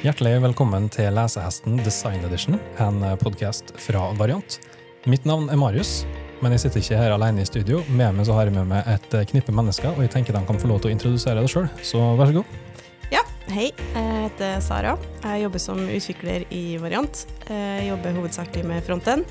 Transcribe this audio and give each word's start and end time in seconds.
Hjertelig 0.00 0.38
velkommen 0.40 0.86
til 0.88 1.12
Lesehesten 1.12 1.74
Design 1.84 2.22
Edition, 2.24 2.54
en 2.80 3.02
podkast 3.20 3.74
fra 3.76 4.06
Variant. 4.16 4.54
Mitt 5.04 5.26
navn 5.28 5.50
er 5.52 5.58
Marius, 5.60 6.06
men 6.40 6.54
jeg 6.54 6.62
sitter 6.62 6.80
ikke 6.80 7.00
her 7.02 7.12
alene 7.12 7.42
i 7.42 7.48
studio. 7.48 7.82
Med 7.92 8.16
meg 8.16 8.24
så 8.24 8.32
har 8.38 8.48
jeg 8.48 8.54
med 8.54 8.70
meg 8.70 8.88
et 8.88 9.16
knippe 9.28 9.52
mennesker, 9.52 9.90
og 9.92 10.00
jeg 10.00 10.12
tenker 10.14 10.32
de 10.32 10.40
kan 10.48 10.60
få 10.62 10.70
lov 10.70 10.80
til 10.80 10.88
å 10.88 10.94
introdusere 10.94 11.42
det 11.44 11.50
sjøl, 11.52 11.68
så 11.84 12.00
vær 12.16 12.30
så 12.30 12.38
god. 12.38 12.80
Ja, 13.12 13.20
hei. 13.52 13.66
Jeg 13.76 14.22
heter 14.22 14.64
Sara. 14.64 14.96
Jeg 15.26 15.44
jobber 15.44 15.64
som 15.66 15.84
utvikler 15.84 16.48
i 16.48 16.64
Variant. 16.80 17.22
Jeg 17.52 17.84
jobber 17.90 18.16
hovedsakelig 18.22 18.64
med 18.72 18.80
fronten. 18.88 19.26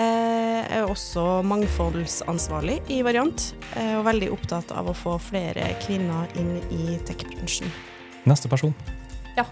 Jeg 0.00 0.64
er 0.80 0.88
også 0.88 1.42
mangfoldsansvarlig 1.44 2.80
i 2.88 3.02
Variant, 3.04 3.50
og 3.84 4.08
veldig 4.08 4.32
opptatt 4.32 4.72
av 4.72 4.88
å 4.88 4.96
få 4.96 5.20
flere 5.28 5.74
kvinner 5.84 6.32
inn 6.40 6.56
i 6.72 6.96
tech-bransjen. 7.04 7.68
Neste 8.24 8.48
person. 8.48 8.72
Ja. 9.36 9.44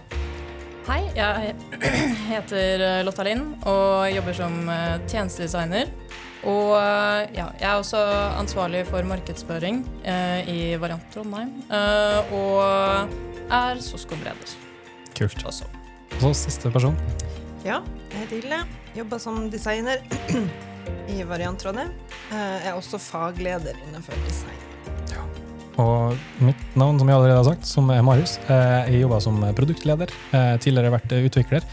Hei, 0.83 0.99
jeg 1.15 1.53
heter 2.33 2.81
Lotta 3.07 3.23
Lind 3.23 3.53
og 3.69 4.09
jobber 4.11 4.35
som 4.35 4.55
eh, 4.71 4.97
tjenestedesigner. 5.07 5.91
Og 6.43 6.73
eh, 6.75 7.29
ja, 7.37 7.45
jeg 7.55 7.67
er 7.69 7.77
også 7.79 8.01
ansvarlig 8.41 8.81
for 8.89 9.07
markedsføring 9.07 9.79
eh, 10.03 10.49
i 10.51 10.57
Variant 10.81 11.05
Trondheim. 11.13 11.53
Eh, 11.71 12.35
og 12.35 13.47
er 13.47 13.79
SOSKOM-leder 13.85 14.57
Kult. 15.15 15.45
også. 15.47 15.69
Og 16.19 16.35
siste 16.35 16.71
person. 16.73 16.99
Ja, 17.63 17.79
jeg 18.11 18.25
heter 18.25 18.41
Hilde. 18.41 18.61
Jobber 18.97 19.23
som 19.23 19.47
designer 19.53 20.03
i 21.15 21.23
Variant 21.29 21.63
Trondheim. 21.63 21.95
Jeg 22.27 22.67
er 22.73 22.75
også 22.75 22.99
fagleder 22.99 23.79
innenfor 23.87 24.19
design. 24.27 24.59
Og 25.81 26.17
mitt 26.45 26.75
navn, 26.77 26.99
som 27.01 27.07
jeg 27.09 27.17
allerede 27.17 27.39
har 27.39 27.47
sagt, 27.47 27.65
som 27.65 27.89
er 27.89 28.03
Marius. 28.05 28.37
Eh, 28.47 28.91
Jeg 28.91 29.01
jobba 29.01 29.19
som 29.21 29.39
produktleder. 29.57 30.09
eh, 30.33 30.57
Tidligere 30.57 30.91
vært 30.93 31.15
utvikler. 31.25 31.63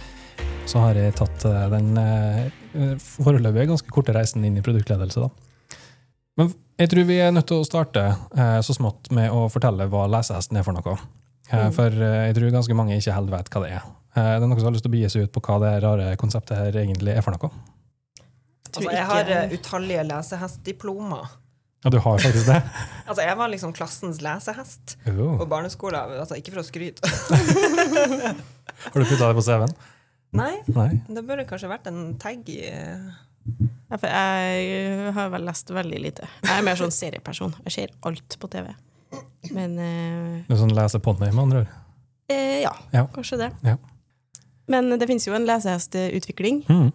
Så 0.67 0.79
har 0.81 0.95
jeg 0.95 1.15
tatt 1.15 1.45
eh, 1.45 1.69
den 1.69 2.99
foreløpig 2.99 3.67
ganske 3.69 3.91
korte 3.91 4.15
reisen 4.15 4.45
inn 4.47 4.57
i 4.57 4.63
produktledelse, 4.63 5.21
da. 5.21 5.77
Men 6.39 6.53
jeg 6.79 6.89
tror 6.93 7.05
vi 7.09 7.17
er 7.21 7.33
nødt 7.35 7.47
til 7.51 7.61
å 7.61 7.67
starte 7.67 8.05
så 8.65 8.73
smått 8.77 9.11
med 9.13 9.31
å 9.35 9.49
fortelle 9.53 9.89
hva 9.91 10.07
lesehesten 10.09 10.57
er 10.57 10.63
for 10.63 10.73
noe. 10.73 10.95
Eh, 11.51 11.67
Mm. 11.67 11.73
For 11.75 11.91
jeg 11.91 12.35
tror 12.37 12.51
ganske 12.55 12.75
mange 12.79 12.95
ikke 12.97 13.13
helt 13.13 13.31
vet 13.31 13.51
hva 13.51 13.63
det 13.65 13.73
er. 13.73 13.83
Eh, 14.15 14.39
Det 14.39 14.43
er 14.43 14.47
noen 14.47 14.57
som 14.61 14.65
har 14.71 14.73
lyst 14.73 14.85
til 14.87 14.93
å 14.93 14.95
begi 14.95 15.11
seg 15.11 15.23
ut 15.27 15.33
på 15.33 15.41
hva 15.43 15.59
det 15.61 15.83
rare 15.83 16.17
konseptet 16.17 16.57
her 16.57 16.73
egentlig 16.73 17.17
er 17.17 17.21
for 17.23 17.33
noe? 17.33 17.51
Altså, 18.71 18.91
jeg 18.93 19.05
har 19.05 19.25
utallige 19.51 20.05
lesehestdiplomer. 20.07 21.27
Ja, 21.85 21.91
du 21.91 21.99
har 22.05 22.19
faktisk 22.21 22.47
det? 22.51 22.59
Altså, 23.11 23.23
jeg 23.27 23.37
var 23.41 23.49
liksom 23.51 23.73
klassens 23.75 24.21
lesehest 24.23 24.97
Oh. 25.09 25.39
på 25.41 25.47
barneskolen. 25.51 26.13
Altså, 26.21 26.37
ikke 26.39 26.53
for 26.55 26.61
å 26.63 26.67
skryte. 26.67 27.03
Har 28.93 29.01
du 29.01 29.05
putta 29.09 29.27
det 29.31 29.35
på 29.37 29.43
CV-en? 29.45 29.73
Nei, 30.39 30.53
Nei? 30.71 30.91
det 31.11 31.25
burde 31.27 31.43
kanskje 31.49 31.71
vært 31.73 31.89
en 31.91 32.15
tag 32.23 32.47
i 32.53 32.61
Ja, 33.91 33.97
for 33.99 34.07
jeg 34.07 35.11
har 35.17 35.33
vel 35.33 35.43
lest 35.49 35.73
veldig 35.75 35.99
lite. 36.05 36.29
Jeg 36.45 36.53
er 36.61 36.63
mer 36.69 36.79
sånn 36.79 36.93
serieperson. 36.95 37.57
Jeg 37.67 37.75
ser 37.75 37.95
alt 38.07 38.37
på 38.39 38.51
TV. 38.53 38.71
Men 39.57 39.75
uh, 39.81 40.37
Du 40.47 40.55
er 40.55 40.61
sånn 40.61 40.75
leseponni, 40.77 41.33
med 41.35 41.43
andre 41.49 41.65
ord? 41.65 41.77
eh, 42.31 42.61
ja, 42.63 42.71
Ja. 42.95 43.07
kanskje 43.11 43.41
det. 43.43 43.51
Ja. 43.67 43.75
Men 44.71 44.93
det 45.01 45.09
finnes 45.11 45.27
jo 45.27 45.35
en 45.35 45.49
lesehestutvikling. 45.49 46.63
Mm. 46.71 46.93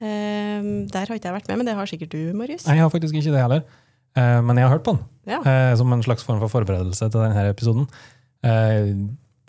Eh, 0.00 0.68
der 0.94 1.08
har 1.10 1.16
ikke 1.18 1.26
jeg 1.32 1.38
vært 1.40 1.48
med, 1.50 1.58
men 1.58 1.66
det 1.66 1.74
har 1.74 1.90
sikkert 1.90 2.14
du, 2.14 2.20
Marius. 2.38 2.68
Nei, 2.68 2.76
Jeg 2.78 2.86
har 2.86 2.92
faktisk 2.94 3.16
ikke 3.18 3.34
det 3.34 3.42
heller. 3.42 3.64
Eh, 4.16 4.40
men 4.42 4.56
jeg 4.56 4.66
har 4.68 4.74
hørt 4.78 4.84
på 4.84 4.96
den, 4.96 5.04
Ja. 5.26 5.40
eh, 5.44 5.74
som 5.76 5.92
en 5.92 6.02
slags 6.02 6.24
form 6.24 6.40
for 6.40 6.48
forberedelse 6.48 7.10
til 7.10 7.20
denne 7.20 7.48
episoden. 7.50 7.86
Eh, 8.42 8.94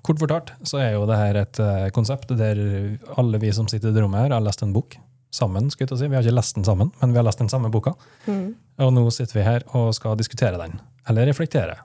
kort 0.04 0.20
fortalt 0.20 0.52
så 0.64 0.80
er 0.82 0.92
jo 0.94 1.06
det 1.06 1.18
her 1.18 1.36
et 1.42 1.94
konsept 1.94 2.28
der 2.38 2.98
alle 3.18 3.40
vi 3.40 3.52
som 3.52 3.68
sitter 3.68 3.90
i 3.90 3.94
det 3.94 4.04
rommet 4.04 4.22
her, 4.22 4.34
har 4.36 4.42
lest 4.42 4.62
en 4.64 4.74
bok 4.74 4.98
sammen. 5.32 5.70
si. 5.72 5.86
Vi 6.08 6.16
har 6.16 6.22
ikke 6.24 6.36
lest 6.36 6.56
den 6.56 6.64
sammen, 6.66 6.92
men 7.02 7.12
vi 7.14 7.18
har 7.18 7.24
lest 7.24 7.40
den 7.40 7.48
samme 7.50 7.72
boka. 7.72 7.94
Mm. 8.28 8.56
Og 8.80 8.94
nå 8.94 9.10
sitter 9.12 9.34
vi 9.40 9.44
her 9.44 9.62
og 9.74 9.94
skal 9.96 10.16
diskutere 10.18 10.58
den. 10.58 10.80
Eller 11.08 11.26
reflektere. 11.26 11.78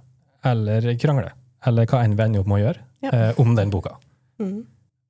Eller 0.45 0.81
krangle. 0.97 1.31
Eller 1.67 1.87
hva 1.87 2.03
enn 2.05 2.17
vi 2.17 2.23
ender 2.23 2.41
opp 2.41 2.47
med 2.47 2.59
å 2.59 2.65
gjøre 2.67 2.79
Ja. 3.03 3.11
eh, 3.13 3.35
om 3.39 3.55
den 3.55 3.71
boka. 3.71 3.97
Mm. 4.41 4.65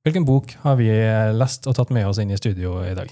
Hvilken 0.05 0.25
bok 0.25 0.55
har 0.63 0.75
vi 0.77 0.87
lest 1.33 1.67
og 1.67 1.75
tatt 1.75 1.89
med 1.89 2.05
oss 2.07 2.17
inn 2.19 2.31
i 2.31 2.37
studio 2.37 2.79
i 2.83 2.93
dag? 2.93 3.09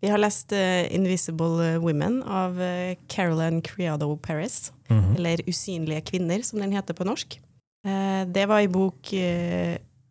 Vi 0.00 0.10
har 0.10 0.20
lest 0.20 0.52
uh, 0.52 0.86
'Invisible 0.92 1.78
Women' 1.82 2.22
av 2.22 2.60
uh, 2.60 2.94
Caroline 3.08 3.62
Criado 3.62 4.16
Paris. 4.16 4.72
Mhm. 4.88 5.16
Eller 5.16 5.42
'Usynlige 5.42 6.00
kvinner', 6.00 6.42
som 6.42 6.60
den 6.60 6.72
heter 6.72 6.94
på 6.94 7.04
norsk. 7.04 7.40
Uh, 7.86 8.24
det 8.24 8.46
var 8.48 8.60
ei 8.60 8.68
bok 8.68 9.12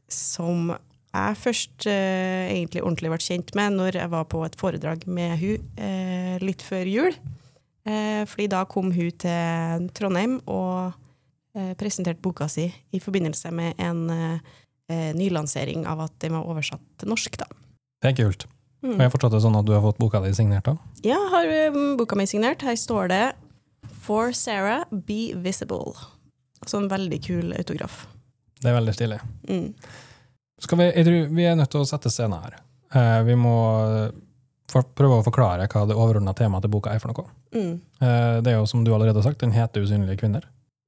som 0.10 0.76
jeg 1.18 1.38
først 1.38 1.88
egentlig 1.88 2.84
ordentlig 2.84 3.10
ble 3.10 3.18
kjent 3.20 3.56
med 3.56 3.74
når 3.74 3.96
jeg 3.98 4.10
var 4.12 4.24
på 4.30 4.44
et 4.46 4.56
foredrag 4.56 5.08
med 5.08 5.40
hun 5.40 6.40
litt 6.46 6.62
før 6.62 6.86
jul. 6.86 7.16
Fordi 8.28 8.48
da 8.48 8.64
kom 8.70 8.92
hun 8.92 9.12
til 9.12 9.90
Trondheim 9.98 10.38
og 10.46 10.94
presenterte 11.80 12.22
boka 12.22 12.48
si 12.48 12.68
i 12.94 13.00
forbindelse 13.00 13.52
med 13.52 13.74
en 13.80 14.06
nylansering 15.18 15.88
av 15.88 16.06
at 16.06 16.14
den 16.22 16.38
var 16.38 16.46
oversatt 16.46 16.86
til 17.00 17.10
norsk. 17.10 17.40
Da. 17.40 17.50
Det 18.04 18.14
er 18.14 18.20
kult. 18.22 18.48
Mm. 18.86 18.94
Og 18.96 19.02
jeg 19.02 19.14
det 19.34 19.42
sånn 19.42 19.58
at 19.58 19.66
du 19.66 19.74
har 19.74 19.82
fått 19.82 19.98
boka 20.02 20.22
di 20.22 20.34
signert 20.38 20.68
da? 20.68 20.76
Ja, 21.06 21.18
har 21.34 21.50
um, 21.74 21.96
boka 21.98 22.18
mi 22.20 22.28
signert. 22.30 22.62
Her 22.62 22.78
står 22.78 23.10
det 23.10 23.24
'For 24.04 24.32
Sarah, 24.32 24.86
be 24.92 25.34
visible'. 25.34 25.98
Sånn 26.66 26.88
veldig 26.90 27.20
kul 27.24 27.54
autograf. 27.54 28.08
Det 28.62 28.70
er 28.70 28.78
veldig 28.78 28.94
stilig. 28.94 29.20
Mm. 29.50 29.74
Vi, 30.78 31.28
vi 31.30 31.44
er 31.46 31.56
nødt 31.56 31.70
til 31.70 31.84
å 31.84 31.90
sette 31.90 32.10
scenen 32.10 32.42
her. 32.42 32.58
Eh, 32.94 33.24
vi 33.28 33.36
må 33.38 33.58
for, 34.72 34.88
prøve 34.98 35.20
å 35.20 35.26
forklare 35.26 35.68
hva 35.72 35.84
det 35.88 35.98
overordna 35.98 36.34
temaet 36.38 36.66
til 36.66 36.74
boka 36.74 36.94
er 36.94 37.04
for 37.04 37.12
noe. 37.12 37.28
Mm. 37.54 37.74
Eh, 38.02 38.38
det 38.44 38.54
er 38.54 38.58
jo 38.58 38.70
som 38.70 38.84
du 38.84 38.94
allerede 38.94 39.20
har 39.20 39.28
sagt, 39.28 39.40
den 39.40 39.56
heter 39.56 39.82
'Usynlige 39.82 40.20
kvinner'. 40.24 40.48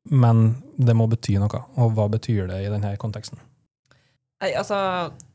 Men 0.09 0.63
det 0.77 0.95
må 0.95 1.07
bety 1.07 1.37
noe. 1.37 1.63
Og 1.77 1.93
hva 1.93 2.09
betyr 2.09 2.47
det 2.47 2.63
i 2.65 2.71
denne 2.71 2.95
konteksten? 2.97 3.37
Nei, 4.39 4.53
altså, 4.55 4.77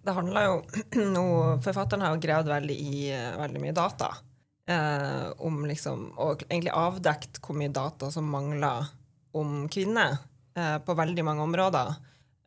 det 0.05 0.15
handler 0.17 0.47
jo 0.49 0.55
nå 1.17 1.25
Forfatteren 1.65 2.05
har 2.05 2.15
jo 2.15 2.23
gravd 2.25 2.53
veldig 2.53 2.77
i 2.81 3.09
eh, 3.13 3.35
veldig 3.41 3.61
mye 3.61 3.77
data. 3.77 4.15
Eh, 4.71 5.27
om 5.45 5.59
liksom 5.69 6.07
Og 6.25 6.47
egentlig 6.49 6.73
avdekt 6.73 7.43
hvor 7.45 7.59
mye 7.59 7.73
data 7.73 8.09
som 8.13 8.31
mangler 8.33 8.89
om 9.37 9.67
kvinner 9.69 10.17
eh, 10.57 10.79
på 10.81 10.97
veldig 10.97 11.25
mange 11.27 11.45
områder. 11.45 11.95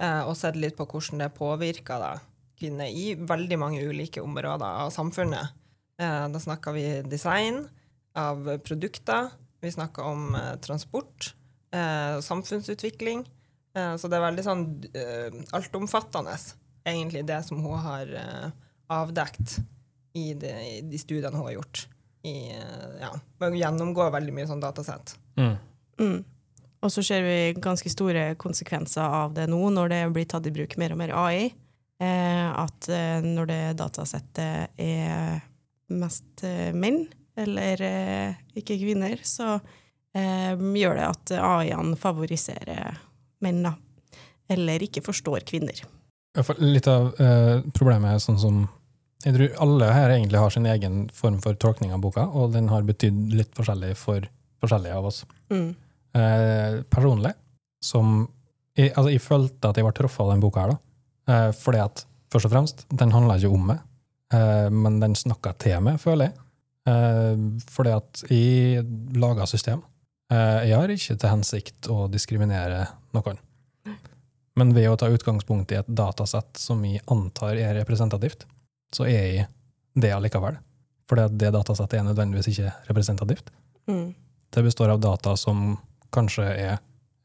Eh, 0.02 0.22
og 0.26 0.38
sett 0.38 0.58
litt 0.58 0.78
på 0.78 0.88
hvordan 0.90 1.24
det 1.24 1.34
påvirker 1.38 2.02
da, 2.02 2.12
kvinner 2.58 2.90
i 2.90 3.12
veldig 3.18 3.58
mange 3.60 3.82
ulike 3.86 4.22
områder 4.24 4.84
av 4.86 4.94
samfunnet. 4.94 5.54
Eh, 6.02 6.26
da 6.32 6.42
snakker 6.42 6.76
vi 6.78 6.86
design 7.10 7.64
av 8.18 8.46
produkter. 8.66 9.32
Vi 9.62 9.74
snakker 9.74 10.06
om 10.06 10.32
eh, 10.38 10.56
transport. 10.64 11.34
Samfunnsutvikling. 12.24 13.26
Eh, 13.78 13.96
Så 14.02 14.10
det 14.10 14.18
er 14.18 14.26
veldig 14.26 14.46
sånn 14.46 14.64
uh, 14.98 15.42
altomfattende, 15.58 16.34
egentlig, 16.88 17.26
det 17.30 17.44
som 17.46 17.62
hun 17.62 17.78
har 17.84 18.10
uh, 18.10 18.48
avdekt 18.94 19.60
i 20.18 20.32
de, 20.34 20.54
i 20.78 20.82
de 20.82 20.98
studiene 21.02 21.36
hun 21.36 21.46
har 21.50 21.60
gjort. 21.60 21.84
I, 22.26 22.38
uh, 22.58 22.98
ja, 23.04 23.12
Hun 23.44 23.60
gjennomgår 23.60 24.10
veldig 24.18 24.34
mye 24.36 24.48
sånn 24.50 24.64
datasett. 24.64 25.14
Mm. 25.38 26.24
Og 26.82 26.92
så 26.94 27.04
ser 27.06 27.24
vi 27.26 27.38
ganske 27.58 27.90
store 27.90 28.36
konsekvenser 28.40 29.02
av 29.02 29.34
det 29.38 29.48
nå, 29.50 29.60
når 29.74 29.94
det 29.94 30.02
blir 30.14 30.28
tatt 30.30 30.46
i 30.50 30.54
bruk 30.54 30.78
mer 30.78 30.94
og 30.94 31.00
mer 31.02 31.14
AI. 31.18 31.48
Eh, 31.98 32.50
at 32.54 32.86
eh, 32.94 33.26
når 33.26 33.48
det 33.50 33.62
datasettet 33.80 34.78
er 34.78 35.40
mest 35.90 36.44
eh, 36.46 36.70
menn, 36.78 37.08
eller 37.38 37.82
eh, 37.82 38.38
ikke 38.62 38.78
kvinner, 38.78 39.18
så 39.26 39.56
eh, 40.14 40.54
gjør 40.54 41.00
det 41.00 41.08
at 41.08 41.34
AI-ene 41.42 41.98
favoriserer 41.98 43.00
menn, 43.44 43.62
da. 43.66 43.74
Eller 44.50 44.84
ikke 44.84 45.04
forstår 45.06 45.46
kvinner. 45.48 45.80
Litt 46.62 46.88
av 46.92 47.10
eh, 47.22 47.66
problemet 47.74 48.14
er 48.14 48.22
sånn 48.22 48.38
som 48.42 48.58
Jeg 49.26 49.34
tror 49.34 49.56
alle 49.66 49.88
her 49.90 50.12
egentlig 50.14 50.40
har 50.40 50.54
sin 50.54 50.68
egen 50.70 51.08
form 51.10 51.40
for 51.42 51.58
tolkning 51.58 51.90
av 51.96 52.04
boka, 52.04 52.28
og 52.30 52.52
den 52.54 52.70
har 52.70 52.86
betydd 52.86 53.34
litt 53.34 53.50
forskjellig 53.58 53.96
for 53.98 54.28
forskjellige 54.62 54.98
av 55.00 55.08
oss. 55.10 55.24
Mm. 55.50 55.72
Eh, 56.18 56.76
personlig, 56.94 57.34
som 57.84 58.28
jeg, 58.78 58.92
altså, 58.94 59.10
jeg 59.10 59.24
følte 59.26 59.72
at 59.72 59.80
jeg 59.80 59.88
var 59.88 59.96
truffet 59.98 60.22
av 60.22 60.32
den 60.32 60.44
boka 60.44 60.64
her, 60.64 60.76
da. 60.76 61.34
Eh, 61.34 61.50
fordi 61.58 61.82
at, 61.82 62.04
først 62.34 62.50
og 62.50 62.54
fremst, 62.54 62.86
den 63.02 63.14
handla 63.16 63.40
ikke 63.40 63.54
om 63.58 63.66
meg, 63.72 63.82
eh, 64.34 64.70
men 64.74 65.02
den 65.02 65.18
snakka 65.18 65.56
til 65.62 65.82
meg, 65.84 66.00
føler 66.04 66.30
jeg. 66.30 66.38
Eh, 66.88 67.42
fordi 67.74 67.96
at 67.98 68.24
jeg 68.32 68.86
laga 69.18 69.48
system. 69.50 69.82
Eh, 70.34 70.62
jeg 70.68 70.76
har 70.76 70.92
ikke 70.92 71.16
til 71.16 71.32
hensikt 71.32 71.90
å 71.92 72.08
diskriminere 72.12 72.86
noen. 73.16 73.40
Men 74.58 74.74
ved 74.74 74.90
å 74.90 74.98
ta 74.98 75.10
utgangspunkt 75.14 75.72
i 75.72 75.78
et 75.80 75.90
datasett 75.90 76.58
som 76.58 76.82
jeg 76.86 77.04
antar 77.14 77.60
er 77.62 77.76
representativt, 77.78 78.48
så 78.94 79.06
er 79.06 79.20
jeg 79.22 79.46
det 79.98 80.14
allikevel. 80.16 80.58
At 81.14 81.36
det 81.40 81.54
datasettet 81.56 82.00
er 82.00 82.08
nødvendigvis 82.08 82.50
ikke 82.52 82.74
representativt. 82.90 83.52
Mm. 83.88 84.16
Det 84.52 84.64
består 84.66 84.92
av 84.92 85.04
data 85.04 85.36
som 85.40 85.78
kanskje 86.12 86.48
er 86.50 86.80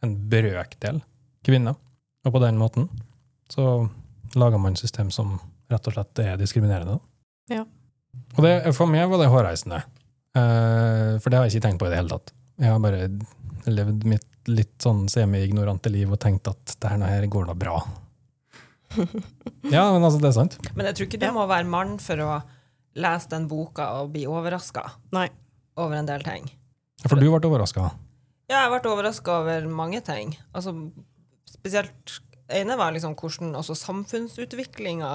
en 0.04 0.12
brøkdel 0.30 1.00
kvinner. 1.46 1.78
Og 2.26 2.36
på 2.36 2.42
den 2.44 2.60
måten 2.60 2.86
så 3.50 3.88
lager 4.38 4.60
man 4.62 4.76
system 4.78 5.10
som 5.10 5.38
rett 5.72 5.88
og 5.88 5.96
slett 5.96 6.22
er 6.22 6.38
diskriminerende. 6.40 6.98
Ja. 7.50 7.64
Og 8.36 8.44
det, 8.44 8.54
for 8.76 8.90
meg 8.90 9.08
var 9.10 9.22
det 9.22 9.32
hårreisende. 9.32 9.82
Eh, 10.36 11.18
for 11.18 11.32
det 11.32 11.38
har 11.38 11.48
jeg 11.48 11.56
ikke 11.56 11.66
tenkt 11.66 11.82
på 11.82 11.88
i 11.88 11.92
det 11.92 12.00
hele 12.02 12.12
tatt. 12.12 12.34
Jeg 12.62 12.70
har 12.70 12.78
bare 12.82 13.08
levd 13.66 14.04
mitt 14.06 14.28
litt 14.50 14.74
sånn 14.82 15.04
semi-ignorante 15.10 15.90
liv 15.92 16.10
og 16.10 16.18
tenkt 16.22 16.48
at 16.50 16.72
det 16.82 16.90
her, 16.98 17.26
går 17.30 17.46
da 17.50 17.54
bra. 17.58 17.76
ja, 19.72 19.84
men 19.92 20.02
altså, 20.04 20.18
det 20.20 20.30
er 20.32 20.36
sant. 20.36 20.56
Men 20.76 20.88
jeg 20.88 20.96
tror 20.98 21.06
ikke 21.08 21.20
du 21.22 21.26
Ja. 21.28 21.34
må 21.36 21.46
være 21.50 21.68
mann 21.68 21.96
for 22.02 22.16
å 22.22 22.42
lese 22.98 23.30
den 23.32 23.46
boka 23.48 23.86
og 24.00 24.10
bli 24.12 24.26
overraska 24.28 24.82
over 25.76 25.94
en 25.96 26.06
del 26.10 26.22
ting. 26.26 26.50
For 27.06 27.16
du 27.16 27.28
ble 27.30 27.40
overraska. 27.48 27.90
Ja, 28.50 28.66
jeg 28.68 28.74
ble 28.82 28.90
overraska 28.92 29.38
over 29.42 29.66
mange 29.70 30.02
ting. 30.04 30.34
Altså, 30.54 30.74
spesielt 31.48 32.18
ene 32.52 32.76
var 32.76 32.92
liksom 32.92 33.14
hvordan 33.16 33.54
også 33.56 33.74
samfunnsutviklinga, 33.78 35.12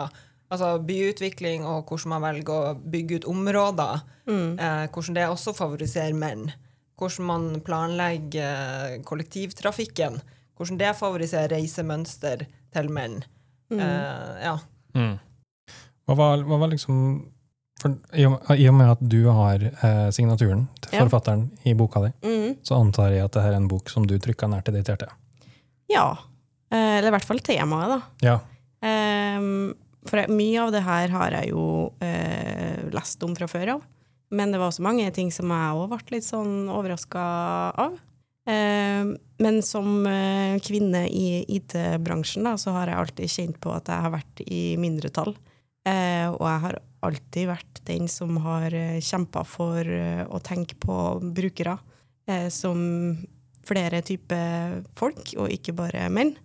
altså 0.49 0.71
byutvikling 0.87 1.65
og 1.67 1.85
hvordan 1.91 2.15
man 2.15 2.23
velger 2.25 2.71
å 2.71 2.75
bygge 2.81 3.19
ut 3.21 3.25
områder, 3.29 4.01
Mm. 4.27 4.59
eh, 4.59 4.87
hvordan 4.87 5.13
det 5.13 5.27
også 5.29 5.53
favoriserer 5.55 6.15
menn. 6.15 6.51
Hvordan 6.97 7.25
man 7.29 7.61
planlegger 7.61 8.97
kollektivtrafikken. 9.05 10.19
Hvordan 10.57 10.79
det 10.79 10.95
favoriserer 10.97 11.53
reisemønster 11.53 12.45
til 12.73 12.89
menn. 12.89 13.19
Mm. 13.69 13.79
Uh, 13.79 14.37
ja. 14.41 14.53
Mm. 14.97 15.15
Hva, 16.07 16.15
var, 16.15 16.43
hva 16.47 16.57
var 16.63 16.71
liksom 16.71 16.99
for, 17.77 17.93
i, 18.17 18.23
og, 18.25 18.73
med 18.73 18.89
at 18.95 19.01
du 19.05 19.19
har 19.29 19.61
eh, 19.61 20.07
signaturen 20.15 20.63
til 20.81 20.95
Ja. 20.95 21.03
forfatteren 21.03 21.43
i 21.69 21.73
boka 21.77 22.01
di, 22.07 22.11
Mm. 22.25 22.55
så 22.65 22.79
antar 22.81 23.11
jeg 23.13 23.25
at 23.27 23.35
det 23.35 23.43
er 23.43 23.53
en 23.57 23.67
bok 23.69 23.89
som 23.93 24.07
du 24.07 24.15
trykka 24.17 24.47
nær 24.49 24.63
til 24.65 24.73
ditt 24.73 24.87
hjerte. 24.89 25.11
Ja. 25.91 26.07
Eh, 26.71 26.97
Eller 26.97 27.09
i 27.11 27.11
hvert 27.13 27.27
fall 27.27 27.39
temaet, 27.45 27.91
da. 27.93 27.99
Ja. 28.25 28.39
Eh, 28.81 29.75
for 30.07 30.17
jeg- 30.23 30.29
mye 30.33 30.57
av 30.63 30.71
det 30.71 30.81
her 30.83 31.07
har 31.09 31.29
jeg 31.31 31.49
jo 31.51 31.93
eh, 32.01 32.89
lest 32.89 33.21
om 33.23 33.35
fra 33.35 33.45
før 33.45 33.75
av. 33.75 33.81
Men 34.33 34.51
det 34.51 34.59
var 34.59 34.71
også 34.71 34.85
mange 34.85 35.07
ting 35.15 35.31
som 35.31 35.51
jeg 35.53 35.79
òg 35.79 35.91
ble 35.91 36.17
litt 36.17 36.27
sånn 36.27 36.67
overraska 36.73 37.23
av. 37.85 37.95
Ehm, 38.47 39.13
men 39.43 39.61
som 39.63 40.05
eh, 40.07 40.57
kvinne 40.63 41.05
i 41.07 41.43
IT-bransjen 41.57 42.47
så 42.59 42.73
har 42.75 42.91
jeg 42.91 43.01
alltid 43.01 43.33
kjent 43.33 43.61
på 43.63 43.71
at 43.75 43.91
jeg 43.91 44.05
har 44.05 44.13
vært 44.15 44.43
i 44.45 44.61
mindretall. 44.79 45.35
Eh, 45.87 46.27
og 46.31 46.43
jeg 46.43 46.63
har 46.65 46.79
alltid 47.07 47.49
vært 47.51 47.81
den 47.87 48.09
som 48.11 48.39
har 48.43 48.73
kjempa 49.03 49.45
for 49.47 49.79
eh, 49.87 50.23
å 50.27 50.41
tenke 50.43 50.75
på 50.79 50.97
brukere 51.23 51.77
eh, 52.27 52.49
som 52.51 53.15
flere 53.67 53.99
typer 54.03 54.81
folk, 54.95 55.33
og 55.35 55.51
ikke 55.51 55.75
bare 55.75 56.07
menn. 56.11 56.35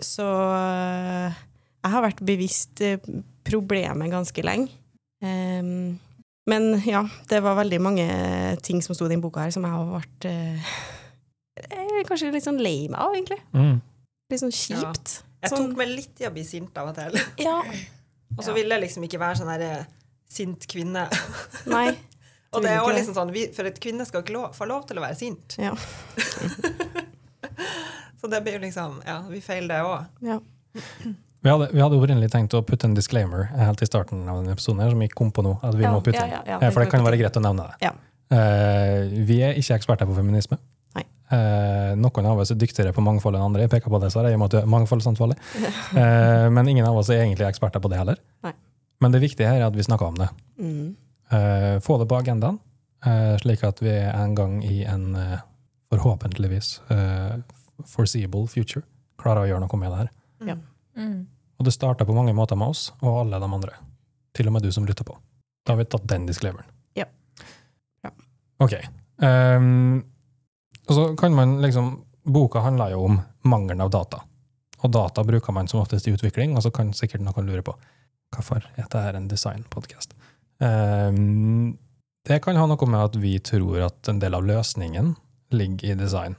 Så 0.00 0.26
eh, 0.26 1.40
jeg 1.80 1.92
har 1.94 2.04
vært 2.04 2.22
bevisst 2.26 2.82
eh, 2.84 3.00
problemet 3.46 4.12
ganske 4.12 4.44
lenge. 4.44 4.72
Ehm, 5.22 5.98
men 6.50 6.70
ja, 6.86 7.02
det 7.28 7.40
var 7.44 7.54
veldig 7.60 7.80
mange 7.84 8.06
ting 8.64 8.80
som 8.82 8.94
sto 8.96 9.04
i 9.06 9.08
den 9.12 9.20
boka 9.22 9.40
her 9.44 9.50
som 9.54 9.64
jeg 9.66 9.72
har 9.74 9.86
vært 9.92 10.24
eh, 10.30 10.70
eh, 11.68 12.00
kanskje 12.08 12.32
litt 12.34 12.44
sånn 12.46 12.60
lei 12.62 12.88
meg 12.88 12.98
av, 13.00 13.14
egentlig. 13.14 13.38
Mm. 13.54 13.76
Litt 14.32 14.40
sånn 14.42 14.54
kjipt. 14.54 15.08
Jeg 15.42 15.50
Sånn- 15.52 15.68
tok 15.70 15.76
meg 15.80 15.88
litt 15.92 16.20
i 16.20 16.26
å 16.28 16.32
bli 16.34 16.44
sint 16.44 16.76
av 16.80 16.88
og 16.92 16.96
til. 16.98 17.12
Ja. 17.44 17.58
Og 18.36 18.44
så 18.44 18.50
Ja. 18.52 18.56
ville 18.60 18.74
jeg 18.76 18.82
liksom 18.86 19.02
ikke 19.08 19.18
være 19.18 19.36
sånn 19.40 19.50
der 19.58 19.86
sint 20.30 20.66
kvinne. 20.70 21.08
Nei. 21.66 21.88
Og 22.54 22.62
det 22.62 22.70
er 22.72 22.80
også 22.82 22.94
liksom 22.96 23.14
sånn, 23.14 23.32
vi, 23.34 23.46
For 23.54 23.64
et 23.68 23.78
kvinne 23.82 24.04
skal 24.06 24.22
ikke 24.24 24.32
lov, 24.34 24.54
få 24.56 24.64
lov 24.66 24.86
til 24.88 24.98
å 24.98 25.02
være 25.04 25.16
sint. 25.18 25.56
Ja. 25.58 25.74
Så 28.20 28.26
det 28.28 28.40
blir 28.44 28.52
jo 28.58 28.62
liksom 28.64 28.98
Ja, 29.06 29.20
vi 29.30 29.40
feiler 29.40 29.68
det 29.68 29.82
òg. 29.86 30.04
ja. 30.26 30.38
Vi 31.40 31.48
hadde, 31.48 31.70
vi 31.72 31.80
hadde 31.80 31.96
opprinnelig 31.96 32.28
tenkt 32.32 32.54
å 32.56 32.60
putte 32.66 32.84
en 32.88 32.94
disclaimer 32.96 33.48
helt 33.56 33.80
i 33.80 33.88
starten 33.88 34.26
av 34.28 34.42
denne 34.42 34.52
episoden, 34.52 34.82
her, 34.84 34.90
som 34.92 35.00
vi 35.00 35.08
kom 35.08 35.30
på 35.32 35.44
nå. 35.46 35.54
at 35.64 35.76
vi 35.78 35.86
Ja, 35.86 35.92
må 35.94 36.02
putte 36.04 36.20
ja, 36.20 36.42
ja, 36.44 36.58
Eh, 36.60 36.70
For 36.70 36.84
det 36.84 36.90
kan 36.92 37.04
være 37.06 37.16
greit 37.20 37.38
å 37.38 37.42
nevne 37.44 37.70
det. 37.70 37.92
Eh, 38.36 39.24
vi 39.26 39.40
er 39.46 39.56
ikke 39.58 39.78
eksperter 39.80 40.06
på 40.10 40.18
feminisme. 40.18 40.60
Eh, 41.30 41.92
noen 41.94 42.26
av 42.26 42.40
oss 42.42 42.50
er 42.50 42.58
dyktigere 42.58 42.90
på 42.92 43.02
mangfold 43.06 43.36
enn 43.38 43.44
andre. 43.46 43.62
Jeg 43.62 43.70
peker 43.70 43.92
på 43.92 44.00
det, 44.02 44.08
Sara, 44.10 44.32
i 44.32 44.34
og 44.34 44.40
med 44.42 44.50
at 44.50 44.56
du 44.56 44.58
er 44.64 44.66
mangfoldsansvarlig. 44.66 45.36
uh, 45.94 46.48
men 46.50 46.68
ingen 46.72 46.88
av 46.88 46.98
oss 46.98 47.10
er 47.14 47.22
egentlig 47.22 47.46
eksperter 47.46 47.78
på 47.78 47.90
det 47.92 48.00
heller. 48.00 48.18
Nei. 48.42 48.50
Men 49.00 49.14
det 49.14 49.20
viktige 49.22 49.46
her 49.46 49.60
er 49.60 49.68
at 49.68 49.76
vi 49.78 49.86
snakker 49.86 50.10
om 50.10 50.18
det. 50.18 50.26
Mm. 50.58 50.96
Eh, 51.30 51.76
få 51.86 52.00
det 52.02 52.08
på 52.10 52.18
agendaen, 52.18 52.58
eh, 53.06 53.36
slik 53.38 53.62
at 53.64 53.78
vi 53.80 53.92
er 53.94 54.10
en 54.10 54.34
gang 54.34 54.58
i 54.66 54.82
en 54.90 55.14
eh, 55.14 55.38
forhåpentligvis 55.94 56.80
eh, 56.90 57.38
foreseeable 57.86 58.48
future 58.50 58.82
klarer 59.22 59.46
å 59.46 59.50
gjøre 59.52 59.62
noe 59.62 59.78
med 59.78 59.94
det 59.94 60.00
her. 60.02 60.10
Ja. 60.50 60.58
Mm. 60.96 61.26
Og 61.58 61.66
det 61.66 61.74
starta 61.74 62.06
på 62.08 62.16
mange 62.16 62.34
måter 62.36 62.58
med 62.58 62.72
oss 62.72 62.90
og 63.00 63.22
alle 63.22 63.40
de 63.42 63.50
andre. 63.58 63.74
Til 64.36 64.48
og 64.48 64.56
med 64.56 64.64
du 64.64 64.70
som 64.72 64.86
lytter 64.88 65.04
på. 65.04 65.16
Da 65.66 65.74
har 65.74 65.82
vi 65.82 65.88
tatt 65.92 66.08
den 66.08 66.26
disclaimeren. 66.28 66.68
Ja. 66.96 67.06
Ja. 68.04 68.12
Ok. 68.64 68.78
Um, 69.20 70.00
og 70.88 70.94
så 70.96 71.04
kan 71.20 71.36
man 71.36 71.60
liksom 71.62 71.98
Boka 72.24 72.60
handler 72.60 72.92
jo 72.92 73.04
om 73.04 73.20
mangelen 73.48 73.80
av 73.80 73.90
data. 73.90 74.20
Og 74.80 74.92
data 74.92 75.24
bruker 75.24 75.52
man 75.52 75.68
som 75.68 75.80
oftest 75.80 76.08
i 76.08 76.12
utvikling, 76.14 76.52
og 76.56 76.62
så 76.64 76.70
kan 76.72 76.92
sikkert 76.96 77.24
noen 77.24 77.48
lure 77.48 77.64
på 77.64 77.74
hvorfor 78.30 78.60
er 78.60 78.84
dette 78.84 79.00
en 79.16 79.28
designpodkast. 79.28 80.12
Um, 80.60 81.78
det 82.28 82.42
kan 82.44 82.58
ha 82.60 82.66
noe 82.68 82.88
med 82.88 83.00
at 83.00 83.16
vi 83.20 83.38
tror 83.42 83.80
at 83.88 84.08
en 84.12 84.20
del 84.22 84.36
av 84.36 84.46
løsningen 84.46 85.14
ligger 85.56 85.92
i 85.92 85.98
design. 85.98 86.36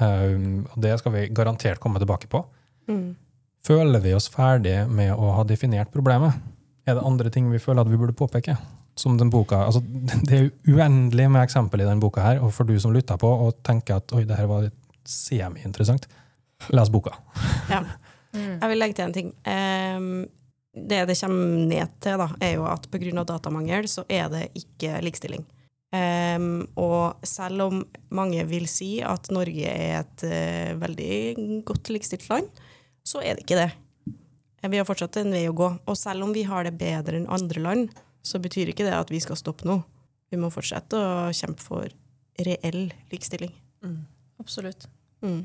Um, 0.00 0.64
og 0.72 0.78
det 0.82 0.96
skal 1.00 1.14
vi 1.14 1.28
garantert 1.34 1.82
komme 1.82 2.00
tilbake 2.02 2.30
på. 2.30 2.40
Mm. 2.88 3.14
Føler 3.64 4.02
vi 4.04 4.12
oss 4.12 4.28
ferdig 4.28 4.76
med 4.92 5.14
å 5.16 5.30
ha 5.38 5.44
definert 5.48 5.92
problemet? 5.92 6.36
Er 6.84 6.98
det 6.98 7.04
andre 7.08 7.30
ting 7.32 7.46
vi 7.48 7.62
føler 7.62 7.80
at 7.84 7.88
vi 7.88 8.00
burde 8.00 8.16
påpeke? 8.16 8.58
Som 8.94 9.16
den 9.18 9.30
boka, 9.32 9.64
altså 9.66 9.80
Det 10.28 10.36
er 10.36 10.50
uendelig 10.68 11.30
med 11.32 11.42
eksempel 11.42 11.82
i 11.82 11.88
den 11.88 12.02
boka 12.02 12.22
her, 12.22 12.42
og 12.44 12.52
for 12.54 12.68
du 12.68 12.76
som 12.80 12.92
lytter 12.94 13.18
på 13.20 13.30
og 13.46 13.56
tenker 13.66 13.98
at 14.02 14.12
oi, 14.14 14.22
det 14.28 14.36
her 14.38 14.50
var 14.50 14.68
semi-interessant, 15.08 16.08
les 16.72 16.92
boka. 16.92 17.16
Mm. 18.34 18.56
Jeg 18.58 18.66
vil 18.66 18.80
legge 18.82 18.96
til 18.98 19.04
en 19.04 19.12
ting. 19.14 19.28
Ehm, 19.46 20.24
det 20.74 21.04
det 21.06 21.14
kommer 21.20 21.66
ned 21.70 21.92
til, 22.02 22.18
da, 22.18 22.24
er 22.42 22.56
jo 22.56 22.64
at 22.66 22.88
pga. 22.90 23.22
datamangel 23.22 23.86
så 23.86 24.02
er 24.10 24.26
det 24.32 24.48
ikke 24.58 24.96
likestilling. 25.06 25.44
Um, 25.94 26.64
og 26.74 27.22
selv 27.22 27.62
om 27.62 27.84
mange 28.10 28.42
vil 28.50 28.66
si 28.66 28.96
at 29.06 29.30
Norge 29.30 29.70
er 29.70 30.00
et 30.00 30.24
uh, 30.26 30.80
veldig 30.80 31.62
godt 31.62 31.92
likestilt 31.94 32.26
land, 32.26 32.48
så 33.06 33.20
er 33.22 33.36
det 33.36 33.44
ikke 33.46 33.58
det. 33.60 33.70
Eh, 34.62 34.68
Vi 34.72 34.78
har 34.80 34.86
fortsatt 34.88 35.16
en 35.20 35.30
vei 35.34 35.44
å 35.48 35.54
gå. 35.56 35.68
Og 35.86 35.96
selv 36.00 36.24
om 36.24 36.32
vi 36.32 36.42
har 36.48 36.64
det 36.64 36.76
bedre 36.80 37.18
enn 37.20 37.28
andre 37.28 37.60
land, 37.60 37.90
så 38.24 38.40
betyr 38.40 38.70
ikke 38.72 38.86
det 38.86 38.94
at 38.96 39.10
vi 39.12 39.20
skal 39.20 39.36
stoppe 39.36 39.66
nå. 39.68 39.82
Vi 40.32 40.38
må 40.40 40.48
fortsette 40.50 40.96
å 40.96 41.28
kjempe 41.36 41.60
for 41.62 41.88
reell 42.40 42.86
likestilling. 43.12 43.52
Absolutt. 44.40 44.86
Mm. 45.22 45.44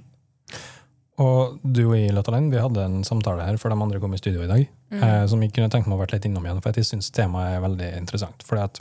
Og 1.20 1.60
du 1.68 1.82
og 1.90 1.98
jeg, 2.00 2.14
Lottalein, 2.16 2.48
vi 2.50 2.62
hadde 2.64 2.80
en 2.88 3.02
samtale 3.04 3.44
her 3.44 3.58
før 3.60 3.74
de 3.76 3.82
andre 3.84 4.00
kom 4.00 4.14
i 4.16 4.18
studio 4.22 4.46
i 4.46 4.48
dag, 4.48 4.68
Mm. 4.90 5.04
eh, 5.04 5.26
som 5.28 5.42
jeg 5.44 5.52
kunne 5.54 5.70
tenkt 5.70 5.86
meg 5.86 6.00
å 6.00 6.02
vært 6.02 6.14
litt 6.16 6.26
innom 6.26 6.46
igjen, 6.48 6.62
for 6.64 6.72
jeg 6.74 6.86
syns 6.88 7.12
temaet 7.12 7.58
er 7.58 7.62
veldig 7.62 7.90
interessant. 8.00 8.42
Fordi 8.42 8.64
at, 8.64 8.80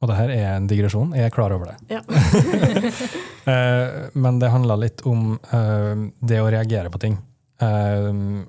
og 0.00 0.08
det 0.08 0.16
her 0.16 0.30
er 0.30 0.54
en 0.56 0.66
digresjon, 0.70 1.10
jeg 1.12 1.26
er 1.26 1.34
klar 1.34 1.52
over 1.52 1.66
det. 1.74 1.76
Ja. 1.90 2.00
Eh, 3.50 4.10
men 4.14 4.38
det 4.38 4.50
handla 4.52 4.76
litt 4.76 5.00
om 5.08 5.38
eh, 5.50 6.00
det 6.20 6.38
å 6.42 6.50
reagere 6.52 6.90
på 6.92 6.98
ting. 7.00 7.14
Eh, 7.60 8.06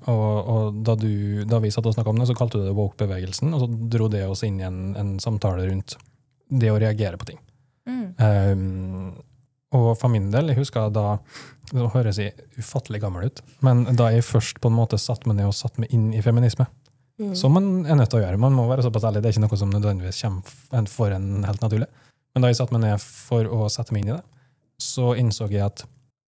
og 0.08 0.52
og 0.52 0.78
da, 0.86 0.94
du, 0.96 1.44
da 1.48 1.60
vi 1.62 1.70
satt 1.74 1.86
og 1.86 1.96
snakka 1.96 2.12
om 2.12 2.22
det, 2.22 2.28
så 2.30 2.36
kalte 2.38 2.60
du 2.60 2.66
det 2.68 2.76
woke-bevegelsen, 2.76 3.52
og 3.52 3.64
så 3.64 3.68
dro 3.92 4.08
det 4.12 4.24
oss 4.28 4.44
inn 4.46 4.60
i 4.60 4.66
en, 4.68 4.94
en 4.98 5.18
samtale 5.22 5.66
rundt 5.68 5.96
det 6.52 6.72
å 6.72 6.80
reagere 6.80 7.20
på 7.20 7.28
ting. 7.32 7.40
Mm. 7.88 8.06
Um, 8.18 9.12
og 9.72 9.94
for 9.98 10.12
min 10.12 10.30
del, 10.30 10.52
jeg 10.52 10.60
husker 10.60 10.92
da 10.92 11.16
Det 11.72 11.88
høres 11.94 12.18
jeg 12.20 12.36
ufattelig 12.60 13.00
gammel 13.02 13.30
ut, 13.30 13.40
men 13.64 13.86
da 13.96 14.10
jeg 14.12 14.26
først 14.28 14.60
på 14.60 14.68
en 14.68 14.76
måte 14.76 15.00
satt 15.00 15.24
meg 15.26 15.38
ned 15.38 15.48
og 15.48 15.56
satt 15.56 15.80
meg 15.80 15.92
inn 15.96 16.12
i 16.12 16.22
feminisme, 16.24 16.68
Mm. 17.20 17.34
som 17.36 17.52
man 17.52 17.84
er 17.86 17.94
nødt 17.94 18.10
til 18.10 18.18
å 18.18 18.22
gjøre. 18.24 18.38
Man 18.40 18.54
må 18.56 18.64
være 18.66 18.82
såpass 18.86 19.04
ærlig, 19.04 19.20
det 19.22 19.28
er 19.30 19.34
ikke 19.36 19.44
noe 19.44 19.58
som 19.60 19.70
nødvendigvis 19.70 20.22
kommer 20.24 20.88
for 20.90 21.12
en 21.12 21.44
helt 21.44 21.60
naturlig. 21.60 21.86
Men 22.34 22.42
da 22.42 22.48
jeg 22.48 22.56
satte 22.58 22.72
meg 22.72 22.82
ned 22.86 23.02
for 23.04 23.44
å 23.52 23.68
sette 23.70 23.92
meg 23.92 24.02
inn 24.02 24.14
i 24.14 24.16
det, 24.16 24.22
så 24.80 25.12
innså 25.20 25.46
jeg 25.52 25.62
at 25.66 25.84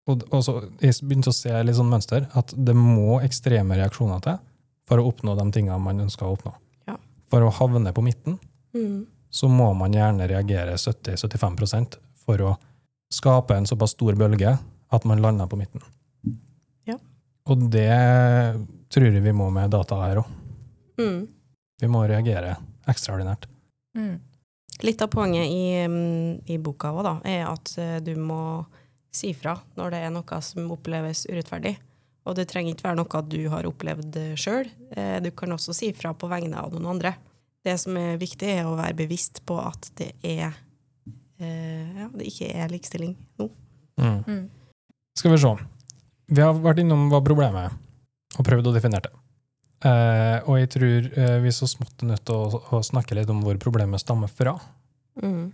Og, 0.07 0.23
og 0.37 0.43
så 0.45 0.55
jeg 0.83 0.99
begynte 1.03 1.33
å 1.33 1.37
se 1.37 1.53
litt 1.65 1.77
sånn 1.79 1.89
mønster, 1.89 2.27
at 2.37 2.53
det 2.57 2.75
må 2.77 3.21
ekstreme 3.25 3.79
reaksjoner 3.79 4.21
til 4.27 4.37
for 4.85 5.01
å 5.01 5.07
oppnå 5.09 5.33
de 5.39 5.47
tingene 5.55 5.79
man 5.81 6.03
ønsker 6.05 6.27
å 6.29 6.35
oppnå. 6.37 6.53
Ja. 6.91 6.99
For 7.33 7.47
å 7.47 7.53
havne 7.61 7.93
på 7.97 8.05
midten, 8.05 8.39
Mm. 8.75 9.07
så 9.31 9.47
må 9.49 9.69
man 9.79 9.93
gjerne 9.95 10.27
reagere 10.27 10.75
70-75% 10.77 11.95
for 12.27 12.41
å 12.43 12.57
skape 13.15 13.55
en 13.55 13.67
såpass 13.71 13.95
stor 13.95 14.17
bølge 14.19 14.59
at 14.91 15.05
man 15.07 15.23
lander 15.23 15.47
på 15.47 15.57
midten. 15.57 15.81
Ja. 16.85 16.97
Og 17.47 17.71
det 17.71 17.87
tror 18.91 19.07
jeg 19.15 19.23
vi 19.23 19.33
må 19.33 19.47
med 19.55 19.71
data 19.71 20.01
her 20.03 20.21
òg. 20.25 20.31
Mm. 20.99 21.21
Vi 21.81 21.91
må 21.91 22.03
reagere 22.11 22.57
ekstraordinært. 22.91 23.47
Mm. 23.97 24.19
Litt 24.83 25.03
av 25.07 25.11
poenget 25.15 25.47
i, 25.47 25.87
mm, 25.87 26.43
i 26.51 26.59
boka 26.59 26.91
også, 26.91 27.07
da, 27.07 27.15
er 27.31 27.47
at 27.47 27.75
eh, 27.79 28.01
du 28.03 28.15
må 28.19 28.41
si 29.17 29.33
fra 29.37 29.57
når 29.79 29.95
det 29.95 30.01
er 30.05 30.15
noe 30.15 30.41
som 30.45 30.71
oppleves 30.75 31.25
urettferdig. 31.31 31.77
Og 32.25 32.37
det 32.39 32.47
trenger 32.49 32.73
ikke 32.73 32.89
være 32.89 33.01
noe 33.03 33.23
du 33.29 33.41
har 33.53 33.69
opplevd 33.69 34.19
sjøl. 34.41 34.69
Eh, 34.97 35.19
du 35.25 35.31
kan 35.37 35.53
også 35.53 35.75
si 35.77 35.91
fra 35.97 36.15
på 36.17 36.29
vegne 36.31 36.61
av 36.61 36.73
noen 36.73 36.95
andre. 36.95 37.15
Det 37.65 37.77
som 37.81 37.97
er 38.01 38.21
viktig, 38.21 38.49
er 38.49 38.69
å 38.69 38.77
være 38.79 38.97
bevisst 38.97 39.43
på 39.49 39.59
at 39.61 39.91
det 40.01 40.11
er 40.25 40.49
eh, 41.41 42.01
ja, 42.01 42.09
det 42.13 42.29
ikke 42.29 42.51
er 42.53 42.73
likestilling 42.73 43.15
nå. 43.41 43.49
Mm. 44.01 44.23
Mm. 44.25 44.47
Skal 45.17 45.35
vi 45.35 45.43
se. 45.45 45.53
Vi 46.35 46.41
har 46.43 46.57
vært 46.57 46.81
innom 46.81 47.07
hva 47.13 47.21
problemet 47.25 47.69
er, 47.69 47.77
og 48.39 48.49
prøvd 48.49 48.71
å 48.71 48.75
definere 48.75 49.09
det. 49.09 49.21
Eh, 49.85 50.39
og 50.49 50.57
jeg 50.57 50.71
tror 50.73 51.09
vi 51.45 51.53
så 51.53 51.69
smått 51.69 52.03
er 52.03 52.15
nødt 52.15 52.25
til 52.25 52.41
å, 52.41 52.61
å 52.73 52.81
snakke 52.85 53.17
litt 53.19 53.33
om 53.33 53.45
hvor 53.45 53.61
problemet 53.61 54.01
stammer 54.01 54.33
fra. 54.33 54.57
Mm. 55.21 55.53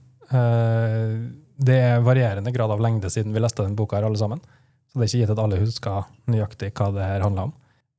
Det 1.61 1.77
er 1.77 2.05
varierende 2.05 2.53
grad 2.55 2.73
av 2.73 2.81
lengde 2.81 3.11
siden 3.13 3.35
vi 3.37 3.43
leste 3.43 3.65
den 3.67 3.77
boka 3.77 3.99
her, 3.99 4.09
alle 4.09 4.21
sammen. 4.21 4.41
Så 4.91 4.99
det 4.99 5.05
er 5.05 5.11
ikke 5.11 5.23
gitt 5.23 5.33
at 5.35 5.43
alle 5.45 5.61
husker 5.61 6.09
nøyaktig 6.31 6.73
hva 6.75 6.89
det 6.97 7.07
her 7.07 7.25
handler 7.27 7.51
om. 7.51 7.55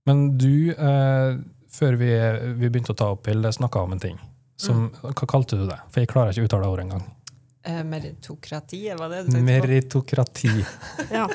Men 0.10 0.24
du, 0.41 0.74
eh, 0.74 1.38
før 1.72 1.98
vi, 2.01 2.10
vi 2.58 2.70
begynte 2.70 2.96
å 2.96 2.98
ta 2.98 3.12
opp 3.13 3.30
Hilde, 3.30 3.53
snakka 3.53 3.86
om 3.86 3.96
en 3.96 4.01
ting. 4.01 4.18
Som, 4.62 4.89
Hva 5.01 5.25
kalte 5.25 5.58
du 5.58 5.65
det? 5.70 5.77
For 5.89 6.03
jeg 6.03 6.10
klarer 6.12 6.34
ikke 6.34 6.44
å 6.44 6.50
uttale 6.50 6.70
ordet 6.70 6.86
engang. 6.86 7.06
Eh, 7.63 7.82
meritokratiet, 7.86 8.98
hva 8.98 9.08
det 9.10 9.24
du 9.24 9.32
tenkte 9.32 9.39
på? 9.39 9.48
Meritokrati. 9.48 10.53
Ja. 11.18 11.27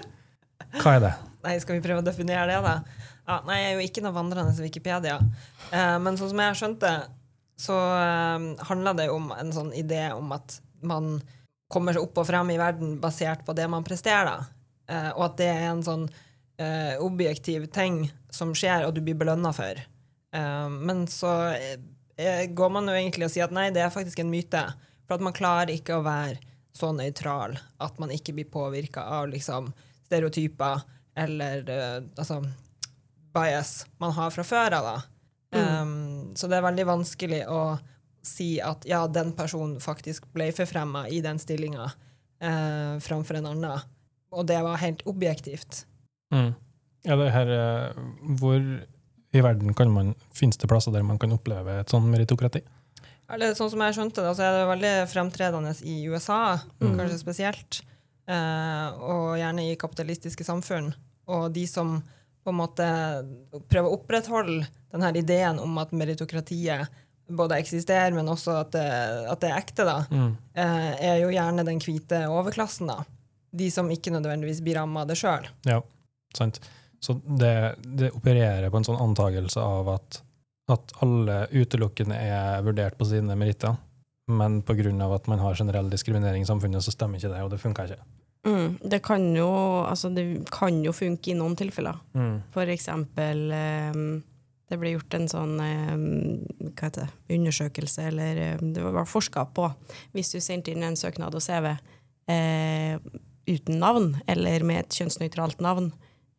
Hva 0.77 0.97
er 0.97 1.03
det? 1.07 1.13
Nei, 1.47 1.55
skal 1.63 1.79
vi 1.79 1.85
prøve 1.85 2.03
å 2.03 2.07
definere 2.07 2.47
det, 2.51 2.59
da? 2.63 3.07
Ja, 3.27 3.39
nei, 3.47 3.57
jeg 3.63 3.71
er 3.71 3.79
jo 3.79 3.87
ikke 3.89 4.03
noe 4.05 4.15
vandrende 4.15 4.55
Wikipedia. 4.61 5.17
Eh, 5.71 5.97
men 6.03 6.19
sånn 6.19 6.31
som 6.31 6.43
jeg 6.43 6.53
har 6.53 6.59
skjønt 6.59 6.83
det, 6.83 6.95
så 7.63 7.79
eh, 7.97 8.47
handler 8.69 8.99
det 8.99 9.09
om 9.15 9.31
en 9.35 9.55
sånn 9.55 9.73
idé 9.79 10.05
om 10.15 10.31
at 10.37 10.59
man 10.87 11.17
kommer 11.73 11.97
seg 11.97 12.07
opp 12.07 12.23
og 12.23 12.29
frem 12.29 12.53
i 12.55 12.61
verden 12.61 12.97
basert 13.03 13.45
på 13.47 13.55
det 13.57 13.67
man 13.71 13.85
presterer. 13.87 14.47
Eh, 14.89 15.11
og 15.17 15.29
at 15.31 15.37
det 15.41 15.51
er 15.51 15.69
en 15.71 15.85
sånn 15.85 16.07
eh, 16.63 16.95
objektiv 17.03 17.69
ting 17.75 18.05
som 18.31 18.55
skjer, 18.57 18.87
og 18.87 18.95
du 18.95 19.03
blir 19.05 19.19
belønna 19.19 19.53
for. 19.57 19.81
Eh, 20.37 20.69
men 20.71 21.07
så 21.11 21.33
eh, 21.57 22.45
går 22.49 22.75
man 22.75 22.91
jo 22.91 22.97
egentlig 22.97 23.29
og 23.29 23.35
sier 23.35 23.49
at 23.49 23.57
nei, 23.57 23.71
det 23.75 23.83
er 23.85 23.95
faktisk 23.95 24.23
en 24.23 24.33
myte. 24.33 24.63
For 25.07 25.19
at 25.19 25.25
man 25.25 25.37
klarer 25.37 25.75
ikke 25.75 25.99
å 25.99 26.07
være 26.07 26.39
så 26.77 26.91
nøytral 26.93 27.57
at 27.81 27.99
man 28.03 28.13
ikke 28.13 28.35
blir 28.37 28.49
påvirka 28.53 29.07
av 29.17 29.31
liksom 29.31 29.71
stereotyper 30.07 30.83
eller 31.17 31.71
eh, 31.73 32.01
altså 32.19 32.43
bias 33.37 33.87
man 34.03 34.13
har 34.17 34.33
fra 34.35 34.45
før 34.45 34.77
av. 34.79 34.89
Mm. 35.55 35.63
Um, 35.63 36.37
så 36.37 36.49
det 36.51 36.59
er 36.59 36.67
veldig 36.67 36.87
vanskelig 36.89 37.43
å 37.49 37.61
si 38.27 38.57
at 38.61 38.85
ja, 38.89 39.05
den 39.09 39.33
personen 39.39 39.79
faktisk 39.83 40.27
ble 40.35 40.51
forfremma 40.57 41.07
i 41.09 41.23
den 41.25 41.39
stillinga 41.43 41.87
eh, 42.43 42.99
framfor 43.03 43.39
en 43.41 43.51
annen. 43.53 43.85
Og 44.37 44.47
det 44.49 44.59
var 44.67 44.81
helt 44.83 45.05
objektivt. 45.09 45.85
Mm. 46.35 46.53
Ja, 47.07 47.17
det 47.17 47.31
her, 47.33 47.53
eh, 47.55 48.01
hvor 48.41 48.59
i 49.37 49.43
verden 49.45 49.75
kan 49.79 49.93
man, 49.93 50.15
finnes 50.35 50.59
det 50.59 50.69
plasser 50.71 50.95
der 50.95 51.07
man 51.07 51.21
kan 51.23 51.33
oppleve 51.37 51.81
et 51.81 51.93
sånn 51.93 52.09
meritokrati? 52.11 52.63
Eller 53.33 53.57
sånn 53.59 53.71
som 53.73 53.83
jeg 53.83 53.97
skjønte 53.97 54.23
det, 54.23 54.35
så 54.39 54.45
er 54.47 54.53
det 54.55 54.67
veldig 54.71 54.95
fremtredende 55.11 55.73
i 55.83 55.97
USA, 56.07 56.59
Mm. 56.81 56.97
kanskje 56.99 57.19
spesielt. 57.19 57.81
Eh, 58.27 58.89
og 58.99 59.37
gjerne 59.39 59.71
i 59.71 59.77
kapitalistiske 59.79 60.45
samfunn. 60.45 60.93
Og 61.29 61.53
de 61.55 61.67
som 61.67 62.03
på 62.45 62.51
en 62.51 62.61
måte 62.61 62.87
prøver 63.69 63.91
å 63.91 63.99
opprettholde 63.99 64.67
denne 64.93 65.11
ideen 65.19 65.59
om 65.59 65.79
at 65.79 65.91
meritokratiet 65.91 66.87
både 67.29 67.57
eksisterer, 67.59 68.13
men 68.15 68.29
også 68.31 68.61
at 68.61 68.71
det, 68.77 68.85
at 69.33 69.41
det 69.43 69.51
er 69.51 69.59
ekte, 69.61 69.85
da, 69.89 69.97
Mm. 70.11 70.37
eh, 70.55 70.93
er 71.13 71.21
jo 71.23 71.29
gjerne 71.35 71.65
den 71.67 71.79
hvite 71.81 72.25
overklassen. 72.29 72.87
da. 72.87 73.05
De 73.57 73.71
som 73.71 73.89
ikke 73.91 74.13
nødvendigvis 74.13 74.61
blir 74.63 74.77
ramma 74.77 75.01
av 75.03 75.09
det 75.09 75.17
sjøl. 75.17 75.47
Ja, 75.65 75.81
sant. 76.35 76.61
Så 77.01 77.21
det, 77.39 77.77
det 77.83 78.11
opererer 78.13 78.71
på 78.71 78.77
en 78.77 78.85
sånn 78.85 79.01
antakelse 79.01 79.61
av 79.63 79.89
at, 79.89 80.21
at 80.69 80.93
alle 81.03 81.47
utelukkende 81.53 82.17
er 82.17 82.63
vurdert 82.63 82.97
på 82.99 83.07
sine 83.07 83.37
meritter, 83.37 83.77
men 84.29 84.63
pga. 84.63 85.15
at 85.15 85.27
man 85.29 85.39
har 85.39 85.55
generell 85.55 85.89
diskriminering 85.91 86.43
i 86.43 86.47
samfunnet, 86.49 86.83
så 86.83 86.91
stemmer 86.91 87.19
ikke 87.19 87.33
det, 87.33 87.43
og 87.43 87.51
det 87.51 87.61
funker 87.61 87.85
ikke. 87.93 88.03
Mm. 88.47 88.79
Det, 88.91 89.03
kan 89.03 89.35
jo, 89.35 89.49
altså 89.87 90.13
det 90.15 90.49
kan 90.51 90.83
jo 90.85 90.93
funke 90.93 91.29
i 91.33 91.35
noen 91.35 91.57
tilfeller. 91.57 91.97
Mm. 92.15 92.43
For 92.55 92.63
eksempel 92.67 93.51
eh, 93.53 93.93
Det 94.67 94.79
ble 94.81 94.97
gjort 94.97 95.15
en 95.15 95.29
sånn 95.31 95.55
hva 95.61 96.89
heter 96.89 97.05
det, 97.05 97.37
undersøkelse, 97.37 98.09
eller 98.11 98.59
det 98.61 98.83
var 98.83 99.07
forska 99.07 99.45
på. 99.55 99.69
Hvis 100.17 100.33
du 100.35 100.41
sendte 100.43 100.73
inn 100.73 100.83
en 100.87 100.99
søknad 100.99 101.37
og 101.39 101.45
CV 101.45 101.69
eh, 101.71 102.99
uten 103.47 103.79
navn, 103.79 104.17
eller 104.27 104.67
med 104.67 104.83
et 104.83 104.99
kjønnsnøytralt 104.99 105.63
navn, 105.63 105.93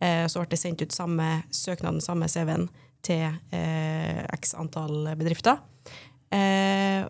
eh, 0.03 0.25
så 0.27 0.41
ble 0.41 0.51
det 0.51 0.59
sendt 0.59 0.83
ut 0.83 0.95
samme 0.95 1.29
søknaden, 1.55 2.03
samme 2.03 2.27
CV-en, 2.31 2.67
til 3.05 3.23
eh, 3.55 4.23
x 4.35 4.55
antall 4.59 5.13
bedrifter. 5.15 5.61
Eh, 6.33 7.05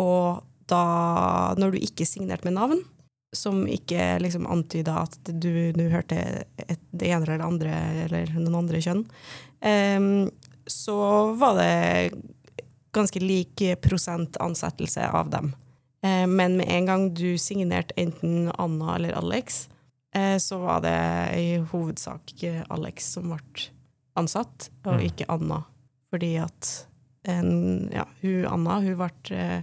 og 0.00 0.42
da, 0.66 0.82
når 1.60 1.76
du 1.76 1.84
ikke 1.84 2.08
signerte 2.08 2.48
med 2.48 2.56
navn, 2.58 2.82
som 3.36 3.66
ikke 3.68 4.16
liksom 4.22 4.46
antyda 4.50 5.02
at 5.04 5.18
du, 5.28 5.70
du 5.76 5.84
hørte 5.92 6.18
et, 6.64 6.82
det 6.90 7.10
ene 7.10 7.26
eller 7.26 7.38
det 7.38 7.46
andre, 7.46 7.74
eller 8.06 8.32
noen 8.38 8.60
andre 8.62 8.80
kjønn, 8.82 9.04
em, 9.66 10.08
så 10.66 11.32
var 11.32 11.56
det 11.58 12.10
ganske 12.96 13.20
lik 13.20 13.62
prosent 13.82 14.36
ansettelse 14.40 15.08
av 15.10 15.30
dem. 15.30 15.54
Eh, 16.02 16.26
men 16.26 16.56
med 16.56 16.68
en 16.68 16.86
gang 16.86 17.14
du 17.14 17.38
signerte 17.38 17.94
enten 17.96 18.52
Anna 18.58 18.94
eller 18.96 19.12
Alex, 19.12 19.68
eh, 20.14 20.36
så 20.38 20.58
var 20.58 20.80
det 20.80 20.98
i 21.38 21.56
hovedsak 21.72 22.44
Alex 22.68 23.12
som 23.12 23.30
ble 23.34 23.70
ansatt, 24.16 24.70
og 24.84 24.94
Mm. 24.94 25.06
ikke 25.06 25.28
Anna. 25.28 25.64
Fordi 26.10 26.36
at 26.40 26.86
en, 27.24 27.90
ja, 27.92 28.06
hun, 28.20 28.46
Anna 28.46 28.80
hun 28.80 28.96
ble 28.96 29.36
eh, 29.36 29.62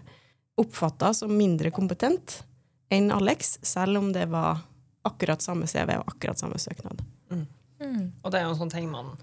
oppfatta 0.58 1.14
som 1.14 1.38
mindre 1.38 1.72
kompetent 1.72 2.44
enn 2.92 3.12
Alex, 3.12 3.58
selv 3.62 3.98
om 3.98 4.12
det 4.14 4.28
var 4.30 4.62
akkurat 5.04 5.42
samme 5.42 5.66
CV 5.68 5.98
og 5.98 6.08
akkurat 6.08 6.40
samme 6.40 6.60
søknad. 6.62 7.02
Mm. 7.32 8.12
Og 8.24 8.32
det 8.32 8.40
er 8.40 8.46
jo 8.46 8.54
en 8.54 8.60
sånn 8.60 8.72
ting 8.72 8.86
man. 8.92 9.18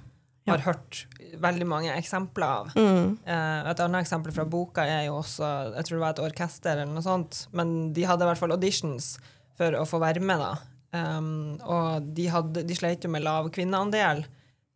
Har 0.50 0.64
hørt 0.66 1.04
veldig 1.40 1.66
mange 1.69 1.92
eksempler 1.95 2.47
av. 2.47 2.73
Mm. 2.75 3.19
Eh, 3.25 3.71
et 3.71 3.83
annet 3.85 4.04
eksempel 4.04 4.35
fra 4.35 4.47
boka 4.49 4.85
er 4.87 5.07
jo 5.07 5.21
også 5.21 5.47
Jeg 5.76 5.87
tror 5.87 5.97
det 5.97 6.02
var 6.02 6.14
et 6.16 6.25
orkester 6.25 6.75
eller 6.75 6.92
noe 6.92 7.07
sånt, 7.07 7.45
men 7.57 7.92
de 7.97 8.07
hadde 8.09 8.26
i 8.26 8.30
hvert 8.30 8.40
fall 8.40 8.57
auditions 8.57 9.14
for 9.61 9.76
å 9.76 9.87
få 9.88 10.00
være 10.02 10.23
med, 10.25 10.40
da. 10.40 10.52
Um, 10.90 11.59
og 11.62 12.07
de, 12.16 12.26
hadde, 12.33 12.64
de 12.66 12.75
sleit 12.75 13.04
jo 13.04 13.11
med 13.12 13.23
lav 13.23 13.50
kvinneandel. 13.54 14.25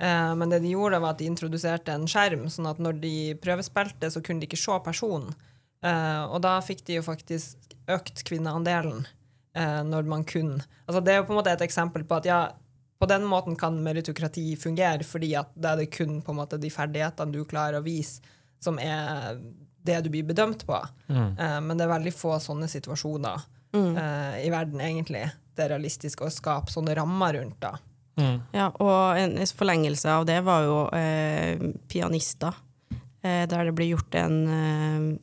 Uh, 0.02 0.35
men 0.38 0.52
det 0.52 0.61
de 0.62 0.75
gjorde, 0.75 1.00
var 1.02 1.14
at 1.14 1.23
de 1.23 1.31
introduserte 1.31 1.95
en 1.95 2.07
skjerm, 2.11 2.47
sånn 2.52 2.69
at 2.71 2.83
når 2.83 3.00
de 3.02 3.16
prøvespilte, 3.43 4.11
så 4.12 4.23
kunne 4.23 4.45
de 4.45 4.50
ikke 4.50 4.61
se 4.61 4.78
personen. 4.85 5.35
Uh, 5.85 6.25
og 6.31 6.40
da 6.45 6.59
fikk 6.64 6.85
de 6.87 6.99
jo 6.99 7.04
faktisk 7.04 7.75
økt 7.93 8.23
kvinneandelen 8.25 9.02
uh, 9.04 9.83
når 9.85 10.07
man 10.09 10.23
kun 10.25 10.54
Altså 10.87 11.02
det 11.04 11.12
er 11.12 11.19
jo 11.19 11.26
på 11.28 11.35
en 11.35 11.38
måte 11.43 11.52
et 11.52 11.64
eksempel 11.66 12.07
på 12.09 12.16
at 12.16 12.28
ja, 12.28 12.38
på 13.04 13.11
den 13.12 13.26
måten 13.28 13.56
kan 13.61 13.76
meritokrati 13.84 14.46
fungere, 14.61 15.04
fordi 15.04 15.34
at 15.38 15.52
da 15.54 15.75
er 15.75 15.84
det 15.84 15.90
kun 15.92 16.23
på 16.25 16.32
en 16.32 16.40
måte 16.40 16.58
de 16.61 16.73
ferdighetene 16.73 17.34
du 17.34 17.42
klarer 17.49 17.78
å 17.78 17.84
vise, 17.84 18.25
som 18.64 18.78
er 18.80 19.37
det 19.84 19.99
du 20.06 20.08
blir 20.08 20.25
bedømt 20.25 20.64
på. 20.64 20.78
Mm. 21.12 21.34
Eh, 21.37 21.58
men 21.61 21.76
det 21.76 21.84
er 21.84 21.92
veldig 21.99 22.14
få 22.16 22.38
sånne 22.40 22.70
situasjoner 22.73 23.50
Mm. 23.75 23.96
eh, 23.99 24.46
i 24.46 24.50
verden, 24.50 24.80
egentlig. 24.80 25.25
Det 25.54 25.64
er 25.64 25.73
realistisk 25.75 26.20
å 26.23 26.30
skape 26.30 26.70
sånne 26.70 26.94
rammer 26.94 27.34
rundt 27.34 27.56
da. 27.58 27.73
Mm. 28.14 28.37
Ja, 28.54 28.68
og 28.70 29.18
en 29.18 29.34
forlengelse 29.50 30.12
av 30.12 30.26
det 30.28 30.37
var 30.46 30.62
jo 30.62 30.76
eh, 30.94 31.58
pianister, 31.90 32.54
eh, 33.20 33.49
der 33.50 33.64
det 33.66 33.75
ble 33.75 33.88
gjort 33.90 34.14
en 34.14 34.37
eh, 34.46 35.18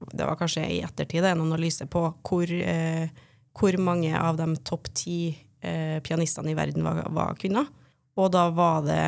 Det 0.00 0.26
var 0.26 0.34
kanskje 0.40 0.64
i 0.66 0.80
ettertid 0.82 1.22
en 1.28 1.44
analyse 1.44 1.86
på 1.86 2.02
hvor, 2.26 2.50
eh, 2.50 3.06
hvor 3.54 3.78
mange 3.78 4.18
av 4.18 4.36
de 4.40 4.56
topp 4.66 4.88
ti 4.96 5.38
eh, 5.60 5.98
pianistene 6.04 6.52
i 6.52 6.58
verden 6.58 6.84
var, 6.86 7.04
var 7.14 7.38
kvinner. 7.40 7.68
Og 8.18 8.30
da 8.34 8.48
var 8.54 8.84
det 8.86 9.04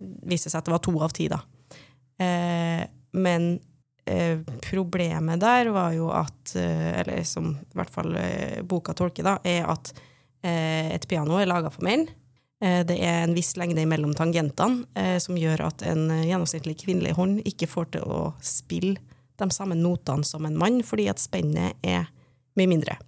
viste 0.00 0.50
seg 0.50 0.60
at 0.60 0.68
det 0.68 0.74
var 0.74 0.84
to 0.84 0.94
av 1.02 1.14
ti, 1.16 1.28
da. 1.30 1.40
Eh, 2.20 2.84
men 3.20 3.50
eh, 4.08 4.40
problemet 4.64 5.40
der 5.42 5.70
var 5.74 5.94
jo 5.96 6.10
at 6.12 6.54
eh, 6.58 7.00
Eller 7.00 7.24
som 7.24 7.54
i 7.56 7.78
hvert 7.78 7.92
fall 7.92 8.16
eh, 8.20 8.60
boka 8.62 8.94
tolker, 8.96 9.26
da, 9.26 9.38
er 9.44 9.68
at 9.70 9.92
eh, 10.44 10.92
et 10.94 11.06
piano 11.08 11.40
er 11.40 11.50
laga 11.50 11.72
for 11.72 11.86
menn. 11.86 12.08
Det 12.60 12.92
er 12.92 13.22
en 13.22 13.32
viss 13.32 13.54
lengde 13.56 13.86
mellom 13.88 14.10
tangentene 14.12 15.14
som 15.24 15.38
gjør 15.40 15.62
at 15.64 15.80
en 15.88 16.10
gjennomsnittlig 16.12 16.74
kvinnelig 16.82 17.14
hånd 17.16 17.38
ikke 17.48 17.64
får 17.72 17.86
til 17.94 18.04
å 18.04 18.18
spille 18.44 19.00
de 19.40 19.48
samme 19.48 19.78
notene 19.80 20.28
som 20.28 20.44
en 20.44 20.58
mann, 20.60 20.82
fordi 20.84 21.06
at 21.08 21.22
spennet 21.22 21.80
er 21.80 22.10
mye 22.60 22.68
mindre. 22.68 22.98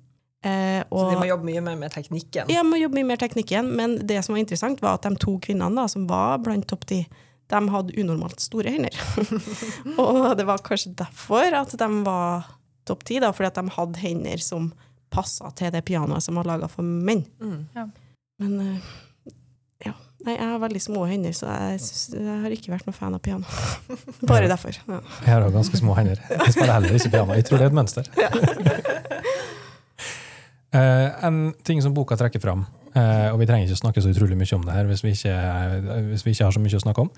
Eh, 0.42 0.82
Så 0.90 1.10
de 1.10 1.18
må 1.20 1.26
jobbe 1.28 1.46
mye 1.46 1.60
mer 1.62 1.76
med 1.78 1.92
teknikken. 1.94 2.48
ja, 2.50 2.62
må 2.66 2.80
jobbe 2.80 2.98
mye 2.98 3.10
mer 3.12 3.20
teknikken, 3.20 3.68
men 3.78 3.98
det 4.06 4.24
som 4.26 4.34
var 4.34 4.42
interessant, 4.42 4.80
var 4.82 4.98
at 4.98 5.06
de 5.06 5.14
to 5.22 5.36
kvinnene 5.38 5.76
da, 5.78 5.86
som 5.88 6.08
var 6.10 6.40
blant 6.42 6.66
topp 6.66 6.86
ti, 6.90 7.04
de 7.52 7.60
hadde 7.68 7.94
unormalt 8.00 8.40
store 8.42 8.72
hender. 8.72 8.96
og 10.02 10.32
det 10.38 10.46
var 10.48 10.64
kanskje 10.64 10.94
derfor 10.98 11.54
at 11.54 11.76
de 11.78 11.88
var 12.06 12.48
topp 12.88 13.04
ti, 13.06 13.20
fordi 13.22 13.50
at 13.52 13.60
de 13.60 13.76
hadde 13.76 14.02
hender 14.02 14.42
som 14.42 14.72
passa 15.12 15.50
til 15.54 15.70
det 15.70 15.84
pianoet 15.86 16.24
som 16.24 16.38
var 16.40 16.48
laga 16.48 16.68
for 16.72 16.82
menn. 16.82 17.22
Mm. 17.38 17.92
Men 18.42 18.54
eh, 18.64 18.92
ja, 19.86 19.92
Nei, 20.22 20.36
jeg 20.36 20.46
har 20.52 20.60
veldig 20.62 20.80
små 20.82 21.04
hender, 21.10 21.34
så 21.34 21.48
jeg, 21.50 21.80
synes, 21.82 22.02
jeg 22.14 22.42
har 22.44 22.52
ikke 22.54 22.70
vært 22.70 22.86
noen 22.86 22.94
fan 22.94 23.14
av 23.16 23.22
piano. 23.24 23.42
Bare 24.30 24.46
derfor. 24.50 24.76
Ja. 24.86 25.00
Jeg 25.24 25.32
har 25.32 25.42
også 25.42 25.56
ganske 25.56 25.80
små 25.80 25.96
hender. 25.98 26.20
Jeg 26.30 26.54
spiller 26.54 26.76
heller 26.76 26.94
ikke 26.94 27.10
piano. 27.10 27.34
Jeg 27.34 27.46
tror 27.48 27.58
det 27.58 27.66
er 27.66 27.72
et 27.72 27.78
mønster. 27.82 28.12
Eh, 29.22 29.41
en 30.72 31.52
ting 31.64 31.82
som 31.84 31.94
boka 31.94 32.16
trekker 32.16 32.40
fram, 32.40 32.64
eh, 32.94 33.28
og 33.32 33.38
vi 33.40 33.48
trenger 33.48 33.68
ikke 33.68 33.80
snakke 33.82 34.02
så 34.04 34.12
utrolig 34.12 34.38
mye 34.40 34.56
om 34.56 34.64
det 34.66 34.76
her 34.76 34.88
hvis 34.88 35.04
vi 35.04 35.12
ikke, 35.16 35.34
hvis 36.08 36.24
vi 36.26 36.34
ikke 36.34 36.48
har 36.48 36.56
så 36.56 36.62
mye 36.64 36.78
å 36.78 36.84
snakke 36.84 37.04
om, 37.04 37.10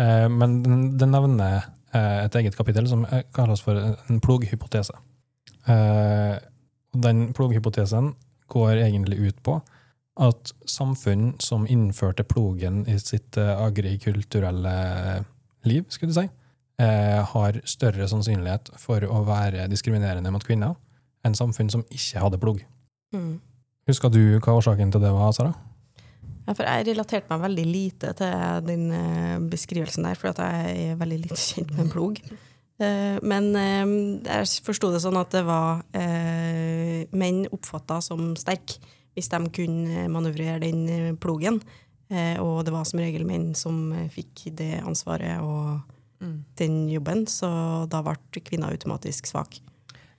eh, 0.00 0.28
men 0.32 0.58
den, 0.64 1.12
nevner 1.12 1.58
eh, 1.92 2.24
et 2.24 2.40
eget 2.40 2.56
kapittel 2.56 2.88
som 2.88 3.04
eh, 3.10 3.26
kalles 3.36 3.64
for 3.64 3.76
en 3.76 4.22
ploghypotese. 4.24 4.96
Eh, 5.68 6.36
den 6.92 7.32
ploghypotesen 7.36 8.14
går 8.52 8.82
egentlig 8.84 9.20
ut 9.28 9.42
på 9.44 9.60
at 10.20 10.52
samfunn 10.68 11.32
som 11.40 11.64
innførte 11.70 12.24
plogen 12.28 12.82
i 12.88 12.98
sitt 13.00 13.36
eh, 13.40 13.52
agrikulturelle 13.56 14.74
liv, 15.68 15.86
skulle 15.88 16.12
du 16.12 16.18
si, 16.18 16.28
eh, 16.82 17.20
har 17.32 17.60
større 17.64 18.08
sannsynlighet 18.10 18.74
for 18.80 19.04
å 19.04 19.22
være 19.28 19.68
diskriminerende 19.72 20.32
mot 20.34 20.44
kvinner 20.44 20.76
enn 21.24 21.38
samfunn 21.38 21.70
som 21.70 21.84
ikke 21.88 22.24
hadde 22.24 22.40
plog. 22.42 22.62
Mm. 23.12 23.34
Husker 23.90 24.12
du 24.14 24.20
hva 24.38 24.54
årsaken 24.58 24.92
til 24.94 25.02
det 25.02 25.10
var, 25.12 25.32
Sara? 25.36 25.52
Ja, 26.46 26.54
for 26.54 26.66
jeg 26.66 26.86
relaterte 26.90 27.30
meg 27.30 27.44
veldig 27.44 27.64
lite 27.68 28.12
til 28.18 28.64
den 28.66 28.88
eh, 28.96 29.36
beskrivelsen 29.52 30.06
der, 30.08 30.18
for 30.18 30.32
at 30.32 30.40
jeg 30.42 30.88
er 30.92 30.98
veldig 31.00 31.20
lite 31.26 31.38
kjent 31.50 31.70
med 31.76 31.84
en 31.86 31.92
plog. 31.92 32.18
Eh, 32.82 33.18
men 33.22 33.50
eh, 33.58 33.92
jeg 34.26 34.64
forsto 34.66 34.90
det 34.94 35.02
sånn 35.04 35.20
at 35.20 35.30
det 35.34 35.44
var 35.46 35.84
eh, 35.94 37.06
menn 37.14 37.44
oppfatta 37.54 38.00
som 38.02 38.32
sterk 38.38 38.78
hvis 39.12 39.28
de 39.28 39.38
kunne 39.52 40.06
manøvrere 40.10 40.62
den 40.64 41.16
plogen. 41.20 41.60
Eh, 42.10 42.38
og 42.40 42.62
det 42.66 42.72
var 42.74 42.86
som 42.88 43.02
regel 43.02 43.26
menn 43.28 43.52
som 43.58 43.90
fikk 44.14 44.48
det 44.58 44.78
ansvaret 44.82 45.42
og 45.44 45.82
Mm. 46.22 46.44
den 46.54 46.74
jobben, 46.86 47.24
så 47.26 47.48
da 47.90 47.98
ble 48.06 48.14
kvinner 48.46 48.70
automatisk 48.70 49.26
svak. 49.26 49.56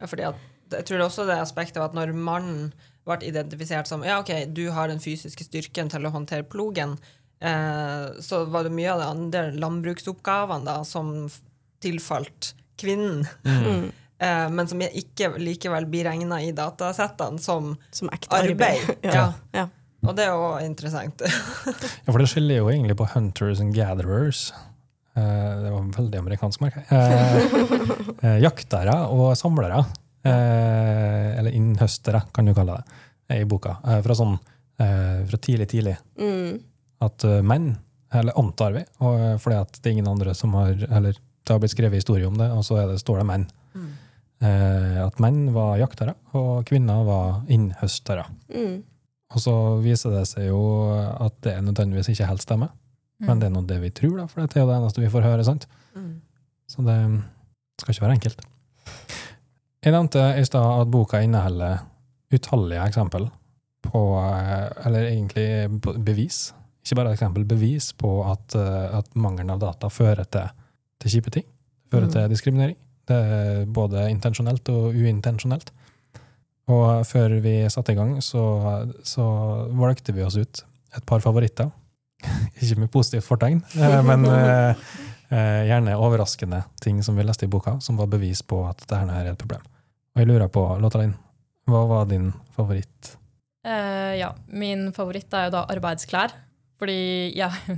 Ja, 0.02 0.06
fordi 0.06 0.26
at, 0.28 0.36
jeg 0.72 0.86
tror 0.88 0.98
det 1.02 1.06
også 1.06 1.26
det 1.28 1.40
aspektet 1.42 1.78
av 1.82 1.90
at 1.90 1.98
når 1.98 2.14
mannen 2.16 2.72
ble 3.04 3.18
identifisert 3.28 3.90
som 3.90 4.04
ja, 4.08 4.22
ok, 4.24 4.32
du 4.56 4.70
har 4.72 4.88
den 4.88 5.02
fysiske 5.04 5.44
styrken 5.44 5.90
til 5.92 6.06
å 6.08 6.14
håndtere 6.14 6.46
plogen, 6.48 6.96
eh, 7.44 8.06
så 8.24 8.46
var 8.48 8.64
det 8.64 8.72
mye 8.76 8.94
av 8.94 9.02
de 9.02 9.10
andre 9.12 9.44
landbruksoppgavene 9.60 10.64
da, 10.70 10.78
som 10.88 11.28
tilfalt 11.84 12.54
kvinnen, 12.80 13.28
Mm. 13.44 13.92
eh, 14.24 14.50
men 14.50 14.68
som 14.72 14.82
ikke 14.82 15.34
likevel 15.38 15.86
blir 15.92 16.08
regna 16.08 16.40
i 16.42 16.52
datasettene 16.56 17.40
som 17.44 17.74
Som 17.92 18.10
ekte 18.16 18.32
arbeid. 18.40 18.88
arbeid. 18.88 19.08
ja. 19.20 19.34
ja. 19.52 19.68
Og 20.04 20.16
det 20.18 20.26
er 20.26 20.34
jo 20.36 20.48
interessant. 20.66 21.22
Ja, 22.06 22.12
for 22.12 22.20
det 22.20 22.28
skiller 22.32 22.60
jo 22.62 22.70
egentlig 22.72 22.98
på 23.00 23.08
hunters 23.14 23.62
and 23.64 23.76
gatherers. 23.76 24.50
Eh, 25.16 25.52
det 25.64 25.70
var 25.72 25.92
veldig 25.96 26.20
amerikansk, 26.20 26.64
merke. 26.64 26.84
Eh, 26.92 27.38
eh, 28.24 28.40
jaktere 28.44 28.96
og 29.14 29.36
samlere. 29.40 29.84
Eh, 30.24 31.40
eller 31.40 31.52
innhøstere, 31.52 32.22
kan 32.34 32.48
du 32.48 32.54
kalle 32.56 32.78
det, 32.80 33.00
i 33.42 33.48
boka. 33.50 33.78
Eh, 33.84 34.00
fra 34.06 34.16
sånn 34.16 34.38
eh, 34.80 35.26
fra 35.28 35.40
tidlig, 35.40 35.68
tidlig. 35.74 35.98
Mm. 36.20 36.62
At 37.04 37.26
uh, 37.28 37.42
menn, 37.44 37.74
eller 38.14 38.38
antar 38.40 38.76
vi, 38.78 38.86
og, 39.02 39.18
eh, 39.20 39.36
fordi 39.42 39.58
at 39.60 39.80
det 39.80 39.90
er 39.90 39.96
ingen 39.98 40.08
andre 40.08 40.36
som 40.38 40.54
har 40.56 40.72
Eller 40.72 41.18
det 41.18 41.52
har 41.52 41.60
blitt 41.60 41.74
skrevet 41.74 42.00
historie 42.00 42.28
om 42.30 42.38
det, 42.40 42.48
og 42.56 42.64
så 42.64 42.78
er 42.80 42.88
det, 42.88 43.02
står 43.02 43.20
det 43.20 43.28
menn. 43.28 43.46
Eh, 44.44 45.00
at 45.04 45.20
menn 45.24 45.50
var 45.56 45.76
jaktere, 45.82 46.14
og 46.36 46.64
kvinner 46.68 47.04
var 47.08 47.42
innhøstere. 47.52 48.24
Mm. 48.54 48.78
Og 49.34 49.44
så 49.44 49.56
viser 49.84 50.14
det 50.14 50.24
seg 50.30 50.48
jo 50.50 50.62
at 50.94 51.36
det 51.44 51.58
nødvendigvis 51.66 52.14
ikke 52.14 52.30
helt 52.30 52.46
stemmer. 52.46 52.72
Men 53.24 53.40
det 53.40 53.50
er 53.50 53.54
nå 53.56 53.64
det 53.68 53.80
vi 53.82 53.92
tror, 53.96 54.18
da, 54.20 54.28
for 54.28 54.44
det 54.44 54.56
er 54.56 54.64
jo 54.64 54.70
det 54.70 54.78
eneste 54.78 55.04
vi 55.04 55.12
får 55.12 55.28
høre. 55.28 55.44
sant? 55.48 55.68
Mm. 55.96 56.16
Så 56.68 56.84
det 56.88 56.98
skal 57.82 57.96
ikke 57.96 58.06
være 58.06 58.18
enkelt. 58.20 58.48
Jeg 59.84 59.92
nevnte 59.92 60.22
i 60.40 60.44
stad 60.48 60.82
at 60.82 60.92
boka 60.92 61.20
inneholder 61.24 61.82
utallige 62.34 62.86
eksempel 62.88 63.28
på 63.84 64.02
eh, 64.16 64.86
Eller 64.88 65.10
egentlig 65.10 65.48
bevis. 66.06 66.54
Ikke 66.84 67.02
bare 67.02 67.12
eksempel, 67.16 67.44
bevis 67.48 67.92
på 68.00 68.22
at, 68.32 68.56
eh, 68.56 68.98
at 69.00 69.10
mangelen 69.16 69.52
av 69.52 69.60
data 69.60 69.90
fører 69.92 70.24
til, 70.32 70.48
til 71.04 71.18
kjipe 71.18 71.34
ting. 71.36 71.46
Fører 71.92 72.08
Mm. 72.08 72.12
til 72.12 72.30
diskriminering. 72.30 72.78
Det 73.08 73.16
er 73.16 73.66
både 73.66 74.10
intensjonelt 74.10 74.70
og 74.70 74.96
uintensjonelt. 74.96 75.72
Og 76.72 77.06
før 77.06 77.42
vi 77.44 77.70
satte 77.70 77.92
i 77.92 77.96
gang, 77.96 78.22
så, 78.24 78.88
så 79.04 79.26
valgte 79.76 80.14
vi 80.16 80.24
oss 80.24 80.38
ut 80.38 80.64
et 80.96 81.06
par 81.06 81.20
favoritter. 81.20 81.72
Ikke 82.62 82.80
med 82.80 82.92
positivt 82.92 83.28
fortegn, 83.28 83.60
eh, 83.76 84.00
men 84.02 84.24
gjerne 85.34 85.98
overraskende 85.98 86.64
ting 86.80 87.04
som 87.04 87.18
vi 87.18 87.24
leste 87.24 87.46
i 87.46 87.50
boka, 87.52 87.80
som 87.82 87.98
var 87.98 88.08
bevis 88.08 88.42
på 88.42 88.64
at 88.70 88.80
dette 88.88 89.12
er 89.12 89.32
et 89.32 89.38
problem. 89.38 89.62
Og 90.14 90.22
jeg 90.22 90.30
lurer 90.30 90.50
på, 90.54 90.64
Lottalin, 90.82 91.16
hva 91.70 91.84
var 91.90 92.08
din 92.10 92.32
favoritt? 92.56 93.16
Uh, 93.66 94.14
ja, 94.20 94.34
min 94.52 94.92
favoritt 94.96 95.34
er 95.34 95.48
jo 95.48 95.56
da 95.56 95.66
arbeidsklær. 95.74 96.36
Fordi 96.80 97.32
jeg 97.38 97.78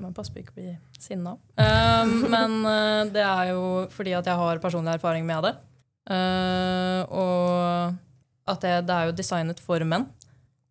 Man 0.00 0.14
passer 0.16 0.32
på 0.32 0.40
ikke 0.40 0.54
å 0.54 0.56
bli 0.56 0.70
sinna. 0.96 1.34
Uh, 1.60 2.08
men 2.32 2.54
uh, 2.64 3.02
det 3.12 3.24
er 3.24 3.50
jo 3.52 3.64
fordi 3.92 4.14
at 4.16 4.30
jeg 4.30 4.40
har 4.40 4.62
personlig 4.62 4.94
erfaring 4.96 5.26
med 5.28 5.44
det. 5.44 5.56
Eh, 6.10 7.02
og 7.12 8.50
at 8.50 8.64
det, 8.64 8.72
det 8.88 8.96
er 8.96 9.08
jo 9.10 9.16
designet 9.18 9.62
for 9.62 9.84
menn. 9.86 10.08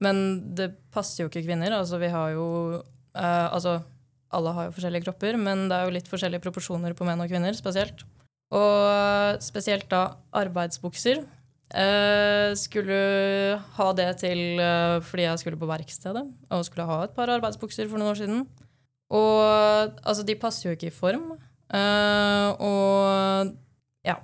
Men 0.04 0.22
det 0.56 0.72
passer 0.94 1.24
jo 1.24 1.32
ikke 1.32 1.46
kvinner. 1.46 1.76
Altså, 1.76 2.00
vi 2.00 2.12
har 2.12 2.34
jo 2.36 2.48
eh, 2.80 3.48
Altså, 3.52 3.80
alle 4.36 4.54
har 4.56 4.70
jo 4.70 4.76
forskjellige 4.78 5.08
kropper, 5.08 5.40
men 5.42 5.68
det 5.70 5.78
er 5.78 5.88
jo 5.88 5.96
litt 5.96 6.10
forskjellige 6.10 6.44
proporsjoner 6.44 6.96
på 6.96 7.08
menn 7.08 7.22
og 7.24 7.32
kvinner 7.32 7.56
spesielt. 7.58 8.06
Og 8.56 9.44
spesielt 9.46 9.90
da 9.92 10.06
arbeidsbukser. 10.34 11.22
Eh, 11.70 12.56
skulle 12.58 12.96
ha 13.78 13.88
det 13.94 14.08
til 14.24 14.58
eh, 14.58 14.96
fordi 15.06 15.28
jeg 15.28 15.42
skulle 15.44 15.60
på 15.62 15.68
verkstedet 15.70 16.24
og 16.50 16.64
skulle 16.66 16.88
ha 16.90 17.04
et 17.06 17.14
par 17.14 17.30
arbeidsbukser 17.30 17.86
for 17.86 18.02
noen 18.02 18.16
år 18.16 18.18
siden. 18.18 18.40
Og 19.14 20.00
altså, 20.02 20.26
de 20.26 20.38
passer 20.38 20.70
jo 20.70 20.74
ikke 20.78 20.90
i 20.90 20.96
form. 20.96 21.32
Eh, 21.70 22.50
og 22.58 23.54
ja. 24.06 24.18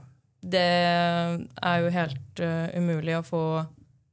Det 0.45 0.61
er 0.61 1.77
jo 1.81 1.87
helt 1.89 2.41
uh, 2.45 2.69
umulig 2.77 3.15
å 3.17 3.23
få 3.25 3.41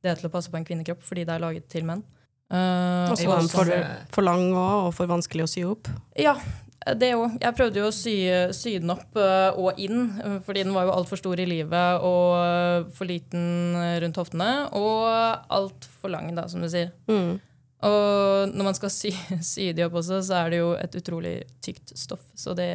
det 0.00 0.14
til 0.16 0.30
å 0.30 0.32
passe 0.32 0.48
på 0.48 0.56
en 0.56 0.64
kvinnekropp 0.64 1.02
fordi 1.04 1.26
det 1.28 1.34
er 1.34 1.42
laget 1.42 1.66
til 1.68 1.84
menn. 1.84 2.00
Uh, 2.48 3.12
Og 3.12 3.18
så 3.20 3.26
får 3.28 3.42
du 3.44 3.50
for, 3.52 3.72
for 4.16 4.24
lang 4.24 4.46
og 4.56 4.94
for 4.96 5.10
vanskelig 5.10 5.44
å 5.44 5.50
sy 5.52 5.66
opp. 5.68 5.90
ja, 6.16 6.32
det 6.98 7.12
jo. 7.12 7.26
Jeg 7.40 7.56
prøvde 7.58 7.80
jo 7.82 7.88
å 7.90 7.94
sy, 7.94 8.14
sy 8.56 8.74
den 8.82 8.92
opp 8.94 9.16
øh, 9.18 9.60
og 9.60 9.80
inn, 9.80 10.04
øh, 10.22 10.36
fordi 10.46 10.64
den 10.66 10.74
var 10.76 10.88
jo 10.88 10.94
altfor 10.96 11.20
stor 11.20 11.40
i 11.40 11.46
livet 11.48 12.04
og 12.06 12.36
øh, 12.40 12.90
for 12.96 13.08
liten 13.08 13.76
rundt 14.04 14.20
hoftene. 14.20 14.50
Og 14.78 15.08
altfor 15.52 16.12
lang, 16.12 16.30
da, 16.36 16.46
som 16.50 16.64
du 16.64 16.70
sier. 16.72 16.92
Mm. 17.10 17.40
Og 17.82 18.52
når 18.54 18.68
man 18.70 18.78
skal 18.78 18.92
sy, 18.94 19.12
sy 19.52 19.70
de 19.76 19.86
opp 19.86 19.98
også, 20.02 20.22
så 20.26 20.42
er 20.42 20.54
det 20.54 20.62
jo 20.62 20.72
et 20.78 20.96
utrolig 20.98 21.36
tykt 21.64 21.94
stoff. 21.98 22.24
Så 22.38 22.56
det, 22.58 22.70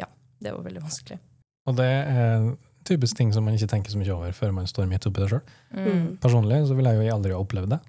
ja, 0.00 0.08
det 0.40 0.54
var 0.54 0.64
veldig 0.66 0.84
vanskelig. 0.84 1.20
Og 1.64 1.76
det 1.78 1.88
er 1.88 2.52
typisk 2.84 3.16
ting 3.16 3.32
som 3.32 3.46
man 3.46 3.56
ikke 3.56 3.70
tenker 3.72 3.92
så 3.92 4.00
mye 4.00 4.12
over 4.12 4.32
før 4.36 4.52
man 4.52 4.68
står 4.68 4.88
midt 4.90 5.06
oppi 5.08 5.22
det 5.22 5.30
sjøl. 5.32 5.44
Mm. 5.72 6.06
Personlig 6.22 6.64
så 6.68 6.76
ville 6.76 6.92
jeg 6.92 7.08
jo 7.08 7.14
aldri 7.16 7.32
ha 7.32 7.40
opplevd 7.40 7.72
det, 7.72 7.80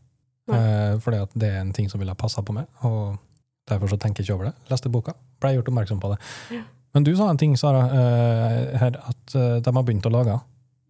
eh, 0.55 0.93
fordi 1.03 1.19
at 1.25 1.35
det 1.35 1.49
er 1.51 1.63
en 1.63 1.73
ting 1.75 1.89
som 1.91 1.99
ville 1.99 2.15
ha 2.15 2.19
passa 2.19 2.43
på 2.45 2.55
meg. 2.55 2.69
og 2.87 3.17
Derfor 3.69 3.89
så 3.89 3.97
tenker 3.97 4.21
jeg 4.21 4.29
ikke 4.29 4.37
over 4.37 4.49
det. 4.51 4.55
Leste 4.69 4.91
boka, 4.93 5.15
ble 5.41 5.55
gjort 5.55 5.69
oppmerksom 5.71 6.01
på 6.01 6.11
det. 6.13 6.19
Men 6.95 7.03
du 7.03 7.11
sa 7.17 7.29
en 7.29 7.39
ting, 7.39 7.55
Sara, 7.59 7.85
eh, 7.91 8.75
her, 8.79 8.99
at 9.09 9.35
eh, 9.35 9.55
de 9.63 9.73
har 9.75 9.85
begynt 9.87 10.05
å 10.07 10.11
lage. 10.13 10.35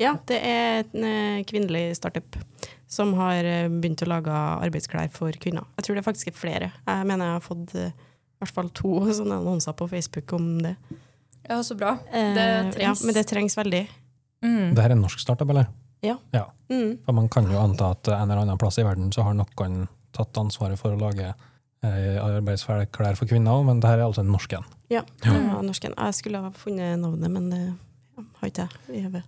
Ja, 0.02 0.12
det 0.30 0.38
er 0.44 0.84
en 0.84 1.06
eh, 1.08 1.46
kvinnelig 1.48 1.96
startup 1.98 2.36
som 2.92 3.16
har 3.18 3.48
begynt 3.72 4.04
å 4.04 4.10
lage 4.12 4.34
arbeidsklær 4.68 5.10
for 5.16 5.34
kvinner. 5.42 5.66
Jeg 5.80 5.88
tror 5.88 5.98
det 5.98 6.06
faktisk 6.06 6.30
er 6.30 6.38
flere. 6.38 6.70
Jeg 6.86 7.08
mener 7.10 7.32
jeg 7.32 7.38
har 7.40 7.46
fått 7.48 7.74
i 7.80 7.88
hvert 8.44 8.54
fall 8.60 8.70
to 8.76 8.92
sånne 9.22 9.40
annonser 9.42 9.78
på 9.80 9.88
Facebook 9.96 10.36
om 10.38 10.52
det. 10.68 10.76
Ja, 11.46 11.62
så 11.64 11.78
bra. 11.80 11.96
Det 12.12 12.46
trengs. 12.76 12.82
Ja, 12.82 12.94
men 13.06 13.18
det 13.18 13.26
trengs 13.32 13.58
veldig. 13.58 13.84
Mm. 14.46 14.76
Det 14.76 14.84
her 14.84 14.92
er 14.92 14.98
en 14.98 15.04
norsk 15.06 15.22
startup, 15.22 15.50
eller? 15.50 15.72
Mm. 16.70 16.98
For 17.06 17.14
man 17.14 17.30
kan 17.30 17.50
jo 17.50 17.58
anta 17.58 17.92
at 17.96 18.10
en 18.14 18.30
eller 18.30 18.44
annen 18.44 18.62
plass 18.62 18.78
i 18.82 18.86
verden 18.86 19.12
så 19.14 19.26
har 19.26 19.34
noen 19.38 19.88
tatt 20.16 20.38
ansvaret 20.38 20.80
for 20.80 20.94
å 20.94 21.00
lage 21.00 21.34
arbeidsklær 22.22 23.20
for 23.20 23.30
kvinner, 23.30 23.64
men 23.68 23.80
det 23.82 23.92
her 23.92 24.02
er 24.02 24.08
altså 24.10 24.24
en 24.26 24.34
norsk 24.34 24.58
en. 24.58 24.68
Ja, 24.94 25.02
det 25.24 25.32
var 25.34 25.64
norsken. 25.66 25.96
Jeg 25.98 26.18
skulle 26.18 26.44
ha 26.44 26.52
funnet 26.54 27.00
navnet, 27.02 27.32
men 27.32 27.50
det 27.50 27.64
ja, 27.66 28.26
har 28.42 28.52
ikke 28.52 28.68
jeg 28.68 29.00
i 29.00 29.06
hodet. 29.08 29.24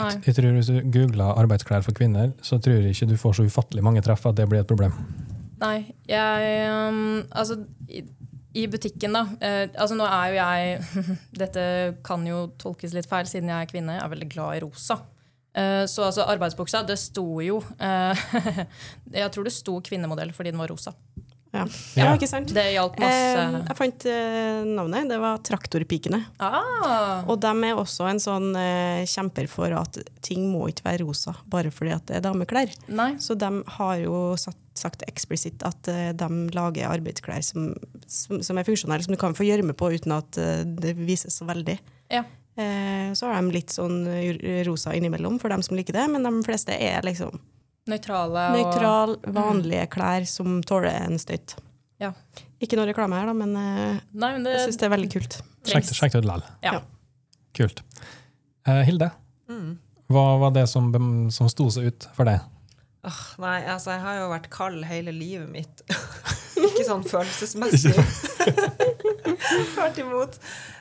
Nei. 0.00 0.12
Jeg 0.24 0.36
tror 0.36 0.54
Hvis 0.56 0.70
du 0.70 0.78
googler 0.92 1.34
'arbeidsklær 1.34 1.82
for 1.84 1.92
kvinner', 1.92 2.32
så 2.42 2.58
tror 2.58 2.78
jeg 2.78 2.94
ikke 2.94 3.10
du 3.10 3.16
får 3.16 3.32
så 3.32 3.44
ufattelig 3.44 3.84
mange 3.84 4.02
treff 4.02 4.26
at 4.26 4.36
det 4.36 4.48
blir 4.48 4.60
et 4.60 4.66
problem. 4.66 4.92
Nei, 5.60 5.92
jeg 6.08 6.70
um, 6.88 7.26
Altså, 7.32 7.58
i, 7.88 8.04
i 8.54 8.66
butikken, 8.66 9.12
da. 9.12 9.20
Uh, 9.20 9.68
altså, 9.74 9.94
nå 9.94 10.04
er 10.04 10.26
jo 10.28 10.34
jeg 10.34 10.80
Dette 11.42 11.96
kan 12.04 12.26
jo 12.26 12.46
tolkes 12.58 12.94
litt 12.94 13.08
feil, 13.08 13.26
siden 13.26 13.48
jeg 13.48 13.60
er 13.60 13.70
kvinne. 13.70 13.98
Jeg 13.98 14.04
er 14.04 14.14
veldig 14.14 14.30
glad 14.30 14.56
i 14.56 14.64
rosa. 14.64 15.02
Uh, 15.50 15.84
så 15.86 16.06
altså, 16.06 16.22
arbeidsbuksa, 16.22 16.84
det 16.86 16.98
sto 16.98 17.40
jo 17.42 17.56
uh, 17.58 18.20
Jeg 19.22 19.30
tror 19.34 19.44
det 19.44 19.52
sto 19.52 19.80
kvinnemodell 19.82 20.32
fordi 20.32 20.54
den 20.54 20.62
var 20.62 20.70
rosa. 20.70 20.94
Ja, 21.52 21.64
Ja. 21.98 22.12
ikke 22.14 22.28
sant? 22.30 22.52
Det 22.54 22.62
hjalp 22.76 22.94
Eh, 23.00 23.02
masse. 23.02 23.64
jeg 23.66 23.76
fant 23.76 24.04
eh, 24.06 24.60
navnet. 24.70 25.08
Det 25.10 25.18
var 25.18 25.38
Traktorpikene. 25.42 26.20
Ah, 26.38 27.24
Og 27.26 27.40
de 27.40 27.50
er 27.66 27.74
også 27.74 28.06
en 28.08 28.20
sånn 28.22 28.54
eh, 28.56 29.02
kjemper 29.04 29.48
for 29.50 29.72
at 29.74 29.98
ting 30.22 30.44
må 30.52 30.68
ikke 30.70 30.84
være 30.86 31.04
rosa 31.04 31.34
bare 31.50 31.72
fordi 31.74 31.92
at 31.96 32.06
det 32.06 32.16
er 32.20 32.20
dameklær. 32.28 32.70
nei. 32.88 33.14
Så 33.18 33.36
de 33.36 33.50
har 33.66 33.96
jo 33.98 34.36
satt, 34.38 34.56
sagt 34.78 35.02
eksplisitt 35.08 35.62
at 35.66 35.88
eh, 35.88 36.12
de 36.12 36.28
lager 36.54 36.86
arbeidsklær 36.88 37.42
som, 37.42 37.74
som, 38.06 38.40
som 38.46 38.56
er 38.56 38.64
funksjonelle, 38.64 39.02
som 39.04 39.12
du 39.12 39.18
kan 39.20 39.34
få 39.34 39.42
gjørme 39.44 39.74
på 39.74 39.90
uten 39.92 40.12
at 40.12 40.38
eh, 40.38 40.62
det 40.64 40.94
vises 40.96 41.34
så 41.34 41.44
veldig. 41.50 41.78
Ja. 42.10 42.22
Eh, 42.56 43.10
så 43.18 43.26
har 43.26 43.42
de 43.42 43.50
litt 43.58 43.70
sånn 43.74 44.04
eh, 44.06 44.62
rosa 44.66 44.94
innimellom 44.94 45.40
for 45.40 45.48
dem 45.50 45.62
som 45.66 45.76
liker 45.76 45.92
det, 45.98 46.06
men 46.14 46.22
de 46.22 46.32
fleste 46.46 46.70
er 46.78 47.02
liksom 47.02 47.40
Nøytrale 47.88 48.42
og 48.50 48.56
nøytral, 48.58 49.14
vanlige 49.34 49.86
klær 49.90 50.26
som 50.28 50.60
tåler 50.66 50.92
en 51.06 51.16
støyt. 51.18 51.56
Ja. 52.00 52.12
Ikke 52.60 52.76
noe 52.76 52.86
reklame 52.90 53.16
her, 53.16 53.30
da, 53.30 53.34
men 53.36 53.54
eh, 53.56 54.00
Nei, 54.12 54.32
men 54.36 54.44
det 54.44 54.52
jeg 54.56 54.66
syns 54.68 54.80
det 54.80 54.86
er 54.88 54.92
veldig 54.94 55.10
kult. 55.14 55.38
Sjekk, 55.64 55.88
det 55.88 55.96
ut 55.96 56.24
likevel. 56.28 56.44
Ja. 56.64 56.74
Ja. 56.78 56.82
Kult. 57.56 57.82
Uh, 58.68 58.82
Hilde, 58.86 59.10
Mm. 59.50 59.78
hva 60.12 60.24
var 60.38 60.52
det 60.54 60.68
som, 60.70 60.92
som 61.34 61.48
sto 61.50 61.66
seg 61.74 61.88
ut 61.90 62.04
for 62.14 62.28
deg? 62.28 62.38
Oh, 63.02 63.22
nei, 63.42 63.64
altså, 63.64 63.94
jeg 63.96 64.02
har 64.04 64.18
jo 64.20 64.28
vært 64.30 64.50
kald 64.52 64.84
hele 64.86 65.10
livet 65.16 65.48
mitt. 65.50 65.80
Ikke 66.60 66.84
sånn 66.84 67.02
følelsesmessig. 67.08 67.94
Tvert 69.74 69.98
imot. 70.02 70.36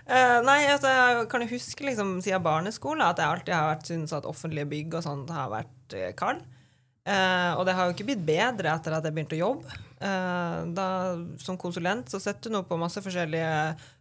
Uh, 0.10 0.40
nei, 0.46 0.60
altså, 0.70 0.92
jeg 0.92 1.26
kan 1.32 1.46
jo 1.46 1.50
huske 1.54 1.88
liksom, 1.88 2.18
siden 2.26 2.44
barneskolen 2.46 3.04
at 3.06 3.22
jeg 3.22 3.32
alltid 3.34 3.56
har 3.56 3.70
vært 3.72 3.90
syntes 3.90 4.16
at 4.18 4.28
offentlige 4.30 4.68
bygg 4.70 5.00
og 5.00 5.06
sånt 5.06 5.32
har 5.34 5.50
vært 5.54 5.96
uh, 5.98 6.10
kald. 6.20 6.44
Eh, 7.10 7.52
og 7.58 7.66
det 7.66 7.74
har 7.74 7.88
jo 7.88 7.96
ikke 7.96 8.06
blitt 8.12 8.26
bedre 8.26 8.74
etter 8.76 8.94
at 8.94 9.06
jeg 9.08 9.16
begynte 9.16 9.38
å 9.38 9.42
jobbe. 9.42 9.78
Eh, 10.00 10.58
da, 10.78 10.90
som 11.42 11.58
konsulent 11.60 12.12
så 12.12 12.22
sitter 12.22 12.52
du 12.52 12.58
nå 12.58 12.64
på 12.68 12.78
masse 12.80 13.02
forskjellige 13.04 13.54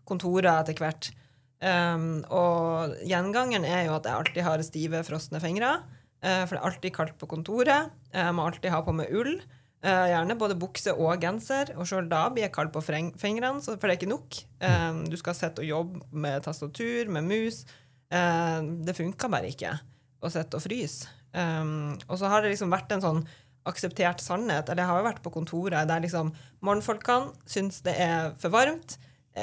kontorer 0.08 0.52
etter 0.58 0.78
hvert. 0.82 1.12
Um, 1.58 2.20
og 2.30 2.92
gjengangeren 3.02 3.64
er 3.66 3.88
jo 3.88 3.96
at 3.96 4.04
jeg 4.06 4.14
alltid 4.14 4.44
har 4.46 4.62
stive, 4.62 5.00
frosne 5.06 5.40
fingre. 5.42 5.80
eh, 6.22 6.44
for 6.44 6.54
det 6.54 6.60
er 6.60 6.68
alltid 6.68 6.94
kaldt 6.94 7.16
på 7.18 7.30
kontoret. 7.30 7.90
Jeg 8.12 8.34
må 8.36 8.44
alltid 8.46 8.70
ha 8.70 8.82
på 8.82 8.94
meg 8.94 9.14
ull. 9.14 9.40
gjerne 9.78 10.34
både 10.34 10.58
bukse 10.58 10.90
og 10.90 11.20
genser. 11.22 11.70
Og 11.78 11.86
sjøl 11.86 12.08
da 12.10 12.28
blir 12.30 12.44
jeg 12.44 12.52
kald 12.52 12.72
på 12.74 12.82
fingrene, 12.82 13.62
for 13.62 13.78
det 13.78 13.94
er 13.94 13.98
ikke 13.98 14.10
nok. 14.10 14.40
Um, 14.60 15.04
du 15.06 15.16
skal 15.16 15.38
sitte 15.38 15.62
og 15.62 15.70
jobbe 15.70 16.00
med 16.12 16.42
tastatur, 16.42 17.08
med 17.08 17.24
mus. 17.24 17.64
Det 18.08 18.96
funker 18.96 19.30
bare 19.30 19.50
ikke 19.52 19.76
å 20.24 20.30
sitte 20.32 20.58
og 20.58 20.64
fryse. 20.64 21.17
Um, 21.34 21.98
og 22.08 22.16
så 22.20 22.30
har 22.32 22.42
det 22.42 22.54
liksom 22.54 22.72
vært 22.72 22.92
en 22.94 23.04
sånn 23.04 23.20
akseptert 23.68 24.22
sannhet. 24.24 24.68
Eller 24.70 24.84
jeg 24.84 24.90
har 24.92 25.02
jo 25.02 25.08
vært 25.10 25.22
på 25.24 25.32
kontoret 25.34 25.88
der 25.90 26.00
liksom 26.04 26.32
morgenfolkene 26.64 27.34
syns 27.48 27.82
det 27.84 27.96
er 28.00 28.32
for 28.40 28.54
varmt. 28.54 28.96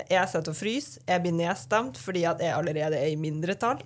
Jeg 0.09 0.27
sitter 0.27 0.51
og 0.51 0.57
fryser. 0.57 1.03
Jeg 1.07 1.21
blir 1.23 1.35
nedstemt 1.37 1.99
fordi 2.01 2.25
at 2.27 2.41
jeg 2.43 2.51
allerede 2.55 2.97
er 2.99 3.13
i 3.13 3.19
mindretall. 3.19 3.83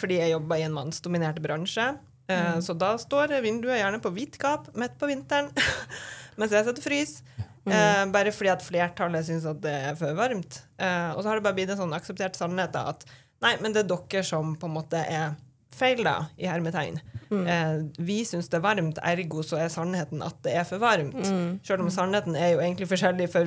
Fordi 0.00 0.20
jeg 0.22 0.32
jobber 0.32 0.56
i 0.60 0.64
en 0.68 0.76
mannsdominert 0.76 1.42
bransje. 1.44 1.88
Eh, 2.30 2.60
Så 2.62 2.76
da 2.78 2.94
står 3.02 3.34
vinduet 3.42 3.80
gjerne 3.80 4.00
på 4.00 4.12
hvitt 4.14 4.38
gap 4.40 4.70
midt 4.78 4.94
på 5.00 5.08
vinteren 5.10 5.50
mens 6.38 6.52
jeg 6.54 6.64
sitter 6.64 6.78
og 6.78 6.86
fryser. 6.86 7.46
Eh, 7.70 8.04
bare 8.14 8.32
fordi 8.32 8.48
at 8.54 8.62
flertallet 8.64 9.26
syns 9.26 9.44
at 9.50 9.60
det 9.60 9.74
er 9.90 9.98
for 9.98 10.14
varmt. 10.16 10.62
Uh, 10.80 11.12
og 11.12 11.20
så 11.20 11.28
har 11.28 11.36
det 11.36 11.44
bare 11.44 11.58
blitt 11.58 11.72
en 11.74 11.82
sånn 11.82 11.92
akseptert 11.92 12.38
sannhet 12.38 12.72
da, 12.72 12.86
at 12.94 13.04
nei, 13.44 13.52
men 13.60 13.74
det 13.74 13.82
er 13.84 13.90
dere 13.90 14.22
som 14.24 14.54
på 14.56 14.70
en 14.70 14.76
måte 14.78 15.02
er 15.02 15.34
feil, 15.74 16.02
da, 16.06 16.16
i 16.40 16.46
hermetegn. 16.50 16.98
Eh, 17.30 17.76
vi 18.02 18.20
syns 18.26 18.48
det 18.50 18.58
er 18.58 18.64
varmt, 18.64 18.98
ergo 19.06 19.42
så 19.46 19.60
er 19.62 19.68
sannheten 19.70 20.22
at 20.26 20.40
det 20.42 20.56
er 20.58 20.64
for 20.66 20.82
varmt. 20.82 21.20
Selv 21.66 21.84
om 21.84 21.90
sannheten 21.94 22.34
er 22.36 22.56
jo 22.56 22.62
egentlig 22.64 22.88
forskjellig 22.90 23.28
for, 23.30 23.46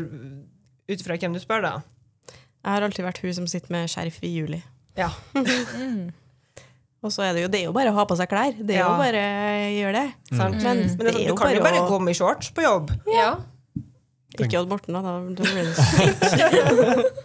ut 0.94 1.04
fra 1.06 1.18
hvem 1.20 1.36
du 1.36 1.42
spør, 1.44 1.62
da. 1.66 1.74
Jeg 2.64 2.72
har 2.78 2.86
alltid 2.88 3.04
vært 3.04 3.20
hun 3.26 3.34
som 3.42 3.48
sitter 3.52 3.74
med 3.76 3.92
skjerf 3.92 4.22
i 4.24 4.32
juli. 4.38 4.62
Ja. 4.96 5.10
Og 7.04 7.12
så 7.12 7.26
er 7.28 7.34
det 7.36 7.42
jo, 7.44 7.48
det 7.52 7.60
er 7.60 7.66
jo 7.68 7.74
bare 7.76 7.92
å 7.92 7.96
ha 7.98 8.06
på 8.08 8.16
seg 8.16 8.30
klær. 8.32 8.54
Det 8.56 8.78
er 8.78 8.80
Ja. 8.80 8.88
jo 8.88 9.02
bare 9.02 9.24
å 9.28 9.72
gjøre 9.76 9.96
det. 9.98 10.06
Mm. 10.32 10.38
Men 10.38 10.52
Men 10.54 10.54
det, 10.54 10.78
det 10.80 11.14
sånn, 11.14 11.24
er 11.24 11.28
du 11.28 11.36
kan 11.36 11.52
jo 11.52 11.64
bare 11.66 11.82
å 11.82 11.88
komme 11.90 12.14
i 12.14 12.16
shorts 12.16 12.54
på 12.56 12.64
jobb. 12.64 12.94
Ja. 13.12 13.34
Ikke 14.40 14.62
Odd 14.62 14.70
Morten, 14.72 14.96
da. 14.96 15.02
da 15.04 15.20
blir 15.44 15.68
det 15.68 15.76
sint. 15.76 16.24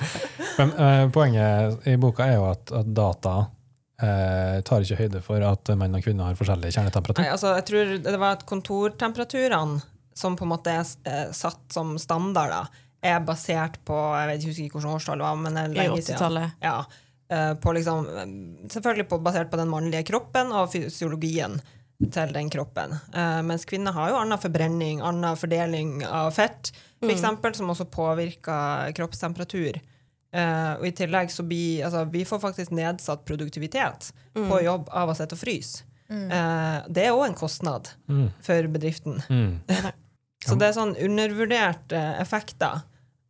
Men 0.60 0.72
uh, 0.78 1.10
poenget 1.12 1.86
i 1.90 1.96
boka 2.00 2.28
er 2.30 2.38
jo 2.38 2.46
at, 2.52 2.70
at 2.72 2.94
data 2.96 3.34
eh, 4.02 4.60
tar 4.66 4.84
ikke 4.84 4.98
høyde 5.02 5.22
for 5.24 5.44
at 5.46 5.70
menn 5.78 5.94
og 5.96 6.04
kvinner 6.04 6.30
har 6.30 6.38
forskjellig 6.38 6.72
kjernetemperatur. 6.74 7.22
Nei, 7.24 7.32
altså, 7.32 7.54
jeg 7.58 7.66
tror 7.70 7.92
det 8.06 8.18
var 8.20 8.38
at 8.38 8.46
kontortemperaturene 8.48 9.80
som 10.20 10.36
på 10.36 10.44
en 10.44 10.52
måte 10.52 10.72
er 10.74 10.84
eh, 11.08 11.28
satt 11.32 11.62
som 11.72 11.94
standard, 12.02 12.50
da, 12.52 12.86
er 13.00 13.20
basert 13.24 13.78
på 13.88 13.94
Jeg 13.96 14.26
vet, 14.28 14.42
jeg 14.42 14.50
husker 14.50 14.64
ikke 14.66 14.76
hvilket 14.80 14.94
årstall 14.96 15.20
det 15.22 15.24
var, 15.24 15.36
men 15.40 15.54
det 15.56 15.62
er 15.62 15.70
I 15.70 15.78
lenge 15.78 16.02
siden. 16.02 16.16
80-tallet. 16.18 16.56
Ja, 16.60 16.74
eh, 17.32 17.52
på 17.62 17.72
liksom, 17.76 18.08
selvfølgelig 18.68 19.06
på, 19.08 19.20
basert 19.24 19.50
på 19.52 19.60
den 19.60 19.70
mannlige 19.72 20.04
kroppen 20.10 20.52
og 20.52 20.68
fysiologien 20.74 21.60
til 22.00 22.30
den 22.32 22.48
kroppen. 22.48 22.94
Uh, 23.12 23.42
mens 23.44 23.66
kvinner 23.68 23.92
har 23.92 24.08
jo 24.08 24.16
annen 24.16 24.40
forbrenning, 24.40 25.02
annen 25.04 25.36
fordeling 25.36 25.98
av 26.08 26.30
fett, 26.32 26.70
for 27.00 27.08
Mm. 27.08 27.12
eksempel, 27.14 27.54
som 27.56 27.68
også 27.72 27.84
påvirker 27.92 28.92
kroppstemperatur. 28.96 29.76
Eh, 30.32 30.72
og 30.78 30.84
i 30.86 30.92
tillegg 30.94 31.30
så 31.34 31.42
blir 31.42 31.84
altså, 31.84 32.04
vi 32.10 32.24
får 32.24 32.38
faktisk 32.40 32.70
nedsatt 32.70 33.24
produktivitet 33.26 34.12
Mm. 34.36 34.48
på 34.48 34.60
jobb 34.62 34.88
av 34.94 35.08
å 35.10 35.14
sitte 35.16 35.34
og 35.34 35.40
fryse. 35.40 35.82
Eh, 36.10 36.82
det 36.88 37.04
er 37.06 37.12
òg 37.14 37.26
en 37.26 37.34
kostnad 37.34 37.88
Mm. 38.08 38.30
for 38.40 38.62
bedriften. 38.68 39.22
Mm. 39.28 39.60
Så 40.46 40.56
det 40.58 40.68
er 40.68 40.72
sånn 40.72 40.94
undervurderte 40.96 41.98
effekter 42.20 42.82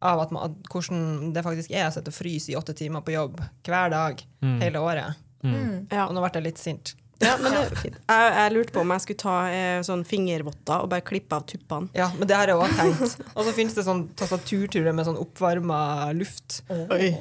av 0.02 0.20
at 0.20 0.30
man, 0.30 0.44
at 0.50 0.68
hvordan 0.72 1.32
det 1.34 1.42
faktisk 1.44 1.70
er 1.74 1.88
å 1.88 1.92
sitte 1.92 2.08
og 2.12 2.14
fryse 2.14 2.52
i 2.52 2.56
åtte 2.56 2.74
timer 2.76 3.00
på 3.04 3.12
jobb 3.12 3.40
hver 3.66 3.90
dag 3.90 4.22
Mm. 4.42 4.60
hele 4.62 4.78
året. 4.78 5.16
Mm. 5.42 5.86
Ja. 5.90 6.06
Og 6.06 6.14
nå 6.14 6.20
ble 6.20 6.30
jeg 6.40 6.44
litt 6.44 6.58
sint. 6.58 6.94
Ja, 7.20 7.36
men 7.40 7.52
det. 7.52 7.62
Jeg, 7.84 8.32
jeg 8.34 8.52
lurte 8.54 8.74
på 8.74 8.82
om 8.82 8.92
jeg 8.94 9.04
skulle 9.04 9.22
ta 9.22 9.36
eh, 9.52 9.78
sånn 9.86 10.04
fingervotter 10.08 10.84
og 10.84 10.90
bare 10.92 11.04
klippe 11.06 11.36
av 11.36 11.46
tuppene. 11.50 11.90
Ja, 11.96 12.10
men 12.16 12.28
det 12.30 12.36
har 12.38 12.50
jeg 12.50 12.60
òg 12.60 12.76
tenkt. 12.78 13.18
Og 13.34 13.42
så 13.46 13.56
finnes 13.56 13.76
det 13.76 13.84
sånn 13.86 14.06
tastaturturer 14.18 14.96
med 14.96 15.08
sånn 15.08 15.20
oppvarma 15.20 15.80
luft. 16.16 16.62
Oi. 16.70 17.12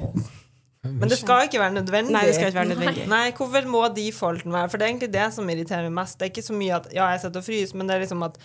Men 0.82 1.10
det 1.12 1.18
skal 1.20 1.44
ikke 1.44 1.60
være 1.60 1.76
nødvendig. 1.76 2.14
Nei, 2.14 2.24
det 2.24 2.38
skal 2.38 2.48
ikke 2.48 2.62
være 2.62 2.72
nødvendig. 2.72 3.04
Nei, 3.10 3.26
hvorfor 3.36 3.66
må 3.68 3.82
de 3.92 4.06
defaulten 4.08 4.54
være? 4.54 4.70
For 4.72 4.80
det 4.80 4.86
er 4.86 4.92
egentlig 4.94 5.12
det 5.12 5.26
som 5.36 5.52
irriterer 5.52 5.84
meg 5.90 5.98
mest. 5.98 6.16
Det 6.16 6.26
er 6.26 6.32
ikke 6.32 6.46
så 6.46 6.56
mye 6.56 6.78
at 6.78 6.88
ja, 6.96 7.10
jeg 7.12 7.20
sitter 7.26 7.42
og 7.42 7.48
fryser, 7.50 7.76
men 7.76 7.90
det 7.90 7.96
er 7.96 8.04
liksom 8.06 8.24
at 8.24 8.38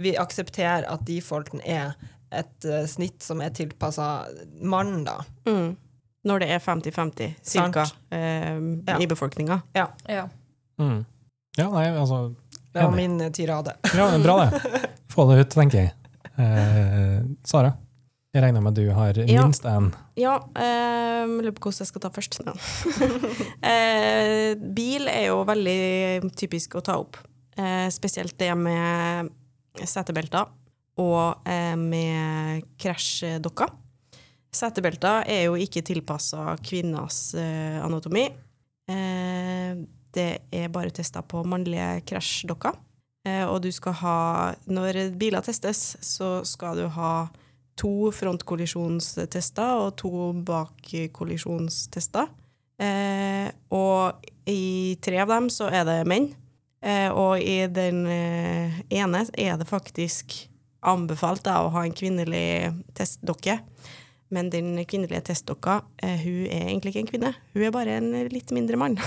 vi 0.00 0.14
aksepterer 0.18 0.88
at 0.90 1.04
de 1.06 1.18
defaulten 1.20 1.60
er 1.60 1.92
et 2.34 2.66
uh, 2.66 2.82
snitt 2.90 3.22
som 3.22 3.42
er 3.44 3.52
tilpassa 3.54 4.24
mannen, 4.64 5.04
da. 5.06 5.20
Mm. 5.46 5.74
Når 6.24 6.40
det 6.40 6.48
er 6.56 6.64
50-50 6.64 7.34
cirka 7.44 7.84
eh, 8.08 8.56
Ja. 8.88 8.96
i 8.96 9.06
befolkninga. 9.06 9.60
ja. 9.76 10.24
Mm. 10.80 11.04
Ja, 11.56 11.68
nei, 11.70 11.84
altså 11.94 12.34
Det 12.72 12.80
var 12.82 12.88
Enig. 12.90 12.96
min 12.96 13.20
eh, 13.20 13.30
tirade. 13.30 13.76
Ja, 13.94 14.08
bra 14.18 14.36
det. 14.44 14.62
Få 15.14 15.28
det 15.30 15.40
ut, 15.44 15.50
tenker 15.54 15.84
jeg. 15.84 15.92
Eh, 16.34 17.20
Sara, 17.46 17.70
jeg 18.34 18.42
regner 18.42 18.60
med 18.64 18.72
at 18.72 18.80
du 18.80 18.88
har 18.96 19.20
Ja. 19.22 19.44
minst 19.46 19.64
en. 19.70 19.92
Ja, 20.18 20.34
eh, 20.58 21.22
lurer 21.30 21.54
på 21.54 21.68
hvordan 21.68 21.84
jeg 21.84 21.90
skal 21.92 22.02
ta 22.02 22.10
først. 22.10 22.40
Ja. 22.42 22.56
eh, 23.70 24.54
bil 24.74 25.06
er 25.08 25.28
jo 25.28 25.44
veldig 25.46 26.32
typisk 26.34 26.74
å 26.80 26.82
ta 26.82 26.98
opp. 26.98 27.16
Eh, 27.56 27.86
spesielt 27.94 28.34
det 28.42 28.50
med 28.58 29.30
setebelter 29.86 30.50
og 30.98 31.46
eh, 31.46 31.76
med 31.78 32.66
krasjdokker. 32.82 33.70
Setebelter 34.54 35.24
er 35.30 35.44
jo 35.48 35.54
ikke 35.58 35.82
tilpassa 35.86 36.56
kvinners 36.62 37.32
eh, 37.38 37.78
anatomi. 37.82 38.26
Det 40.14 40.28
er 40.54 40.72
bare 40.72 40.92
testa 40.94 41.22
på 41.26 41.42
mannlige 41.48 42.04
krasjdokker. 42.08 42.76
Eh, 43.24 43.44
og 43.48 43.62
du 43.64 43.70
skal 43.72 43.96
ha 44.02 44.18
Når 44.68 45.16
biler 45.18 45.44
testes, 45.44 45.96
så 46.04 46.44
skal 46.44 46.76
du 46.82 46.86
ha 46.92 47.28
to 47.74 48.12
frontkollisjonstester 48.14 49.80
og 49.82 49.96
to 49.98 50.30
bakkollisjonstester. 50.46 52.30
Eh, 52.78 53.48
og 53.74 54.26
i 54.46 54.94
tre 55.02 55.18
av 55.22 55.32
dem 55.32 55.50
så 55.50 55.70
er 55.72 55.86
det 55.88 56.00
menn. 56.06 56.30
Eh, 56.84 57.10
og 57.10 57.40
i 57.40 57.64
den 57.66 58.04
ene 58.06 59.24
er 59.32 59.56
det 59.58 59.66
faktisk 59.66 60.36
anbefalt 60.84 61.46
da, 61.46 61.62
å 61.64 61.72
ha 61.72 61.86
en 61.86 61.96
kvinnelig 61.96 62.70
testdokke. 62.94 63.58
Men 64.34 64.50
den 64.50 64.74
kvinnelige 64.88 65.22
testdokka, 65.28 65.78
eh, 66.02 66.18
hun 66.24 66.48
er 66.48 66.68
egentlig 66.68 66.94
ikke 66.94 67.04
en 67.04 67.10
kvinne. 67.12 67.32
Hun 67.54 67.66
er 67.66 67.74
bare 67.74 67.98
en 68.00 68.10
litt 68.32 68.50
mindre 68.56 68.78
mann. 68.80 68.98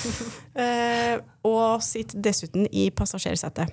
eh, 0.62 1.16
og 1.46 1.82
sitter 1.84 2.20
dessuten 2.28 2.68
i 2.68 2.90
passasjersetet. 2.94 3.72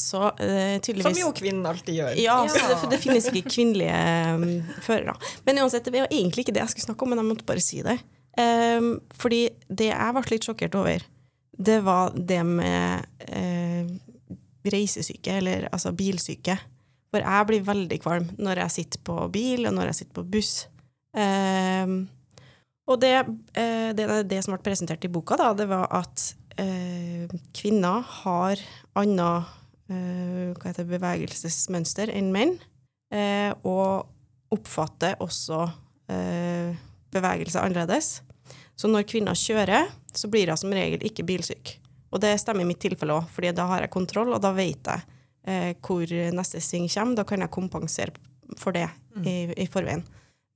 Så 0.00 0.22
eh, 0.38 0.78
tydeligvis 0.80 1.16
Som 1.16 1.18
jo 1.18 1.30
kvinnen 1.36 1.66
alltid 1.66 1.96
gjør. 1.96 2.18
ja, 2.20 2.36
så 2.48 2.60
det, 2.68 2.76
for 2.80 2.92
det 2.92 3.00
finnes 3.02 3.26
ikke 3.30 3.50
kvinnelige 3.50 3.96
um, 4.36 4.44
førere. 4.84 5.16
Men 5.46 5.62
uansett, 5.64 5.84
det 5.84 5.96
var 5.96 6.12
egentlig 6.12 6.46
ikke 6.46 6.54
det 6.56 6.62
jeg 6.62 6.74
skulle 6.74 6.88
snakke 6.90 7.06
om, 7.06 7.12
men 7.12 7.22
jeg 7.22 7.30
måtte 7.30 7.48
bare 7.48 7.64
si 7.64 7.80
det. 7.86 7.96
Um, 8.38 8.92
fordi 9.18 9.42
det 9.68 9.90
jeg 9.90 10.16
ble 10.16 10.24
litt 10.30 10.46
sjokkert 10.46 10.78
over, 10.78 11.06
det 11.70 11.80
var 11.84 12.14
det 12.14 12.40
med 12.46 13.08
uh, 13.28 13.90
reisesyke, 14.70 15.40
eller 15.40 15.66
altså 15.72 15.92
bilsyke. 15.96 16.56
For 17.10 17.24
jeg 17.24 17.48
blir 17.48 17.66
veldig 17.66 17.98
kvalm 18.02 18.28
når 18.38 18.64
jeg 18.64 18.76
sitter 18.76 19.02
på 19.06 19.16
bil, 19.34 19.66
og 19.66 19.74
når 19.76 19.90
jeg 19.90 20.00
sitter 20.00 20.18
på 20.20 20.26
buss. 20.30 20.54
Ehm, 21.18 22.04
og 22.90 23.00
det, 23.02 23.16
eh, 23.58 23.90
det, 23.98 24.06
det 24.30 24.42
som 24.44 24.54
ble 24.54 24.62
presentert 24.66 25.04
i 25.06 25.10
boka, 25.10 25.38
da, 25.38 25.50
det 25.58 25.66
var 25.70 25.90
at 26.00 26.28
eh, 26.62 27.30
kvinner 27.56 28.06
har 28.22 28.62
annet 28.98 29.50
eh, 29.90 30.54
heter 30.64 30.86
bevegelsesmønster 30.90 32.14
enn 32.14 32.30
menn, 32.34 32.58
og 33.66 34.06
oppfatter 34.54 35.16
også 35.22 35.64
eh, 36.10 36.76
bevegelse 37.10 37.62
annerledes. 37.62 38.20
Så 38.78 38.88
når 38.90 39.08
kvinner 39.10 39.34
kjører, 39.34 39.90
så 40.14 40.30
blir 40.30 40.50
hun 40.50 40.60
som 40.60 40.74
regel 40.74 41.02
ikke 41.06 41.26
bilsyk. 41.26 41.74
Og 42.10 42.22
det 42.22 42.36
stemmer 42.42 42.64
i 42.64 42.70
mitt 42.70 42.80
tilfelle 42.82 43.18
òg, 43.18 43.26
for 43.30 43.46
da 43.54 43.66
har 43.70 43.84
jeg 43.84 43.94
kontroll, 43.94 44.32
og 44.34 44.42
da 44.42 44.54
vet 44.54 44.86
jeg 44.86 45.18
eh, 45.46 45.72
hvor 45.80 46.10
neste 46.36 46.62
sving 46.64 46.88
kommer. 46.90 47.20
Da 47.20 47.26
kan 47.28 47.44
jeg 47.44 47.54
kompensere 47.54 48.12
for 48.58 48.74
det 48.74 48.88
i, 49.24 49.52
i 49.54 49.66
forveien. 49.70 50.02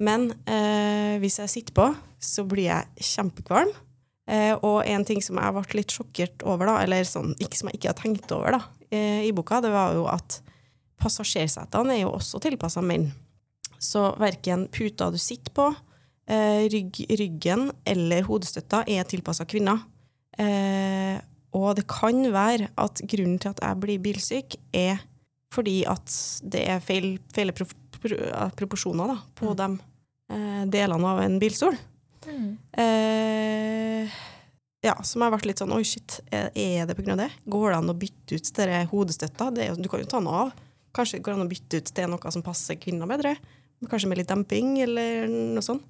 Men 0.03 0.31
eh, 0.51 1.17
hvis 1.23 1.39
jeg 1.39 1.53
sitter 1.53 1.77
på, 1.77 1.89
så 2.19 2.45
blir 2.49 2.69
jeg 2.71 3.11
kjempekvalm. 3.13 3.71
Eh, 4.31 4.55
og 4.57 4.87
en 4.89 5.05
ting 5.05 5.21
som 5.23 5.39
jeg 5.39 5.55
ble 5.55 5.79
litt 5.79 5.93
sjokkert 5.95 6.45
over, 6.49 6.71
da, 6.71 6.79
eller 6.85 7.07
sånn, 7.07 7.35
ikke 7.43 7.61
som 7.61 7.71
jeg 7.71 7.79
ikke 7.79 7.91
har 7.93 7.99
tenkt 8.01 8.33
over 8.35 8.57
da, 8.57 8.61
eh, 8.89 9.27
i 9.29 9.33
boka, 9.37 9.61
det 9.61 9.73
var 9.75 9.95
jo 9.97 10.07
at 10.09 10.41
passasjersetene 11.01 11.99
er 11.99 12.05
jo 12.07 12.15
også 12.17 12.41
tilpassa 12.43 12.83
menn. 12.85 13.11
Så 13.83 14.15
verken 14.21 14.67
puta 14.73 15.11
du 15.13 15.19
sitter 15.21 15.53
på, 15.53 15.69
eh, 16.27 16.65
rygg, 16.73 17.05
ryggen 17.21 17.71
eller 17.85 18.25
hodestøtta 18.25 18.85
er 18.89 19.05
tilpassa 19.05 19.45
kvinner. 19.45 19.85
Eh, 20.39 21.21
og 21.55 21.75
det 21.79 21.87
kan 21.91 22.21
være 22.35 22.69
at 22.81 23.03
grunnen 23.07 23.41
til 23.43 23.55
at 23.55 23.63
jeg 23.63 23.81
blir 23.83 24.03
bilsyk, 24.03 24.57
er 24.75 25.03
fordi 25.55 25.83
at 25.87 26.11
det 26.51 26.65
er 26.67 26.83
feil, 26.83 27.15
feil 27.35 27.55
pro, 27.55 27.67
pro, 27.95 28.19
proporsjoner 28.59 29.13
da, 29.13 29.19
på 29.39 29.55
de 29.59 29.69
eh, 30.35 30.63
delene 30.73 31.13
av 31.13 31.23
en 31.23 31.39
bilstol. 31.43 31.79
Eh, 32.27 34.15
ja, 34.85 34.95
som 35.07 35.25
har 35.25 35.33
vært 35.35 35.47
litt 35.49 35.61
sånn 35.61 35.73
Oi, 35.77 35.83
shit, 35.87 36.19
er, 36.33 36.51
er 36.57 36.89
det 36.89 36.97
pga. 36.99 37.17
det? 37.21 37.31
Går 37.49 37.71
det 37.71 37.79
an 37.79 37.93
å 37.93 37.97
bytte 37.97 38.39
ut 38.39 38.53
denne 38.59 38.85
hodestøtta? 38.91 39.51
Det, 39.55 39.71
du 39.79 39.89
kan 39.93 40.03
jo 40.03 40.09
ta 40.11 40.21
den 40.21 40.33
av. 40.33 40.55
Kanskje 40.95 41.21
går 41.21 41.35
det 41.35 41.39
an 41.39 41.47
å 41.47 41.53
bytte 41.53 41.81
ut 41.81 41.93
til 41.97 42.11
noe 42.11 42.35
som 42.35 42.45
passer 42.45 42.79
kvinner 42.81 43.11
bedre? 43.11 43.37
Kanskje 43.91 44.09
med 44.11 44.21
litt 44.21 44.31
demping, 44.31 44.79
eller 44.85 45.29
noe 45.29 45.65
sånt. 45.65 45.85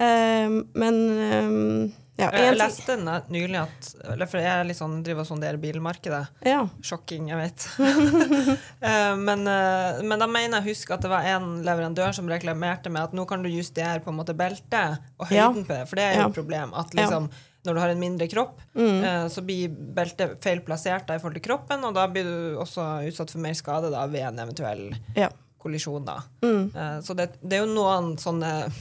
Eh, 0.00 0.48
men 0.80 1.00
eh, 1.20 1.96
ja, 2.20 2.28
Jeg 2.36 2.56
leste 2.58 2.96
ne- 3.00 3.22
nylig 3.32 3.56
at 3.62 3.86
For 4.28 4.40
jeg 4.44 4.66
liksom 4.68 4.98
driver 5.04 5.22
og 5.24 5.28
sonderer 5.30 5.56
bilmarkedet. 5.60 6.26
ja. 6.44 6.62
Sjokking, 6.84 7.28
jeg 7.32 7.38
vet. 7.40 7.68
Eh, 8.80 9.14
men, 9.20 9.42
eh, 9.48 10.00
men 10.08 10.18
da 10.22 10.26
mener 10.26 10.60
jeg 10.60 10.70
husk 10.74 10.90
at 10.94 11.02
det 11.04 11.10
var 11.12 11.26
en 11.28 11.60
leverandør 11.66 12.14
som 12.16 12.28
reklamerte 12.30 12.88
med 12.92 13.02
at 13.10 13.12
nå 13.16 13.26
kan 13.28 13.42
du 13.44 13.48
justere 13.52 14.00
på 14.00 14.08
en 14.12 14.16
måte 14.16 14.32
beltet 14.36 14.98
og 15.20 15.28
høyden 15.28 15.66
på 15.68 15.74
det, 15.76 15.82
for 15.90 16.00
det 16.00 16.06
er 16.06 16.16
jo 16.22 16.28
et 16.30 16.38
problem. 16.38 16.72
At 16.80 16.94
liksom, 16.96 17.28
når 17.68 17.76
du 17.76 17.80
har 17.82 17.92
en 17.92 18.00
mindre 18.00 18.28
kropp, 18.32 18.60
Mm. 18.74 19.04
eh, 19.04 19.26
så 19.28 19.44
blir 19.44 19.68
beltet 19.68 20.38
feil 20.42 20.60
plassert 20.64 21.06
da 21.06 21.14
i 21.14 21.20
forhold 21.20 21.36
til 21.36 21.44
kroppen, 21.44 21.84
og 21.84 21.92
da 21.94 22.06
blir 22.08 22.24
du 22.24 22.56
også 22.62 22.86
utsatt 23.08 23.30
for 23.34 23.38
mer 23.44 23.52
skade 23.58 23.90
da 23.92 24.06
ved 24.06 24.24
en 24.30 24.38
eventuell 24.46 24.86
Ja. 25.16 25.28
kollisjon. 25.60 26.04
da. 26.08 26.22
Mm. 26.42 26.70
Eh, 26.74 27.00
så 27.04 27.14
det, 27.16 27.34
det 27.42 27.58
er 27.60 27.66
jo 27.66 27.74
noen 27.74 28.14
sånne 28.16 28.72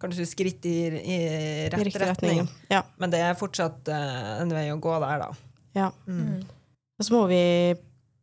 kan 0.00 0.12
du 0.12 0.16
si, 0.16 0.26
skritt 0.28 0.64
i, 0.68 0.78
i 0.88 1.18
I 1.20 1.68
rett 1.68 1.84
riktig 1.84 2.00
retning, 2.00 2.40
retning. 2.40 2.72
Ja. 2.72 2.82
men 3.00 3.12
det 3.12 3.20
er 3.24 3.38
fortsatt 3.38 3.90
uh, 3.92 4.40
en 4.40 4.54
vei 4.56 4.70
å 4.72 4.80
gå 4.80 4.96
der, 5.04 5.26
da. 5.26 5.30
ja. 5.76 5.92
Mm. 6.08 6.40
Og 7.00 7.06
så 7.06 7.14
må 7.16 7.22
vi 7.30 7.44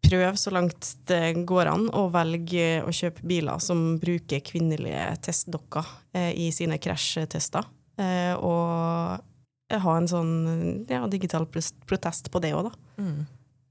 prøve 0.08 0.38
så 0.40 0.52
langt 0.54 0.92
det 1.10 1.46
går 1.48 1.70
an 1.72 1.88
å 1.96 2.08
velge 2.14 2.84
å 2.86 2.92
kjøpe 2.94 3.26
biler 3.28 3.62
som 3.64 3.98
bruker 4.02 4.44
kvinnelige 4.46 5.04
testdokker 5.26 5.88
eh, 6.16 6.32
i 6.38 6.52
sine 6.56 6.78
krasjtester. 6.82 7.66
Eh, 7.98 8.34
og 8.38 9.18
ha 9.68 9.96
en 10.00 10.08
sånn 10.08 10.36
ja, 10.88 11.02
digital 11.12 11.48
protest 11.50 12.32
på 12.32 12.42
det 12.44 12.54
òg, 12.56 12.70
da. 12.70 13.02
Mm. 13.04 13.18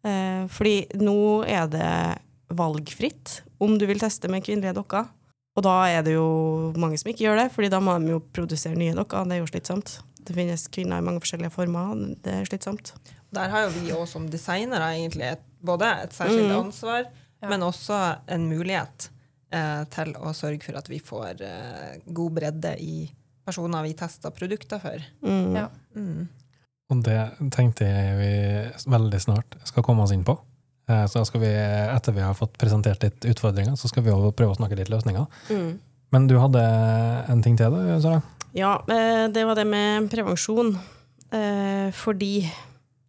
Eh, 0.06 0.42
fordi 0.52 1.00
nå 1.00 1.18
er 1.48 1.70
det 1.72 1.92
valgfritt 2.56 3.40
om 3.62 3.78
du 3.78 3.86
vil 3.88 4.02
teste 4.02 4.30
med 4.30 4.44
kvinnelige 4.46 4.76
dokker. 4.76 5.08
Og 5.56 5.64
da 5.64 5.74
er 5.88 6.02
det 6.04 6.12
jo 6.16 6.26
mange 6.76 6.98
som 7.00 7.08
ikke 7.10 7.24
gjør 7.24 7.38
det, 7.40 7.46
fordi 7.54 7.70
da 7.72 7.80
må 7.80 7.94
de 8.02 8.12
jo 8.12 8.20
produsere 8.36 8.76
nye 8.76 8.92
dokker. 8.96 9.24
Det 9.24 9.38
er 9.38 9.40
jo 9.40 9.48
slitsomt. 9.48 9.94
Det 10.26 10.34
finnes 10.36 10.66
kvinner 10.74 10.98
i 11.00 11.04
mange 11.06 11.22
forskjellige 11.22 11.52
former. 11.54 11.94
Det 12.22 12.32
er 12.34 12.44
slitsomt. 12.48 12.92
Der 13.32 13.48
har 13.52 13.64
jo 13.66 13.72
vi 13.78 13.92
også 13.94 14.18
som 14.18 14.26
designere 14.30 14.90
egentlig 14.98 15.30
et, 15.32 15.44
både 15.64 15.88
et 16.04 16.12
særskilt 16.12 16.50
Mm. 16.52 16.66
ansvar, 16.66 17.06
Ja. 17.42 17.48
men 17.48 17.60
også 17.62 18.18
en 18.28 18.48
mulighet 18.48 19.08
eh, 19.52 19.84
til 19.90 20.12
å 20.14 20.32
sørge 20.34 20.62
for 20.62 20.76
at 20.76 20.88
vi 20.88 20.98
får 20.98 21.40
eh, 21.40 22.00
god 22.12 22.32
bredde 22.34 22.74
i 22.80 23.10
personer 23.46 23.82
vi 23.82 23.92
tester 23.94 24.30
produkter 24.30 24.80
for. 24.80 24.98
Mm. 25.22 25.54
Ja. 25.56 25.68
Mm. 25.94 26.28
Og 26.90 27.02
det 27.02 27.20
tenkte 27.52 27.84
jeg 27.86 28.16
vi 28.18 28.90
veldig 28.90 29.20
snart 29.20 29.56
skal 29.64 29.82
komme 29.82 30.02
oss 30.02 30.12
inn 30.12 30.24
på. 30.24 30.36
Eh, 30.88 31.06
Så 31.06 31.24
skal 31.26 31.42
vi, 31.42 31.50
etter 31.50 32.14
vi 32.14 32.22
har 32.22 32.34
fått 32.38 32.56
presentert 32.58 33.02
litt 33.02 33.26
utfordringer, 33.26 33.76
så 33.76 33.90
skal 33.90 34.04
vi 34.06 34.14
prøve 34.14 34.54
å 34.54 34.58
snakke 34.58 34.78
litt 34.78 34.90
løsninger. 34.92 35.26
Mm. 35.50 35.78
Men 36.14 36.26
du 36.30 36.36
hadde 36.38 36.62
en 37.28 37.42
ting 37.42 37.56
til, 37.58 37.74
da, 37.74 37.98
Sara? 38.00 38.22
Ja, 38.56 38.76
eh, 38.88 39.26
det 39.28 39.44
var 39.44 39.58
det 39.58 39.66
med 39.66 40.06
prevensjon. 40.12 40.76
Eh, 41.34 41.90
fordi 41.90 42.46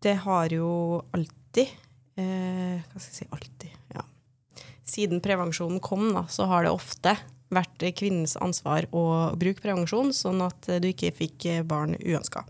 det 0.02 0.16
har 0.26 0.54
jo 0.54 1.04
alltid 1.13 1.76
Hva 2.18 2.98
skal 2.98 3.12
jeg 3.12 3.13
si 3.13 3.26
alltid? 3.30 3.74
Ja. 3.94 4.02
Siden 4.90 5.20
prevensjonen 5.22 5.78
kom, 5.86 6.08
da, 6.16 6.24
så 6.34 6.48
har 6.50 6.66
det 6.66 6.72
ofte 6.74 7.12
vært 7.54 7.84
kvinnens 7.94 8.34
ansvar 8.42 8.88
å 8.90 9.04
bruke 9.38 9.62
prevensjon, 9.62 10.10
sånn 10.18 10.42
at 10.42 10.66
du 10.82 10.88
ikke 10.90 11.13
fikk 11.13 11.46
barn 11.70 11.94
uønska. 12.02 12.42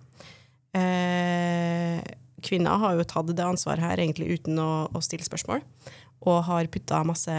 Eh, 0.72 2.00
kvinner 2.44 2.82
har 2.82 2.98
jo 2.98 3.08
tatt 3.08 3.32
det 3.34 3.46
ansvaret 3.46 3.84
her 3.84 4.02
egentlig 4.02 4.38
uten 4.38 4.60
å, 4.62 4.88
å 4.94 5.02
stille 5.04 5.26
spørsmål, 5.26 5.64
og 6.28 6.44
har 6.48 6.70
putta 6.74 7.04
masse 7.08 7.38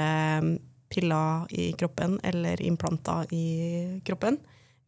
piller 0.89 1.51
i 1.53 1.71
kroppen 1.77 2.17
eller 2.25 2.61
implanter 2.65 3.29
i 3.37 3.47
kroppen 4.07 4.39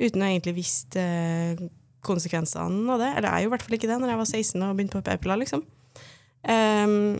uten 0.00 0.22
å 0.22 0.30
egentlig 0.30 0.54
visst 0.56 0.96
eh, 0.96 1.58
konsekvensene 2.04 2.94
av 2.94 3.02
det. 3.02 3.10
Eller 3.18 3.28
jeg 3.28 3.34
er 3.34 3.44
jo 3.44 3.50
i 3.50 3.52
hvert 3.52 3.66
fall 3.66 3.76
ikke 3.76 3.90
det 3.90 3.98
når 4.00 4.14
jeg 4.14 4.20
var 4.22 4.30
16 4.30 4.64
og 4.64 4.78
begynte 4.78 4.96
på 4.96 5.04
p-piller, 5.10 5.42
liksom. 5.42 5.64
Um, 6.40 7.18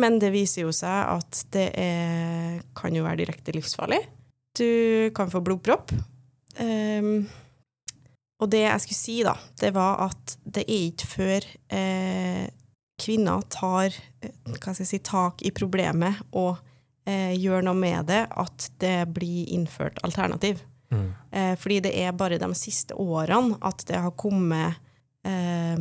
men 0.00 0.16
det 0.22 0.32
viser 0.34 0.64
jo 0.64 0.72
seg 0.74 1.12
at 1.12 1.42
det 1.54 1.68
er, 1.78 2.62
kan 2.74 2.96
jo 2.96 3.04
være 3.04 3.20
direkte 3.22 3.54
livsfarlig. 3.54 4.00
Du 4.56 5.10
kan 5.14 5.30
få 5.30 5.42
blodpropp. 5.44 5.92
Ehm, 6.62 7.26
og 8.44 8.50
det 8.52 8.66
jeg 8.66 8.84
skulle 8.84 8.98
si, 8.98 9.16
da, 9.24 9.34
det 9.60 9.72
var 9.74 10.04
at 10.10 10.36
det 10.44 10.66
er 10.66 10.86
ikke 10.90 11.08
før 11.08 11.48
eh, 11.72 12.44
kvinner 13.00 13.42
tar 13.52 13.88
eh, 13.88 14.34
hva 14.52 14.74
skal 14.74 14.84
jeg 14.84 14.90
si, 14.92 15.00
tak 15.04 15.42
i 15.46 15.52
problemet 15.54 16.20
og 16.36 16.60
eh, 17.08 17.32
gjør 17.40 17.64
noe 17.64 17.78
med 17.78 18.10
det, 18.12 18.26
at 18.28 18.68
det 18.82 18.98
blir 19.16 19.48
innført 19.56 20.02
alternativ. 20.06 20.60
Mm. 20.92 21.08
Eh, 21.32 21.54
fordi 21.58 21.80
det 21.88 21.94
er 22.04 22.14
bare 22.14 22.38
de 22.38 22.50
siste 22.58 22.94
årene 23.00 23.58
at 23.64 23.82
det 23.88 24.04
har 24.04 24.14
kommet 24.20 24.76
eh, 25.26 25.74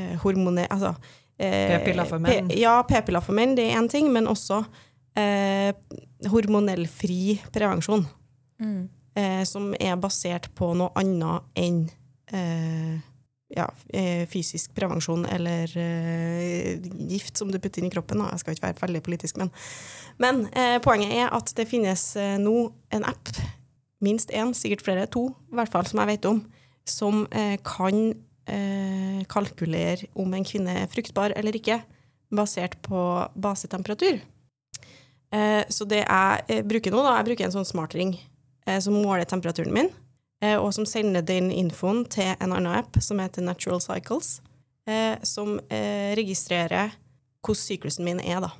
eh, 0.00 0.16
hormone... 0.24 0.66
Altså 0.72 0.96
eh, 1.36 1.76
P-piller 1.76 2.08
for 2.08 2.24
menn. 2.24 2.50
Ja, 2.56 2.80
p-piller 2.88 3.24
for 3.24 3.36
menn, 3.36 3.54
det 3.58 3.68
er 3.68 3.80
én 3.82 3.92
ting, 3.92 4.08
men 4.14 4.30
også 4.32 4.64
eh, 5.18 5.76
hormonellfri 6.32 7.38
prevensjon. 7.54 8.06
Mm. 8.62 8.86
Eh, 9.16 9.42
som 9.48 9.70
er 9.80 9.96
basert 9.96 10.50
på 10.58 10.74
noe 10.76 10.92
annet 11.00 11.46
enn 11.56 11.86
eh, 12.36 12.98
ja, 13.54 13.64
eh, 13.94 14.26
fysisk 14.28 14.74
prevensjon 14.76 15.22
eller 15.30 15.70
eh, 15.80 16.82
gift 17.08 17.38
som 17.38 17.48
du 17.52 17.56
putter 17.56 17.80
inn 17.80 17.88
i 17.88 17.94
kroppen. 17.94 18.20
Da. 18.20 18.32
Jeg 18.34 18.42
skal 18.42 18.56
ikke 18.56 18.66
være 18.66 18.82
veldig 18.82 19.02
politisk, 19.06 19.38
men, 19.40 19.52
men 20.20 20.44
eh, 20.52 20.76
poenget 20.84 21.14
er 21.16 21.32
at 21.32 21.54
det 21.56 21.68
finnes 21.70 22.04
eh, 22.20 22.36
nå 22.42 22.56
en 22.92 23.08
app, 23.08 23.32
minst 24.04 24.34
én, 24.36 24.52
sikkert 24.52 24.84
flere, 24.84 25.08
to 25.08 25.30
i 25.52 25.56
hvert 25.56 25.72
fall, 25.72 25.88
som 25.88 26.02
jeg 26.02 26.12
vet 26.12 26.28
om, 26.28 26.44
som 26.86 27.24
kan 27.66 27.96
kalkulere 29.26 30.06
om 30.14 30.34
en 30.36 30.44
kvinne 30.46 30.74
er 30.84 30.90
fruktbar 30.92 31.32
eller 31.34 31.56
ikke, 31.58 31.80
basert 32.30 32.76
på 32.84 33.00
basetemperatur. 33.42 34.20
Så 35.66 35.88
det 35.90 36.04
jeg 36.04 36.60
bruker 36.68 36.94
nå, 36.94 37.00
da, 37.02 37.16
jeg 37.16 37.26
bruker 37.32 37.48
en 37.48 37.56
sånn 37.56 37.66
smartring 37.66 38.12
som 38.82 38.96
måler 38.98 39.28
temperaturen 39.28 39.74
min, 39.74 39.90
eh, 40.42 40.56
og 40.58 40.72
som 40.74 40.86
sender 40.88 41.24
den 41.26 41.50
infoen 41.54 42.04
til 42.10 42.34
en 42.34 42.52
annen 42.52 42.72
app 42.74 42.98
som 43.02 43.20
heter 43.22 43.44
Natural 43.46 43.80
Cycles, 43.82 44.40
eh, 44.88 45.16
som 45.22 45.58
eh, 45.70 46.14
registrerer 46.18 46.94
hvordan 47.46 47.62
syklusen 47.62 48.06
min 48.06 48.20
er, 48.20 48.40
da. 48.42 48.50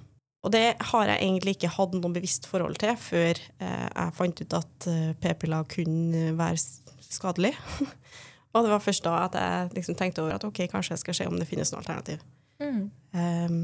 Og 0.46 0.52
det 0.54 0.76
har 0.92 1.08
jeg 1.10 1.22
egentlig 1.24 1.56
ikke 1.56 1.72
hatt 1.74 1.94
noe 1.96 2.14
bevisst 2.14 2.46
forhold 2.46 2.78
til 2.78 2.94
før 3.02 3.34
eh, 3.34 3.86
jeg 3.88 4.14
fant 4.14 4.42
ut 4.42 4.58
at 4.60 4.86
eh, 4.92 5.08
p-piller 5.18 5.66
kunne 5.72 6.28
være 6.38 6.60
skadelig. 7.02 7.50
og 8.52 8.60
det 8.62 8.70
var 8.70 8.84
først 8.84 9.06
da 9.08 9.16
at 9.24 9.34
jeg 9.40 9.72
liksom 9.74 9.98
tenkte 9.98 10.22
over 10.22 10.36
at 10.36 10.46
ok, 10.46 10.68
kanskje 10.70 10.94
jeg 10.94 11.02
skal 11.02 11.18
se 11.18 11.26
om 11.26 11.40
det 11.40 11.48
finnes 11.50 11.72
noe 11.72 11.82
alternativ. 11.82 12.22
Mm. 12.62 12.84
Um, 13.12 13.58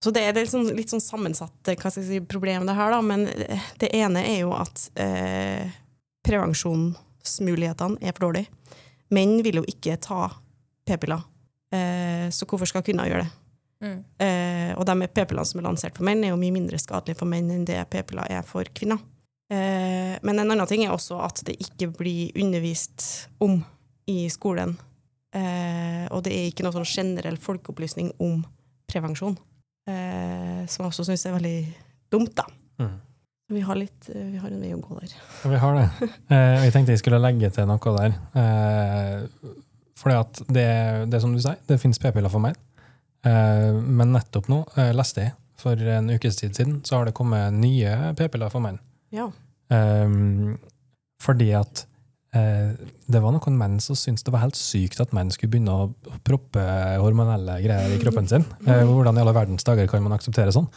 Så 0.00 0.12
det 0.16 0.22
er 0.24 0.36
litt 0.36 0.48
sånn, 0.48 0.70
litt 0.76 0.92
sånn 0.92 1.02
sammensatt 1.04 1.68
eh, 1.68 1.76
hva 1.76 1.90
skal 1.92 2.04
jeg 2.04 2.08
si, 2.08 2.20
problem, 2.28 2.64
det 2.68 2.76
her, 2.76 2.94
da. 2.94 3.00
Men 3.04 3.26
eh, 3.28 3.66
det 3.82 3.92
ene 3.96 4.22
er 4.24 4.38
jo 4.46 4.54
at 4.56 4.86
eh, 5.00 5.68
prevensjonsmulighetene 6.26 8.00
er 8.00 8.16
for 8.16 8.30
dårlige. 8.30 8.48
Menn 9.12 9.40
vil 9.44 9.60
jo 9.60 9.66
ikke 9.68 9.98
ta 10.00 10.28
p-piller, 10.88 11.26
eh, 11.74 12.26
så 12.32 12.48
hvorfor 12.48 12.70
skal 12.70 12.84
kvinner 12.86 13.10
gjøre 13.10 13.26
det? 13.26 13.36
Mm. 13.80 14.00
Eh, 14.20 14.72
og 14.76 14.84
de 14.88 15.08
p-pillene 15.08 15.48
som 15.48 15.60
er 15.60 15.66
lansert 15.68 15.96
for 15.96 16.06
menn, 16.08 16.24
er 16.24 16.32
jo 16.32 16.40
mye 16.40 16.54
mindre 16.54 16.80
skadelige 16.80 17.20
for 17.20 17.28
menn 17.28 17.50
enn 17.52 17.66
det 17.68 17.80
p-piller 17.92 18.30
er 18.32 18.46
for 18.46 18.68
kvinner. 18.76 19.00
Eh, 19.50 20.16
men 20.22 20.38
en 20.38 20.46
annen 20.46 20.68
ting 20.70 20.84
er 20.84 20.94
også 20.94 21.18
at 21.26 21.42
det 21.48 21.58
ikke 21.60 21.90
blir 21.98 22.36
undervist 22.38 23.26
om 23.42 23.58
i 24.08 24.28
skolen. 24.32 24.76
Eh, 25.34 26.06
og 26.10 26.24
det 26.26 26.34
er 26.34 26.48
ikke 26.50 26.64
noe 26.66 26.74
sånn 26.74 26.88
generell 26.88 27.38
folkeopplysning 27.40 28.14
om 28.22 28.44
prevensjon, 28.90 29.36
eh, 29.88 30.66
som 30.68 30.84
jeg 30.84 30.90
også 30.90 31.06
syns 31.08 31.26
er 31.26 31.36
veldig 31.36 31.56
dumt, 32.12 32.34
da. 32.36 32.46
Mm. 32.80 32.98
Vi 33.50 33.60
har, 33.66 33.78
litt, 33.78 34.10
eh, 34.14 34.28
vi 34.30 34.38
har 34.38 34.50
en 34.50 34.62
vei 34.62 34.70
å 34.76 34.80
gå 34.82 34.98
der. 35.00 35.12
Ja, 35.42 35.50
vi 35.50 35.60
har 35.64 35.78
det. 35.78 35.88
Eh, 36.30 36.64
jeg 36.64 36.74
tenkte 36.74 36.94
jeg 36.94 37.02
skulle 37.02 37.18
legge 37.22 37.50
til 37.54 37.66
noe 37.66 37.94
der. 37.96 38.16
Eh, 38.38 39.54
fordi 39.98 40.16
at 40.16 40.42
det, 40.48 40.68
det 41.12 41.20
som 41.22 41.34
du 41.34 41.40
sier, 41.42 41.58
det 41.66 41.80
finnes 41.82 41.98
p-piller 42.00 42.32
for 42.32 42.42
menn. 42.44 42.56
Eh, 43.26 43.74
men 43.74 44.14
nettopp 44.14 44.48
nå 44.52 44.62
eh, 44.78 44.92
leste 44.96 45.26
jeg, 45.26 45.34
for 45.60 45.90
en 45.96 46.12
ukes 46.14 46.38
tid 46.38 46.56
siden, 46.56 46.78
så 46.86 47.00
har 47.00 47.10
det 47.10 47.16
kommet 47.18 47.52
nye 47.58 48.14
p-piller 48.18 48.52
for 48.52 48.64
menn. 48.64 48.78
Ja. 49.12 49.28
Eh, 49.74 50.06
fordi 51.20 51.50
at 51.58 51.84
det 52.30 53.18
var 53.18 53.34
noen 53.34 53.56
menn 53.58 53.80
som 53.82 53.96
syntes 53.98 54.22
det 54.22 54.30
var 54.30 54.44
helt 54.44 54.58
sykt 54.58 55.00
at 55.02 55.10
menn 55.16 55.32
skulle 55.34 55.50
begynne 55.50 55.74
å 55.74 55.88
proppe 56.22 56.62
hormonelle 57.02 57.56
greier 57.64 57.90
i 57.90 57.98
kroppen 58.02 58.28
sin. 58.30 58.44
Eh, 58.66 58.84
hvordan 58.86 59.18
i 59.18 59.24
alle 59.24 59.34
verdens 59.34 59.66
dager 59.66 59.90
kan 59.90 60.04
man 60.04 60.14
akseptere 60.14 60.54
sånn? 60.54 60.68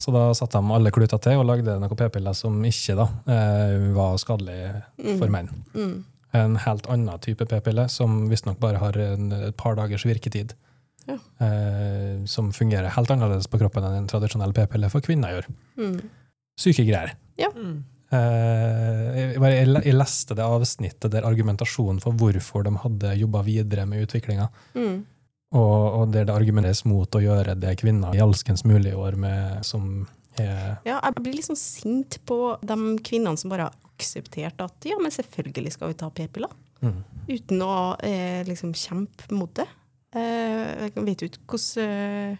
Så 0.00 0.12
da 0.12 0.30
satte 0.36 0.60
de 0.60 0.72
alle 0.72 0.92
kluter 0.92 1.20
til 1.20 1.40
og 1.40 1.46
lagde 1.48 1.76
noen 1.80 1.96
p-piller 1.96 2.36
som 2.36 2.56
ikke 2.64 2.96
da, 2.96 3.06
eh, 3.32 3.90
var 3.96 4.16
skadelige 4.20 4.82
for 5.20 5.32
menn. 5.32 5.48
Mm. 5.74 5.94
En 6.40 6.56
helt 6.56 6.88
annen 6.92 7.20
type 7.20 7.44
p-pille, 7.48 7.88
som 7.90 8.28
visstnok 8.30 8.60
bare 8.62 8.80
har 8.80 8.96
en, 8.96 9.32
et 9.50 9.56
par 9.56 9.76
dagers 9.76 10.06
virketid. 10.08 10.54
Ja. 11.08 11.16
Eh, 11.44 12.24
som 12.28 12.52
fungerer 12.52 12.92
helt 12.92 13.12
annerledes 13.12 13.48
på 13.50 13.58
kroppen 13.60 13.84
enn 13.84 14.02
en 14.02 14.10
tradisjonell 14.10 14.52
p-pille 14.56 14.90
for 14.92 15.04
kvinner 15.04 15.36
gjør. 15.36 15.48
Mm. 15.80 15.96
Syke 16.60 16.84
greier. 16.84 17.16
Mm. 17.56 17.84
Eh, 18.10 19.06
jeg, 19.14 19.34
jeg, 19.38 19.82
jeg 19.86 19.94
leste 19.96 20.34
det 20.38 20.44
avsnittet 20.46 21.12
der 21.14 21.26
argumentasjonen 21.28 22.00
for 22.02 22.16
hvorfor 22.18 22.64
de 22.66 22.72
hadde 22.82 23.12
jobba 23.20 23.42
videre 23.46 23.86
med 23.86 24.06
utviklinga, 24.06 24.48
Mm. 24.74 25.04
og, 25.54 25.84
og 26.00 26.12
der 26.14 26.24
det 26.28 26.34
argumenteres 26.34 26.84
mot 26.86 27.10
å 27.14 27.22
gjøre 27.22 27.54
det 27.58 27.76
kvinner 27.80 28.14
i 28.14 28.22
alskens 28.22 28.64
mulige 28.66 28.96
år 28.98 29.16
med, 29.18 29.64
som 29.66 30.06
er 30.38 30.78
Ja, 30.86 31.00
jeg 31.02 31.14
blir 31.22 31.34
litt 31.38 31.48
sånn 31.50 31.58
sint 31.58 32.18
på 32.26 32.56
de 32.62 32.76
kvinnene 33.06 33.38
som 33.38 33.50
bare 33.50 33.68
har 33.68 33.78
akseptert 33.94 34.60
at 34.62 34.86
ja, 34.88 34.98
men 35.02 35.10
selvfølgelig 35.14 35.72
skal 35.76 35.90
vi 35.92 35.98
ta 36.02 36.10
p-piller. 36.10 36.50
mm, 36.82 37.00
Uten 37.30 37.62
å 37.62 37.96
eh, 38.02 38.42
liksom 38.46 38.72
kjempe 38.74 39.30
mot 39.36 39.52
det. 39.54 39.66
Eh, 40.16 40.88
jeg 40.88 41.04
vet 41.06 41.20
jo 41.22 41.28
ikke 41.30 41.44
hvordan 41.46 41.84
eh, 41.84 42.38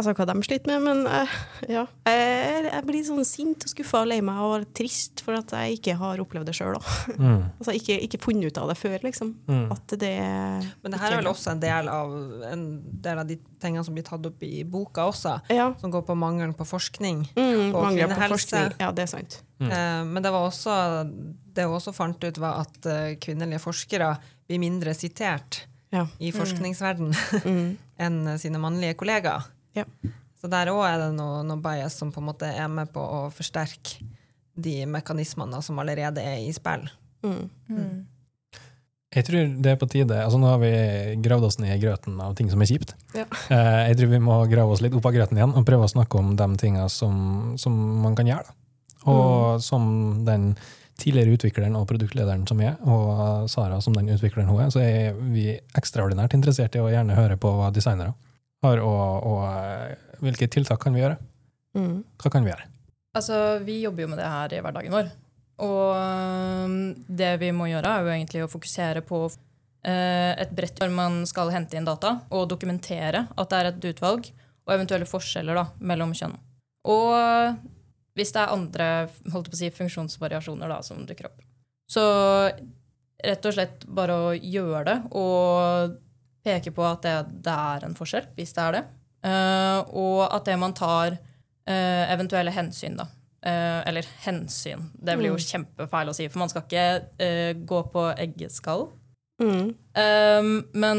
Altså 0.00 0.14
hva 0.16 0.24
de 0.24 0.34
sliter 0.40 0.70
med, 0.72 0.80
men 0.86 1.00
uh, 1.04 1.32
ja. 1.68 1.82
Jeg, 2.08 2.62
jeg 2.64 2.84
blir 2.88 3.02
sånn 3.04 3.26
sint 3.28 3.66
og 3.66 3.68
skuffa 3.74 4.00
og 4.00 4.06
lei 4.08 4.22
meg 4.24 4.38
og 4.40 4.62
trist 4.74 5.20
for 5.20 5.36
at 5.36 5.52
jeg 5.52 5.76
ikke 5.76 5.96
har 6.00 6.22
opplevd 6.22 6.48
det 6.48 6.54
sjøl. 6.56 6.78
mm, 7.18 7.42
Altså 7.60 7.74
ikke, 7.76 7.98
ikke 8.06 8.20
funnet 8.24 8.48
ut 8.48 8.60
av 8.62 8.70
det 8.72 8.78
før, 8.80 8.96
liksom. 9.04 9.34
mm, 9.50 9.66
At 9.76 9.94
det 10.00 10.14
Men 10.80 10.94
det 10.96 11.00
her 11.02 11.12
er 11.12 11.20
vel 11.20 11.28
også 11.34 11.52
en 11.52 11.60
del 11.60 11.92
av, 11.92 12.14
en 12.48 12.64
del 13.04 13.20
av 13.20 13.28
de 13.28 13.36
tingene 13.60 13.84
som 13.84 13.92
blir 13.98 14.08
tatt 14.08 14.24
opp 14.32 14.42
i 14.48 14.64
boka 14.64 15.04
også, 15.12 15.36
Ja. 15.52 15.68
som 15.84 15.92
går 15.92 16.06
på 16.08 16.16
mangelen 16.16 16.56
på 16.56 16.64
forskning. 16.72 17.26
Mm, 17.36 17.70
på 17.76 17.84
kvinnehelse. 17.92 18.32
forskning. 18.32 18.72
Ja, 18.80 18.90
det 18.96 19.04
er 19.06 19.12
sant. 19.12 19.42
Mm. 19.60 19.70
Eh, 19.76 20.02
Men 20.08 20.22
det 20.24 20.32
var 20.32 20.48
også 20.48 20.80
det 21.52 21.68
hun 21.68 21.76
også 21.76 21.92
fant 21.92 22.24
ut, 22.24 22.38
var 22.40 22.64
at 22.64 22.86
uh, 22.88 23.12
kvinnelige 23.20 23.60
forskere 23.60 24.14
blir 24.48 24.58
mindre 24.58 24.96
sitert 24.96 25.66
Ja. 25.92 26.06
i 26.18 26.32
forskningsverden 26.32 27.12
Mm. 27.44 27.74
enn 28.00 28.38
sine 28.40 28.56
mannlige 28.58 28.96
kollegaer. 28.96 29.44
Ja. 29.78 29.86
Så 30.42 30.50
der 30.50 30.72
òg 30.72 30.82
er 30.88 30.98
det 31.04 31.12
noe, 31.14 31.42
noe 31.46 31.62
bias 31.62 31.94
som 31.98 32.10
på 32.12 32.22
en 32.22 32.30
måte 32.32 32.48
er 32.50 32.70
med 32.70 32.90
på 32.92 33.02
å 33.02 33.28
forsterke 33.34 34.02
de 34.58 34.82
mekanismene 34.90 35.60
som 35.64 35.78
allerede 35.80 36.24
er 36.24 36.40
i 36.42 36.50
spill. 36.54 36.88
Mm. 37.22 37.44
Mm. 37.70 38.00
Jeg 39.12 39.26
tror 39.28 39.52
det 39.62 39.70
er 39.70 39.78
på 39.78 39.86
tide 39.92 40.16
altså 40.18 40.38
Nå 40.40 40.48
har 40.48 40.58
vi 40.58 40.70
gravd 41.22 41.44
oss 41.46 41.58
ned 41.60 41.74
i 41.76 41.80
grøten 41.82 42.16
av 42.24 42.34
ting 42.36 42.48
som 42.50 42.62
er 42.64 42.70
kjipt. 42.70 42.94
Ja. 43.14 43.26
Eh, 43.52 43.80
jeg 43.90 44.00
tror 44.00 44.12
vi 44.14 44.22
må 44.24 44.38
grave 44.50 44.74
oss 44.74 44.82
litt 44.84 44.96
opp 44.96 45.06
av 45.08 45.14
grøten 45.14 45.38
igjen 45.38 45.54
og 45.54 45.66
prøve 45.68 45.86
å 45.86 45.92
snakke 45.92 46.18
om 46.18 46.34
de 46.38 46.48
tinga 46.60 46.88
som, 46.92 47.54
som 47.60 47.76
man 48.02 48.16
kan 48.18 48.30
gjøre. 48.30 48.48
Da. 48.48 49.12
Og 49.12 49.62
som 49.64 49.84
den 50.26 50.52
tidligere 51.00 51.36
utvikleren 51.36 51.76
og 51.78 51.86
produktlederen 51.90 52.44
som 52.46 52.60
jeg, 52.62 52.76
og 52.86 53.48
Sara 53.50 53.80
som 53.82 53.94
den 53.96 54.10
utvikleren 54.14 54.50
hun 54.50 54.60
er, 54.62 54.70
så 54.74 54.82
er 54.84 55.16
vi 55.34 55.48
ekstraordinært 55.78 56.36
interessert 56.36 56.76
i 56.78 56.82
å 56.82 56.90
gjerne 56.92 57.16
høre 57.18 57.38
på 57.40 57.52
designere 57.74 58.14
har, 58.62 58.82
og, 58.82 59.26
og 59.28 60.22
hvilke 60.22 60.48
tiltak 60.50 60.82
kan 60.82 60.94
vi 60.94 61.02
gjøre. 61.02 61.18
Mm. 61.78 62.02
Hva 62.20 62.32
kan 62.32 62.44
vi 62.44 62.52
gjøre? 62.52 62.68
Altså, 63.16 63.38
vi 63.66 63.82
jobber 63.82 64.06
jo 64.06 64.12
med 64.12 64.20
det 64.22 64.30
her 64.32 64.54
i 64.56 64.60
hverdagen 64.64 64.94
vår. 64.94 65.10
Og 65.62 66.76
det 67.06 67.32
vi 67.42 67.50
må 67.54 67.68
gjøre, 67.70 67.90
er 67.90 68.06
jo 68.06 68.14
egentlig 68.14 68.44
å 68.44 68.50
fokusere 68.50 69.02
på 69.06 69.24
eh, 69.28 70.32
et 70.40 70.54
brett 70.56 70.80
når 70.80 70.94
man 70.96 71.20
skal 71.28 71.52
hente 71.54 71.78
inn 71.78 71.86
data, 71.86 72.16
og 72.32 72.48
dokumentere 72.50 73.26
at 73.30 73.52
det 73.52 73.60
er 73.60 73.70
et 73.70 73.88
utvalg, 73.92 74.30
og 74.62 74.74
eventuelle 74.76 75.08
forskjeller 75.08 75.58
da, 75.58 75.66
mellom 75.82 76.14
kjønn. 76.16 76.34
Og 76.90 77.14
hvis 78.18 78.32
det 78.34 78.42
er 78.42 78.54
andre 78.54 78.86
holdt 79.32 79.50
på 79.50 79.56
å 79.56 79.60
si, 79.60 79.70
funksjonsvariasjoner 79.74 80.70
da, 80.70 80.80
som 80.84 81.04
dukker 81.08 81.30
opp. 81.30 81.42
Så 81.90 82.02
rett 83.22 83.46
og 83.46 83.54
slett 83.54 83.84
bare 83.86 84.16
å 84.18 84.32
gjøre 84.34 84.84
det, 84.88 84.96
og 85.18 85.98
peke 86.44 86.72
på 86.74 86.84
at 86.84 87.02
det, 87.06 87.16
det 87.46 87.52
er 87.54 87.84
en 87.86 87.94
forskjell, 87.98 88.26
hvis 88.36 88.52
det 88.56 88.62
er 88.64 88.72
det. 88.78 88.84
Uh, 89.22 89.80
og 89.94 90.22
at 90.34 90.44
det 90.48 90.56
man 90.58 90.72
tar 90.74 91.14
uh, 91.14 92.04
eventuelle 92.12 92.50
hensyn, 92.54 92.96
da. 92.98 93.06
Uh, 93.42 93.80
eller 93.86 94.06
hensyn. 94.24 94.88
Det 94.94 95.16
blir 95.18 95.30
jo 95.32 95.38
Mm. 95.38 95.46
kjempefeil 95.50 96.10
å 96.10 96.14
si, 96.14 96.26
for 96.28 96.42
man 96.42 96.50
skal 96.50 96.62
ikke 96.66 96.84
eh, 97.18 97.52
gå 97.66 97.78
på 97.90 98.04
eggeskall. 98.18 98.88
Mm. 99.42 99.72
Men 100.78 100.98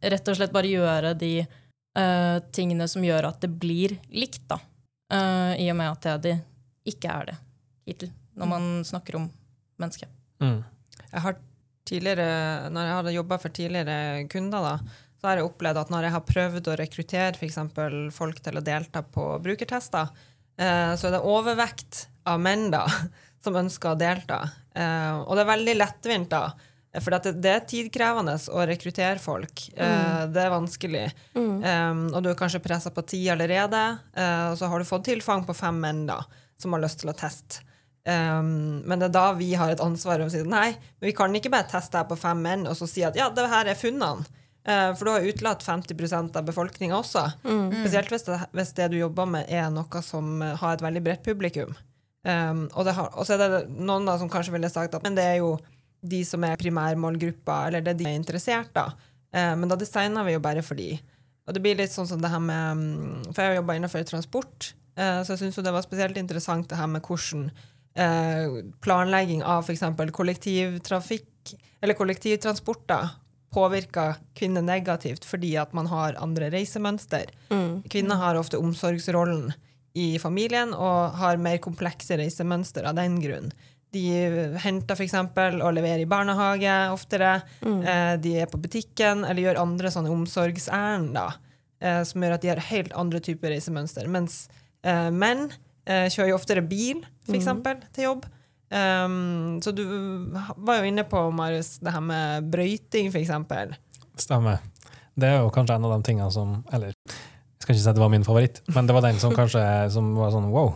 rett 0.00 0.28
og 0.30 0.36
slett 0.38 0.52
bare 0.54 0.70
gjøre 0.70 1.10
de 1.20 1.32
eh, 1.44 2.38
tingene 2.56 2.86
som 2.88 3.04
gjør 3.04 3.28
at 3.28 3.40
det 3.44 3.50
blir 3.60 3.98
likt, 4.12 4.46
da. 4.48 4.56
Eh, 5.12 5.60
I 5.64 5.70
og 5.72 5.76
med 5.76 5.90
at 5.92 6.22
det 6.24 6.38
ikke 6.88 7.12
er 7.12 7.28
det 7.32 7.36
hittil, 7.88 8.12
når 8.40 8.48
man 8.48 8.70
snakker 8.88 9.18
om 9.20 9.26
mennesket. 9.80 10.08
Mm. 10.40 10.62
Jeg 11.10 11.20
har 11.26 11.36
tidligere, 11.88 12.70
når 12.72 12.88
jeg 12.88 12.98
hadde 12.98 13.16
jobba 13.16 13.38
for 13.42 13.54
tidligere 13.54 14.26
kunder, 14.32 14.64
da, 14.64 15.00
så 15.20 15.30
har 15.30 15.40
jeg 15.40 15.48
opplevd 15.48 15.80
at 15.80 15.92
når 15.92 16.06
jeg 16.06 16.14
har 16.14 16.28
prøvd 16.28 16.68
å 16.68 16.78
rekruttere 16.80 17.50
for 17.72 17.98
folk 18.12 18.40
til 18.44 18.60
å 18.60 18.64
delta 18.64 19.00
på 19.02 19.26
brukertester, 19.44 20.12
eh, 20.60 20.92
så 20.98 21.08
er 21.08 21.16
det 21.16 21.24
overvekt 21.24 22.06
av 22.28 22.42
menn 22.44 22.70
da, 22.74 22.84
som 23.44 23.56
ønsker 23.56 23.94
å 23.94 24.00
delta. 24.00 24.42
Eh, 24.76 25.16
og 25.22 25.34
det 25.36 25.44
er 25.44 25.52
veldig 25.54 25.76
lettvint, 25.80 26.32
da. 26.32 26.48
For 27.02 27.10
det, 27.10 27.32
det 27.42 27.50
er 27.50 27.64
tidkrevende 27.66 28.36
å 28.54 28.64
rekruttere 28.68 29.18
folk. 29.18 29.64
Eh, 29.74 30.20
det 30.30 30.44
er 30.44 30.52
vanskelig. 30.52 31.06
Mm. 31.34 31.56
Um, 31.64 32.02
og 32.12 32.20
du 32.22 32.30
er 32.30 32.38
kanskje 32.38 32.62
pressa 32.62 32.92
på 32.94 33.02
ti 33.08 33.24
allerede, 33.32 33.80
eh, 34.14 34.50
og 34.52 34.58
så 34.60 34.70
har 34.70 34.78
du 34.78 34.86
fått 34.86 35.08
tilfang 35.08 35.42
på 35.48 35.56
fem 35.58 35.80
menn 35.82 36.04
da, 36.06 36.20
som 36.60 36.76
har 36.76 36.84
lyst 36.84 37.02
til 37.02 37.10
å 37.10 37.16
teste. 37.18 37.64
Um, 38.04 38.82
men 38.84 39.00
det 39.00 39.08
er 39.08 39.14
da 39.14 39.28
vi 39.32 39.54
har 39.56 39.72
et 39.72 39.80
ansvar 39.80 40.20
om 40.20 40.28
å 40.28 40.32
si 40.32 40.42
nei, 40.44 40.74
men 41.00 41.08
vi 41.08 41.14
kan 41.16 41.32
ikke 41.32 41.52
bare 41.54 41.70
teste 41.70 41.96
her 41.96 42.04
på 42.04 42.18
fem 42.20 42.42
menn 42.44 42.66
og 42.68 42.76
så 42.76 42.88
si 42.88 43.00
at 43.06 43.16
ja, 43.16 43.30
det 43.32 43.46
her 43.48 43.70
er 43.70 43.78
funnene. 43.80 44.26
Uh, 44.64 44.92
for 44.96 45.04
du 45.04 45.12
har 45.12 45.26
utelatt 45.28 45.64
50% 45.64 46.36
av 46.40 46.44
befolkninga 46.48 46.96
også. 46.96 47.24
Spesielt 47.44 48.12
hvis 48.12 48.24
det, 48.28 48.38
hvis 48.56 48.72
det 48.76 48.90
du 48.92 48.96
jobber 48.96 49.28
med, 49.28 49.48
er 49.52 49.66
noe 49.72 50.04
som 50.04 50.38
eh, 50.40 50.54
har 50.56 50.76
et 50.76 50.84
veldig 50.84 51.02
bredt 51.04 51.26
publikum. 51.26 51.74
Um, 52.24 52.62
og, 52.72 52.86
det 52.88 52.94
har, 52.96 53.10
og 53.12 53.26
så 53.28 53.36
er 53.36 53.42
det 53.42 53.58
noen 53.68 54.06
da 54.08 54.14
som 54.16 54.30
kanskje 54.32 54.54
ville 54.54 54.70
sagt 54.72 54.94
at 54.96 55.04
men 55.04 55.16
det 55.18 55.26
er 55.28 55.42
jo 55.42 55.50
de 56.00 56.22
som 56.24 56.44
er 56.48 56.56
primærmålgruppa, 56.60 57.66
eller 57.68 57.84
det 57.84 57.98
de 58.00 58.06
er 58.08 58.16
interessert 58.16 58.72
da. 58.76 58.86
Uh, 59.36 59.52
men 59.60 59.68
da 59.68 59.76
designer 59.80 60.24
vi 60.24 60.36
jo 60.36 60.40
bare 60.44 60.64
for 60.64 60.80
de. 60.80 60.94
Og 61.44 61.52
det 61.52 61.60
blir 61.60 61.76
litt 61.76 61.92
sånn 61.92 62.08
som 62.08 62.24
det 62.24 62.30
her 62.32 62.40
med 62.40 62.80
mm, 62.80 63.24
For 63.34 63.42
jeg 63.42 63.52
har 63.52 63.58
jobba 63.58 63.76
innenfor 63.76 64.08
transport, 64.08 64.72
uh, 64.96 65.20
så 65.20 65.34
jeg 65.34 65.42
syns 65.42 65.60
det 65.60 65.76
var 65.76 65.84
spesielt 65.84 66.16
interessant 66.20 66.70
det 66.72 66.80
her 66.80 66.88
med 66.88 67.04
hvordan 67.04 67.50
eh, 67.94 68.62
planlegging 68.84 69.42
av 69.42 69.64
f.eks. 69.64 69.84
kollektivtrafikk 70.12 71.54
eller 71.80 71.94
kollektivtransporter 71.94 73.08
påvirker 73.54 74.14
kvinner 74.34 74.62
negativt 74.62 75.24
fordi 75.28 75.54
at 75.60 75.74
man 75.76 75.86
har 75.86 76.18
andre 76.22 76.50
reisemønster. 76.54 77.30
Mm. 77.50 77.84
Kvinner 77.90 78.18
har 78.18 78.40
ofte 78.40 78.58
omsorgsrollen 78.58 79.52
i 79.94 80.16
familien 80.18 80.74
og 80.74 81.14
har 81.20 81.38
mer 81.38 81.60
komplekse 81.62 82.18
reisemønster 82.18 82.88
av 82.88 82.98
den 82.98 83.20
grunn. 83.22 83.52
De 83.94 84.02
henter 84.64 84.98
f.eks. 84.98 85.14
og 85.62 85.74
leverer 85.76 86.02
i 86.02 86.08
barnehage 86.10 86.72
oftere. 86.90 87.36
Eh, 87.62 88.14
de 88.18 88.32
er 88.42 88.50
på 88.50 88.58
butikken 88.58 89.22
eller 89.22 89.44
gjør 89.44 89.62
andre 89.62 89.92
sånne 89.94 90.10
omsorgsærend. 90.10 91.20
eh, 91.80 92.02
som 92.02 92.22
gjør 92.22 92.34
at 92.34 92.42
de 92.42 92.50
har 92.50 92.66
helt 92.72 92.92
andre 92.92 93.20
typer 93.20 93.54
reisemønster. 93.54 94.08
Mens 94.10 94.48
eh, 94.82 95.10
menn 95.14 95.52
eh, 95.86 96.06
kjører 96.12 96.32
jo 96.32 96.38
oftere 96.38 96.64
bil, 96.66 97.04
for 97.26 97.38
eksempel, 97.38 97.82
til 97.94 98.10
jobb. 98.10 98.26
Um, 98.74 99.60
så 99.62 99.70
du 99.76 99.84
var 100.56 100.80
jo 100.80 100.88
inne 100.88 101.04
på, 101.06 101.20
Marius, 101.36 101.76
det 101.84 101.92
her 101.94 102.02
med 102.02 102.48
brøyting, 102.50 103.12
eksempel. 103.14 103.76
Stemmer. 104.18 104.62
Det 105.14 105.28
er 105.30 105.44
jo 105.44 105.52
kanskje 105.54 105.76
en 105.76 105.86
av 105.86 105.92
de 105.94 106.06
tingene 106.08 106.30
som 106.34 106.56
Eller, 106.74 106.90
jeg 107.06 107.62
skal 107.62 107.74
ikke 107.74 107.82
si 107.84 107.90
at 107.92 107.98
det 107.98 108.02
var 108.02 108.10
min 108.10 108.26
favoritt, 108.26 108.58
men 108.74 108.88
det 108.88 108.96
var 108.96 109.04
den 109.06 109.20
som 109.22 109.34
kanskje 109.38 109.62
som 109.94 110.10
var 110.18 110.34
sånn 110.34 110.50
wow. 110.50 110.74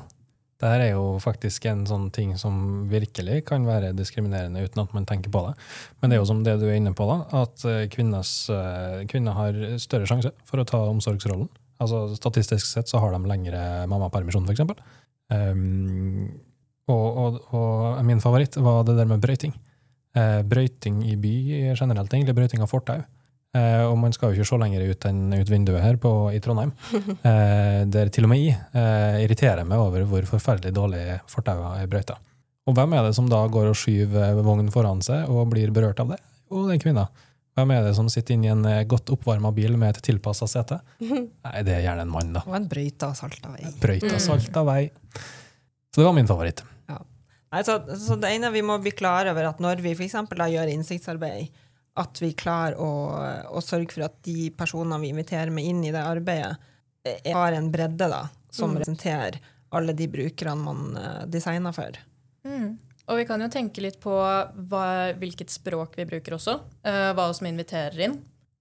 Det 0.59 0.71
her 0.73 0.83
er 0.83 0.93
jo 0.97 1.19
faktisk 1.23 1.69
en 1.71 1.85
sånn 1.87 2.09
ting 2.15 2.33
som 2.39 2.87
virkelig 2.91 3.45
kan 3.47 3.67
være 3.67 3.93
diskriminerende 3.95 4.65
uten 4.67 4.83
at 4.83 4.95
man 4.95 5.05
tenker 5.07 5.31
på 5.31 5.45
det. 5.47 5.53
Men 6.01 6.11
det 6.11 6.17
er 6.17 6.23
jo 6.23 6.31
som 6.33 6.41
det 6.43 6.57
du 6.59 6.67
er 6.67 6.81
inne 6.81 6.95
på, 6.99 7.07
da, 7.07 7.45
at 7.45 7.63
eh, 7.63 7.85
eh, 7.87 9.05
kvinner 9.07 9.37
har 9.39 9.61
større 9.79 10.09
sjanse 10.11 10.33
for 10.49 10.59
å 10.59 10.67
ta 10.67 10.81
omsorgsrollen. 10.91 11.47
Altså 11.79 12.05
Statistisk 12.19 12.67
sett 12.67 12.91
så 12.91 13.01
har 13.03 13.15
de 13.15 13.31
lengre 13.31 13.63
mammapermisjon, 13.91 14.49
f.eks. 14.49 14.65
Um, 15.31 16.27
og, 16.89 17.07
og, 17.21 17.39
og 17.55 18.01
min 18.09 18.23
favoritt 18.25 18.57
var 18.65 18.83
det 18.89 18.97
der 18.99 19.09
med 19.11 19.23
brøyting. 19.23 19.55
Uh, 20.17 20.41
brøyting 20.49 21.05
i 21.07 21.15
by 21.21 21.35
generelt, 21.79 22.13
egentlig. 22.13 22.37
Brøyting 22.39 22.65
av 22.65 22.73
fortau. 22.73 23.05
Uh, 23.57 23.89
og 23.89 23.95
man 23.97 24.13
skal 24.13 24.33
jo 24.33 24.37
ikke 24.37 24.49
se 24.51 24.59
lenger 24.61 24.91
ut 24.91 25.05
enn 25.09 25.21
ut 25.33 25.51
vinduet 25.51 25.81
her 25.81 25.97
på, 26.01 26.11
i 26.37 26.41
Trondheim. 26.45 26.75
Uh, 26.93 27.85
der 27.95 28.11
til 28.13 28.27
og 28.27 28.33
med 28.33 28.43
jeg 28.43 28.59
uh, 28.75 29.21
irriterer 29.23 29.65
meg 29.69 29.81
over 29.81 30.05
hvor 30.09 30.27
forferdelig 30.29 30.75
dårlig 30.77 31.05
fortaua 31.31 31.79
er 31.81 31.89
brøyta. 31.91 32.19
Og 32.69 32.77
hvem 32.77 32.93
er 32.93 33.07
det 33.07 33.15
som 33.17 33.31
da 33.31 33.41
går 33.49 33.71
og 33.71 33.79
skyver 33.81 34.43
vognen 34.45 34.69
foran 34.73 35.01
seg 35.05 35.31
og 35.33 35.49
blir 35.55 35.73
berørt 35.73 36.03
av 36.05 36.13
det? 36.13 36.19
Jo, 36.51 36.67
det 36.69 36.77
er 36.77 36.83
kvinna. 36.83 37.07
Hvem 37.59 37.73
er 37.75 37.83
det 37.89 37.95
som 37.99 38.09
sitter 38.13 38.37
inne 38.37 38.47
i 38.47 38.53
en 38.55 38.65
eh, 38.71 38.85
godt 38.89 39.11
oppvarma 39.11 39.51
bil 39.57 39.75
med 39.81 39.97
et 39.97 40.03
tilpassa 40.07 40.47
sete? 40.51 40.79
Nei, 41.03 41.55
det 41.67 41.75
er 41.75 41.85
gjerne 41.89 42.05
en 42.07 42.13
mann, 42.15 42.33
da. 42.37 42.45
Og 42.47 42.55
en 42.59 42.69
brøyta 42.71 43.11
og 43.11 43.19
salta 43.19 43.51
vei. 43.55 43.67
Brøyta 43.83 44.15
og 44.15 44.23
salta 44.23 44.63
vei. 44.69 44.83
Så 45.91 46.03
det 46.03 46.07
var 46.07 46.15
min 46.17 46.29
favoritt. 46.31 46.63
Nei, 47.49 47.63
så, 47.65 47.79
så 47.97 48.19
det 48.21 48.29
ene 48.37 48.51
vi 48.53 48.61
må 48.61 48.75
bli 48.85 48.91
klar 48.93 49.25
over, 49.31 49.47
at 49.49 49.61
når 49.65 49.81
vi 49.81 49.95
f.eks. 49.97 50.15
gjør 50.37 50.69
innsiktsarbeid, 50.69 51.49
at 51.99 52.19
vi 52.21 52.29
klarer 52.37 52.77
å, 52.77 52.89
å 53.57 53.63
sørge 53.65 53.95
for 53.97 54.05
at 54.05 54.19
de 54.29 54.51
personene 54.55 54.99
vi 55.01 55.09
inviterer 55.15 55.49
med 55.51 55.65
inn 55.67 55.81
i 55.89 55.93
det 55.95 56.03
arbeidet, 56.05 56.59
er, 57.09 57.23
har 57.33 57.57
en 57.57 57.71
bredde 57.73 58.11
da, 58.13 58.27
som 58.53 58.69
Mm. 58.71 58.77
representerer 58.77 59.39
alle 59.73 59.95
de 59.97 60.07
brukerne 60.13 60.61
man 60.61 60.85
eh, 61.01 61.25
designer 61.33 61.73
for. 61.73 61.97
Mm. 62.45 62.77
Og 63.09 63.17
vi 63.17 63.25
kan 63.29 63.41
jo 63.41 63.49
tenke 63.49 63.81
litt 63.81 63.97
på 64.03 64.13
hva, 64.13 65.13
hvilket 65.17 65.49
språk 65.53 65.95
vi 65.97 66.05
bruker 66.09 66.33
også. 66.37 66.59
Uh, 66.85 67.13
hva 67.17 67.31
som 67.37 67.47
inviterer 67.49 67.99
inn. 68.09 68.19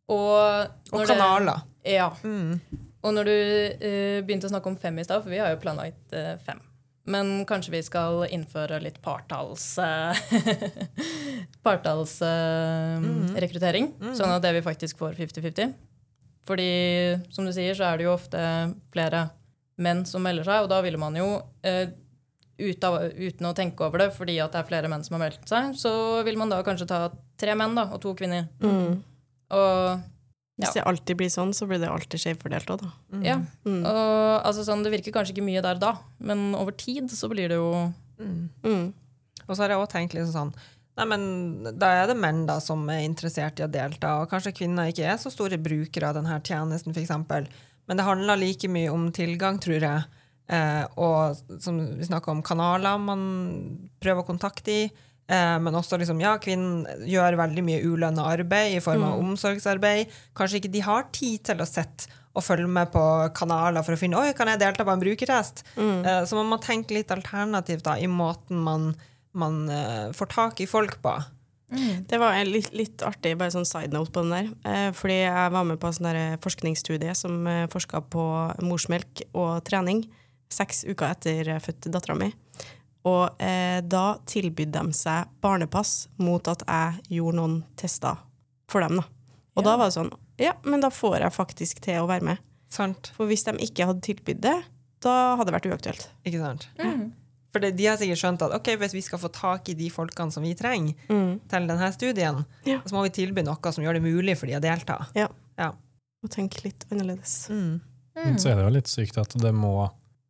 Og, 0.07 0.67
Og 0.93 0.99
når 1.01 1.05
det- 1.05 1.17
kanaler. 1.17 1.59
ja. 1.83 2.09
Mm. 2.23 2.59
Og 3.03 3.13
når 3.13 3.23
du 3.27 3.33
uh, 3.33 4.21
begynte 4.25 4.47
å 4.47 4.49
snakke 4.53 4.67
om 4.71 4.77
fem 4.79 4.99
i 4.99 5.03
stad, 5.05 5.21
for 5.23 5.29
vi 5.31 5.37
har 5.43 5.49
jo 5.51 5.59
planlagt 5.63 6.13
uh, 6.15 6.37
fem. 6.47 6.59
Men 7.07 7.45
kanskje 7.47 7.71
vi 7.75 7.81
skal 7.87 8.23
innføre 8.35 8.79
litt 8.83 9.01
partals... 9.03 9.77
partallsrekruttering, 11.67 13.87
sånn 14.15 14.31
at 14.33 14.43
det 14.43 14.53
vi 14.57 14.61
faktisk 14.65 14.97
får 14.99 15.13
50-50. 15.19 15.73
Fordi 16.47 16.67
som 17.33 17.45
du 17.47 17.51
sier, 17.55 17.73
så 17.75 17.83
er 17.89 17.95
det 17.99 18.05
jo 18.07 18.13
ofte 18.15 18.39
flere 18.93 19.21
menn 19.83 20.01
som 20.09 20.23
melder 20.25 20.43
seg, 20.47 20.57
og 20.65 20.69
da 20.71 20.77
ville 20.83 20.99
man 21.01 21.15
jo 21.19 21.27
ut 22.59 22.83
av, 22.87 22.99
uten 23.13 23.45
å 23.49 23.53
tenke 23.55 23.85
over 23.85 24.01
det, 24.01 24.09
fordi 24.15 24.37
at 24.43 24.51
det 24.55 24.59
er 24.63 24.67
flere 24.69 24.89
menn 24.91 25.03
som 25.05 25.17
har 25.17 25.27
meldt 25.27 25.47
seg, 25.49 25.73
så 25.77 25.91
vil 26.25 26.37
man 26.39 26.49
da 26.49 26.63
kanskje 26.65 26.87
ta 26.89 27.01
tre 27.37 27.53
menn 27.59 27.75
da, 27.77 27.87
og 27.93 28.01
to 28.01 28.13
kvinner. 28.17 28.47
Mm. 28.63 29.01
Og 29.57 29.99
Hvis 30.57 30.73
det 30.73 30.85
alltid 30.89 31.19
blir 31.19 31.29
sånn, 31.29 31.53
så 31.53 31.67
blir 31.69 31.77
det 31.83 31.89
alltid 31.91 32.23
skjevfordelt 32.23 32.71
òg, 32.73 32.81
da. 32.81 32.91
ja, 33.21 33.37
Mm. 33.65 33.83
Og, 33.85 34.41
altså, 34.41 34.65
sånn, 34.65 34.81
det 34.83 34.91
virker 34.95 35.13
kanskje 35.13 35.35
ikke 35.35 35.45
mye 35.45 35.61
der 35.61 35.77
da, 35.77 35.93
men 36.19 36.55
over 36.57 36.71
tid 36.73 37.11
så 37.13 37.29
blir 37.29 37.49
det 37.53 37.59
jo 37.61 37.93
Mm. 38.17 38.49
Mm. 38.63 38.93
Og 39.47 39.55
så 39.55 39.61
har 39.61 39.69
jeg 39.69 39.77
også 39.77 39.91
tenkt 39.93 40.13
liksom 40.17 40.33
sånn 40.33 40.53
Nei, 40.97 41.05
men 41.05 41.77
Da 41.77 41.91
er 41.93 42.07
det 42.09 42.15
menn 42.17 42.47
da 42.47 42.55
som 42.57 42.81
er 42.89 43.03
interessert 43.05 43.59
i 43.59 43.65
å 43.67 43.69
delta, 43.69 44.15
og 44.23 44.31
kanskje 44.31 44.55
kvinner 44.57 44.89
ikke 44.89 45.05
er 45.05 45.19
så 45.21 45.29
store 45.29 45.59
brukere 45.61 46.09
av 46.09 46.15
denne 46.17 46.39
tjenesten, 46.41 46.95
f.eks. 46.95 47.11
Men 47.87 47.97
det 47.99 48.03
handler 48.07 48.35
like 48.41 48.65
mye 48.67 48.89
om 48.89 49.11
tilgang, 49.13 49.59
tror 49.61 49.77
jeg, 49.85 50.03
og 50.47 51.59
som 51.59 51.81
vi 51.97 52.07
snakka 52.07 52.31
om, 52.31 52.43
kanaler 52.45 53.01
man 53.03 53.21
prøver 53.99 54.23
å 54.23 54.27
kontakte 54.27 54.71
i. 54.71 54.85
Eh, 55.27 55.57
men 55.59 55.75
også 55.75 55.99
liksom, 55.99 56.21
ja, 56.23 56.37
kvinnen 56.39 56.85
gjør 57.07 57.35
veldig 57.41 57.63
mye 57.67 57.81
ulønna 57.83 58.29
arbeid 58.31 58.77
i 58.77 58.83
form 58.83 59.03
av 59.09 59.19
omsorgsarbeid. 59.19 60.13
Kanskje 60.37 60.61
ikke 60.61 60.71
de 60.71 60.83
har 60.85 61.09
tid 61.15 61.43
til 61.49 61.63
å 61.63 61.67
sette 61.67 62.07
og 62.37 62.45
følge 62.45 62.69
med 62.69 62.91
på 62.93 63.01
kanaler 63.35 63.83
for 63.83 63.95
å 63.95 63.99
finne 63.99 64.19
oi, 64.21 64.29
kan 64.37 64.49
jeg 64.51 64.61
delta 64.61 64.85
på 64.85 64.93
en 64.93 65.01
brukertest. 65.01 65.65
Eh, 66.05 66.21
så 66.29 66.37
man 66.37 66.51
må 66.51 66.59
tenke 66.63 66.95
litt 66.95 67.11
alternativt 67.11 67.83
da, 67.87 67.97
i 67.99 68.07
måten 68.07 68.61
man, 68.63 68.91
man 69.35 69.65
eh, 69.73 70.05
får 70.15 70.31
tak 70.35 70.61
i 70.63 70.69
folk 70.69 71.01
på. 71.03 71.17
Det 72.07 72.15
var 72.21 72.37
en 72.37 72.47
litt, 72.47 72.69
litt 72.71 73.01
artig 73.03 73.33
bare 73.35 73.51
sånn 73.51 73.67
side 73.67 73.91
note 73.91 74.13
på 74.15 74.21
den 74.23 74.31
der. 74.31 74.51
Eh, 74.69 74.91
fordi 74.95 75.17
jeg 75.25 75.51
var 75.57 75.65
med 75.67 75.81
på 75.81 75.89
en 75.89 75.97
sånn 75.97 76.37
forskningsstudie 76.45 77.17
som 77.17 77.41
eh, 77.51 77.65
forska 77.73 78.05
på 78.13 78.23
morsmelk 78.63 79.25
og 79.33 79.65
trening 79.67 80.05
seks 80.49 80.83
uker 80.87 81.11
etter 81.11 81.43
født 81.59 81.65
fødte 81.67 81.91
dattera 81.91 82.15
mi. 82.19 82.31
Og 83.07 83.39
eh, 83.41 83.79
da 83.87 84.17
tilbød 84.27 84.71
de 84.73 84.81
seg 84.97 85.29
barnepass 85.43 86.07
mot 86.19 86.47
at 86.51 86.63
jeg 86.67 87.19
gjorde 87.19 87.37
noen 87.39 87.59
tester 87.79 88.17
for 88.67 88.83
dem. 88.83 88.97
da. 88.99 89.05
Og 89.57 89.63
da 89.65 89.77
var 89.79 89.89
det 89.89 89.95
sånn 89.97 90.11
Ja, 90.37 90.53
men 90.65 90.81
da 90.83 90.89
får 90.93 91.19
jeg 91.23 91.33
faktisk 91.33 91.79
til 91.81 92.03
å 92.03 92.07
være 92.09 92.23
med. 92.23 92.37
Sant? 92.69 93.11
For 93.15 93.25
hvis 93.25 93.43
de 93.47 93.55
ikke 93.63 93.87
hadde 93.89 94.03
tilbudt 94.05 94.41
det, 94.43 94.57
da 95.01 95.13
hadde 95.37 95.47
det 95.49 95.55
vært 95.55 95.69
uaktuelt. 95.71 96.03
Ikke 96.27 96.41
sant? 96.43 96.67
For 97.53 97.63
det, 97.63 97.71
de 97.79 97.85
har 97.87 97.97
sikkert 97.97 98.19
skjønt 98.21 98.43
at 98.45 98.53
ok, 98.53 98.67
hvis 98.77 98.93
vi 98.93 99.01
skal 99.01 99.21
få 99.23 99.31
tak 99.33 99.69
i 99.71 99.73
de 99.79 99.87
folkene 99.89 100.33
som 100.35 100.43
vi 100.43 100.51
trenger 100.53 100.93
Mm. 101.09 101.39
til 101.49 101.67
denne 101.71 101.91
studien, 101.95 102.45
Ja. 102.65 102.81
så 102.85 102.93
må 102.93 103.03
vi 103.07 103.09
tilby 103.09 103.41
noe 103.41 103.71
som 103.71 103.83
gjør 103.83 103.93
det 103.97 104.03
mulig 104.03 104.37
for 104.37 104.45
de 104.45 104.53
å 104.53 104.61
delta. 104.61 105.07
Ja. 105.15 105.27
Ja. 105.57 105.71
Og 106.23 106.29
tenke 106.29 106.61
litt 106.65 106.85
annerledes. 106.91 107.47
Mm. 107.49 107.79
Så 108.37 108.49
er 108.51 108.55
det 108.57 108.63
jo 108.65 108.69
litt 108.75 108.87
sykt 108.91 109.17
at 109.17 109.29
det 109.37 109.53
må 109.53 109.89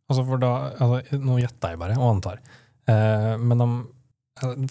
altså 0.10 0.24
for 0.28 0.42
da, 0.42 0.52
altså, 0.78 1.20
Nå 1.24 1.38
gjetter 1.42 1.74
jeg 1.76 1.82
bare, 1.82 1.98
og 2.00 2.10
antar. 2.16 2.42
Eh, 2.88 3.34
men 3.42 3.62
de, 3.64 3.68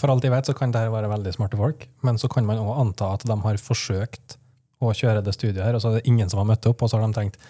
for 0.01 0.13
alt 0.13 0.25
jeg 0.27 0.33
vet, 0.35 0.49
så 0.49 0.57
kan 0.57 0.73
dette 0.75 0.93
være 0.93 1.11
veldig 1.13 1.35
smarte 1.37 1.61
folk, 1.61 1.87
men 2.07 2.19
så 2.23 2.31
kan 2.33 2.47
man 2.49 2.61
òg 2.63 2.75
anta 2.87 3.13
at 3.17 3.27
de 3.29 3.37
har 3.45 3.61
forsøkt 3.63 4.39
å 4.85 4.93
kjøre 4.93 5.23
det 5.25 5.33
studiet 5.37 5.65
her, 5.65 5.77
og 5.77 5.83
så 5.83 5.91
er 5.93 6.01
det 6.01 6.11
ingen 6.11 6.29
som 6.31 6.43
har 6.43 6.49
møtt 6.51 6.67
opp, 6.69 6.83
og 6.85 6.93
så 6.93 6.99
har 7.01 7.07
de 7.09 7.17
tenkt 7.17 7.41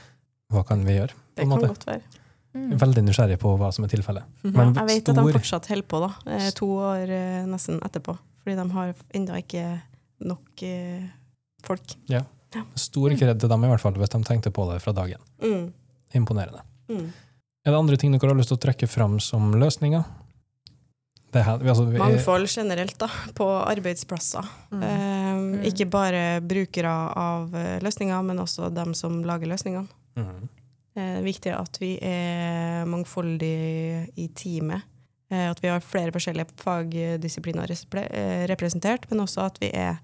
hva 0.54 0.62
kan 0.66 0.84
vi 0.86 0.94
gjøre? 0.94 1.14
Det 1.34 1.42
kan 1.42 1.50
måte. 1.50 1.72
godt 1.72 1.86
være. 1.88 2.22
Mm. 2.56 2.70
Veldig 2.80 3.02
nysgjerrig 3.04 3.36
på 3.42 3.50
hva 3.60 3.68
som 3.74 3.84
er 3.84 3.90
tilfellet. 3.92 4.24
Men 4.46 4.70
Jeg 4.78 4.88
vet 4.88 5.10
at 5.10 5.18
de 5.18 5.34
fortsatt 5.34 5.66
holder 5.72 5.88
på, 5.90 6.00
da. 6.06 6.10
eh, 6.32 6.46
To 6.56 6.68
år 6.86 7.10
eh, 7.12 7.42
nesten 7.50 7.80
etterpå. 7.84 8.14
Fordi 8.44 8.56
de 8.56 8.66
har 8.76 8.94
ennå 9.18 9.40
ikke 9.42 9.64
nok 10.30 10.62
eh, 10.64 11.02
folk. 11.66 11.96
stor 12.78 13.16
kred 13.18 13.40
til 13.42 13.50
dem, 13.52 13.64
i 13.66 13.72
hvert 13.72 13.82
fall, 13.82 13.98
hvis 14.00 14.14
de 14.14 14.22
tenkte 14.24 14.52
på 14.54 14.64
det 14.70 14.78
fra 14.84 14.94
dagen. 14.96 15.20
Mm. 15.42 15.66
Imponerende. 16.16 16.62
Mm. 16.88 17.10
Er 17.66 17.74
det 17.74 17.78
andre 17.82 17.98
ting 17.98 18.14
dere 18.14 18.30
har 18.30 18.38
lyst 18.38 18.52
til 18.52 18.60
å 18.60 18.62
trekke 18.62 18.86
fram 18.86 19.18
som 19.18 19.50
løsninger? 19.58 20.04
Det 21.34 21.42
her, 21.42 21.60
altså, 21.66 21.84
vi, 21.90 21.98
Mangfold 21.98 22.46
generelt, 22.48 22.94
da. 23.00 23.08
På 23.34 23.48
arbeidsplasser. 23.66 24.46
Mm. 24.70 24.84
Eh, 24.86 25.66
Ikke 25.72 25.88
bare 25.90 26.40
brukere 26.40 26.92
av 27.18 27.56
eh, 27.58 27.80
løsninger, 27.82 28.22
men 28.28 28.38
også 28.44 28.70
dem 28.72 28.94
som 28.94 29.18
lager 29.26 29.50
løsningene. 29.50 29.88
Mhm. 30.16 30.52
Det 30.96 31.04
er 31.04 31.24
viktig 31.26 31.50
at 31.52 31.76
vi 31.76 31.90
er 32.00 32.86
mangfoldige 32.88 34.06
i 34.16 34.30
teamet. 34.32 34.86
Eh, 35.28 35.50
At 35.50 35.60
vi 35.60 35.68
har 35.68 35.82
flere 35.84 36.14
forskjellige 36.14 36.54
fagdisipliner 36.62 37.74
eh, 37.74 38.46
representert, 38.48 39.10
men 39.10 39.20
også 39.26 39.50
at 39.50 39.58
vi 39.60 39.74
er 39.74 39.98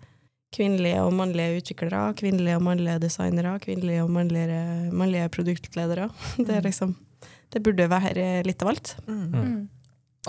kvinnelige 0.53 1.01
og 1.01 1.15
mannlige 1.17 1.63
utviklere, 1.63 2.13
kvinnelige 2.19 2.59
og 2.59 2.67
mannlige 2.67 2.99
designere, 3.07 3.55
kvinnelige 3.63 4.03
og 4.03 4.11
mannlige, 4.11 4.91
mannlige 4.93 5.31
produktledere. 5.33 6.11
Det, 6.37 6.51
er 6.51 6.67
liksom, 6.67 6.97
det 7.53 7.63
burde 7.65 7.87
være 7.93 8.43
litt 8.47 8.63
av 8.65 8.73
alt. 8.73 8.95
Mm. 9.07 9.23
Mm. 9.33 9.63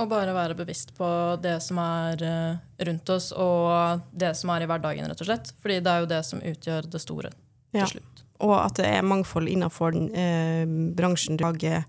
Og 0.01 0.07
bare 0.09 0.33
være 0.33 0.55
bevisst 0.57 0.95
på 0.97 1.07
det 1.43 1.59
som 1.61 1.77
er 1.77 2.23
eh, 2.25 2.55
rundt 2.87 3.09
oss, 3.13 3.27
og 3.37 4.01
det 4.17 4.31
som 4.39 4.49
er 4.49 4.65
i 4.65 4.69
hverdagen, 4.69 5.05
rett 5.09 5.21
og 5.21 5.27
slett. 5.29 5.51
Fordi 5.61 5.77
det 5.85 5.91
er 5.91 6.01
jo 6.01 6.09
det 6.09 6.21
som 6.25 6.41
utgjør 6.41 6.87
det 6.89 7.01
store 7.03 7.29
Ja. 7.73 7.85
til 7.85 7.99
slutt. 7.99 8.23
Og 8.43 8.55
at 8.57 8.75
det 8.81 8.87
er 8.89 9.05
mangfold 9.05 9.47
innenfor 9.47 9.93
den 9.93 10.09
eh, 10.17 10.65
bransjen 10.97 11.37
du 11.37 11.45
lager 11.45 11.83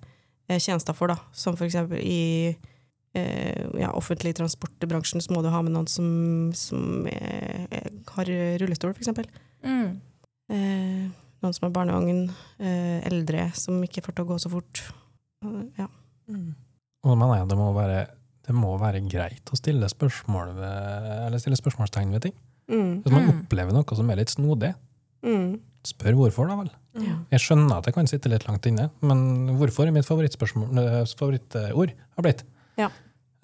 eh, 0.48 0.58
tjenester 0.60 0.94
for, 0.94 1.08
da. 1.14 1.16
Som 1.32 1.56
for 1.56 1.64
eksempel 1.66 1.98
i 2.04 2.54
eh, 3.16 3.64
ja, 3.80 3.88
offentlig 3.96 4.34
transportbransjen 4.36 5.24
så 5.24 5.32
må 5.32 5.40
du 5.42 5.48
ha 5.50 5.62
med 5.64 5.72
noen 5.74 5.88
som, 5.90 6.52
som 6.54 7.08
eh, 7.10 7.64
eh, 7.72 7.88
har 8.18 8.30
rullestol, 8.60 8.92
for 8.92 9.00
eksempel. 9.00 9.26
Mm. 9.64 9.96
Eh, 10.52 11.08
noen 11.40 11.56
som 11.56 11.66
har 11.70 11.72
barnevogn. 11.80 12.26
Eh, 12.60 13.00
eldre 13.08 13.48
som 13.56 13.80
ikke 13.88 14.04
får 14.04 14.18
til 14.20 14.28
å 14.28 14.30
gå 14.34 14.38
så 14.44 14.52
fort. 14.52 14.84
Ja. 15.78 15.86
Mm. 16.30 16.54
Og 17.04 17.10
da 17.10 17.16
mener 17.20 17.36
jeg 17.42 17.48
det 17.50 17.58
må 17.60 17.68
være, 17.76 17.98
det 18.46 18.54
må 18.56 18.72
være 18.80 19.00
greit 19.08 19.52
å 19.52 19.56
stille 19.60 19.88
spørsmål 19.92 20.54
ved, 20.56 21.10
eller 21.26 21.38
stille 21.42 21.56
spørsmålstegn 21.60 22.12
ved 22.16 22.22
ting. 22.28 22.34
Mm. 22.70 23.02
Hvis 23.04 23.12
man 23.12 23.26
Mm. 23.26 23.32
opplever 23.44 23.72
noe 23.76 23.96
som 23.96 24.10
er 24.10 24.16
litt 24.16 24.30
snodig, 24.32 24.74
Mm. 25.24 25.60
spør 25.84 26.14
hvorfor, 26.16 26.48
da 26.48 26.56
vel. 26.56 26.70
Ja. 26.94 27.16
Jeg 27.32 27.40
skjønner 27.40 27.76
at 27.78 27.84
jeg 27.86 27.94
kan 27.94 28.06
sitte 28.06 28.28
litt 28.30 28.46
langt 28.48 28.64
inne, 28.66 28.90
men 29.02 29.56
hvorfor 29.58 29.86
er 29.86 29.92
mitt 29.92 30.06
favorittord 30.06 31.92
har 32.16 32.22
blitt. 32.22 32.42
Ja. 32.78 32.88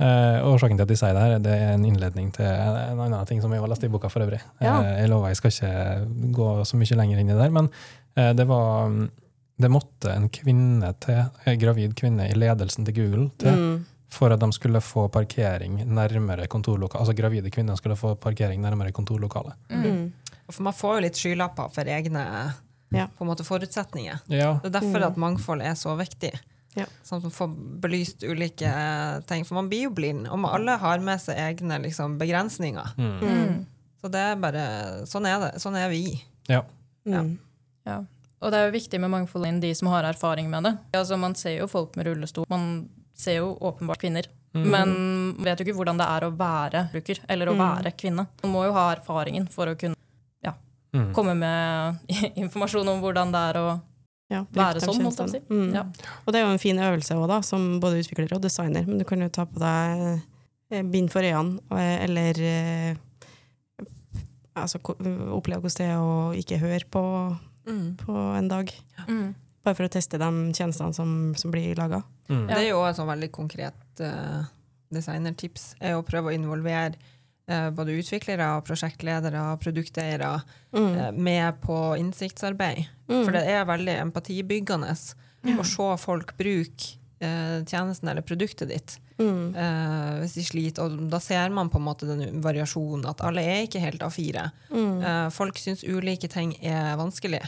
Eh, 0.00 0.40
årsaken 0.48 0.78
til 0.78 0.82
at 0.86 0.88
de 0.88 0.96
sier 0.96 1.12
det 1.12 1.20
her, 1.20 1.38
det 1.44 1.52
er 1.60 1.74
en 1.74 1.84
innledning 1.84 2.30
til 2.32 2.46
en 2.46 3.00
annen 3.04 3.26
ting 3.28 3.42
som 3.42 3.52
jeg 3.52 3.60
har 3.60 3.68
lest 3.68 3.84
i 3.84 3.88
boka 3.92 4.08
for 4.08 4.20
øvrig. 4.24 4.40
Ja. 4.62 4.78
Eh, 4.80 5.00
jeg 5.02 5.10
lover 5.12 5.28
jeg 5.28 5.36
skal 5.36 5.50
ikke 5.50 6.32
gå 6.32 6.46
så 6.64 6.76
mye 6.80 6.96
lenger 6.96 7.18
inn 7.20 7.28
i 7.28 7.34
det 7.34 7.42
der, 7.42 7.50
men 7.50 7.68
eh, 8.16 8.32
det 8.32 8.46
var 8.48 8.88
Det 9.60 9.68
måtte 9.70 10.12
en 10.14 10.28
kvinne 10.32 10.94
til, 11.04 11.24
en 11.46 11.58
gravid 11.60 11.94
kvinne 11.98 12.30
i 12.30 12.34
ledelsen 12.38 12.84
til 12.86 12.94
Google 12.96 13.30
til 13.38 13.52
Mm. 13.52 13.84
for 14.10 14.32
at 14.32 14.40
de 14.40 14.48
skulle 14.52 14.80
få 14.80 15.08
parkering 15.12 15.76
nærmere 15.86 16.46
kontorlokalet. 16.48 17.00
Altså 17.04 17.14
gravide 17.16 17.50
kvinner 17.50 17.76
skulle 17.76 17.96
få 17.96 18.14
parkering 18.18 18.60
nærmere 18.62 18.92
kontorlokalet. 18.92 19.52
Mm. 19.70 20.12
For 20.50 20.62
man 20.62 20.72
får 20.72 20.94
jo 20.96 21.00
litt 21.04 21.16
skylapper 21.20 21.68
for 21.72 21.84
egne 21.84 22.54
Ja. 22.92 23.06
på 23.06 23.20
en 23.22 23.28
måte, 23.28 23.44
forutsetninger. 23.46 24.20
Ja. 24.28 24.54
Det 24.62 24.74
er 24.74 24.80
derfor 24.80 24.98
Mm. 24.98 25.06
at 25.06 25.16
mangfold 25.16 25.62
er 25.62 25.74
så 25.74 25.96
viktig. 25.96 26.32
Ja. 26.76 26.86
Sånn 27.04 27.18
at 27.18 27.22
man 27.22 27.30
får 27.32 27.80
belyst 27.80 28.22
ulike 28.24 29.26
ting. 29.26 29.44
For 29.44 29.54
man 29.54 29.68
blir 29.68 29.82
jo 29.84 29.90
blind, 29.90 30.26
og 30.28 30.44
alle 30.54 30.76
har 30.78 30.98
med 30.98 31.20
seg 31.20 31.36
egne 31.36 31.80
liksom, 31.82 32.18
begrensninger. 32.18 32.94
Mm. 32.96 33.20
Mm. 33.20 33.66
Så 34.02 34.10
det 34.10 34.20
er 34.20 34.36
bare 34.36 35.06
Sånn 35.06 35.26
er 35.26 35.38
det. 35.52 35.60
Sånn 35.60 35.76
er 35.76 35.88
vi. 35.90 36.22
ja. 36.48 36.62
Mm. 37.06 37.38
Ja. 37.86 38.04
Og 38.40 38.50
det 38.52 38.58
er 38.58 38.66
jo 38.70 38.72
viktig 38.78 39.00
med 39.00 39.10
mangfold 39.12 39.44
innen 39.46 39.60
de 39.60 39.74
som 39.76 39.88
har 39.92 40.04
erfaring 40.08 40.48
med 40.50 40.64
det. 40.64 40.74
Altså, 40.96 41.18
man 41.20 41.34
ser 41.36 41.58
jo 41.58 41.66
folk 41.68 41.96
med 41.96 42.06
rullestol. 42.08 42.46
Man 42.48 42.88
ser 43.14 43.36
jo 43.42 43.50
åpenbart 43.60 44.00
kvinner. 44.00 44.24
Mm. 44.56 44.64
Men 44.72 44.92
man 45.36 45.44
vet 45.44 45.60
jo 45.60 45.66
ikke 45.68 45.76
hvordan 45.76 45.98
det 46.00 46.06
er 46.08 46.24
å 46.26 46.30
være 46.36 46.90
bruker, 46.94 47.20
eller 47.28 47.46
å 47.46 47.54
Mm. 47.54 47.60
være 47.60 47.92
kvinne. 47.96 48.26
Man 48.42 48.52
må 48.52 48.64
jo 48.64 48.72
ha 48.72 48.94
erfaringen 48.96 49.48
for 49.50 49.66
å 49.66 49.76
kunne 49.78 49.94
Mm. 50.92 51.12
komme 51.14 51.36
med 51.38 51.98
informasjon 52.42 52.88
om 52.88 53.00
hvordan 53.00 53.30
det 53.30 53.38
er 53.38 53.54
å 53.60 53.80
Ja, 54.28 54.40
være 54.52 54.80
sånn, 54.82 55.02
holdt 55.04 55.20
jeg 55.22 55.28
si. 55.30 55.38
Mm. 55.48 55.72
Ja. 55.72 55.84
Og 56.26 56.32
det 56.32 56.40
er 56.40 56.46
jo 56.46 56.50
en 56.52 56.58
fin 56.58 56.76
øvelse 56.82 57.14
også, 57.14 57.28
da, 57.28 57.40
som 57.46 57.78
både 57.80 58.00
utvikler 58.02 58.32
og 58.34 58.42
designer. 58.42 58.84
Men 58.88 58.98
du 58.98 59.04
kan 59.04 59.20
jo 59.20 59.28
ta 59.28 59.44
på 59.46 59.60
deg 59.62 60.20
eh, 60.72 60.82
bind 60.82 61.12
for 61.12 61.22
øynene, 61.22 61.60
eh, 61.70 62.04
eller 62.08 62.40
eh, 62.42 62.96
altså, 64.58 64.80
oppleve 64.82 65.62
hvordan 65.62 65.78
det 65.78 65.86
er 65.92 66.02
å 66.02 66.34
ikke 66.34 66.58
høre 66.58 66.90
på, 66.90 67.04
på 68.00 68.16
en 68.36 68.48
dag. 68.50 68.72
Mm. 69.08 69.34
Bare 69.64 69.76
for 69.76 69.84
å 69.84 69.92
teste 69.92 70.18
de 70.20 70.30
tjenestene 70.56 70.94
som, 70.96 71.34
som 71.36 71.52
blir 71.52 71.76
laga. 71.76 72.02
Mm. 72.30 72.46
Det 72.48 72.58
er 72.62 72.68
jo 72.70 72.82
et 72.88 72.96
sånn 72.96 73.10
veldig 73.10 73.30
konkret 73.34 74.00
uh, 74.00 74.44
designertips. 74.94 75.74
er 75.80 75.96
å 75.98 76.04
prøve 76.06 76.30
å 76.30 76.36
involvere 76.36 76.94
uh, 77.50 77.68
både 77.74 77.98
utviklere, 78.00 78.48
prosjektledere, 78.66 79.44
produkteiere 79.62 80.40
Mm. 80.70 80.92
eh, 80.94 81.12
med 81.12 81.56
på 81.64 81.76
innsiktsarbeid. 81.98 82.84
Mm. 83.10 83.24
For 83.24 83.34
det 83.34 83.40
er 83.50 83.64
veldig 83.66 83.96
empatibyggende 84.04 84.92
å 85.58 85.64
se 85.66 85.88
folk 85.98 86.36
bruke 86.38 86.92
eh, 87.18 87.64
tjenesten 87.66 88.08
eller 88.08 88.22
produktet 88.22 88.70
ditt 88.70 89.00
Mm. 89.20 89.50
Uh, 89.52 90.20
hvis 90.22 90.32
de 90.38 90.42
sliter. 90.48 90.86
Og 90.86 91.10
da 91.12 91.18
ser 91.20 91.50
man 91.52 91.68
på 91.68 91.76
en 91.76 91.84
måte 91.84 92.06
den 92.08 92.40
variasjonen, 92.40 93.02
at 93.10 93.20
alle 93.20 93.42
er 93.44 93.66
ikke 93.66 93.82
helt 93.82 94.00
A4. 94.00 94.46
Mm. 94.72 94.94
Uh, 95.04 95.26
folk 95.28 95.58
syns 95.60 95.82
ulike 95.84 96.30
ting 96.32 96.54
er 96.64 96.94
vanskelig. 96.96 97.42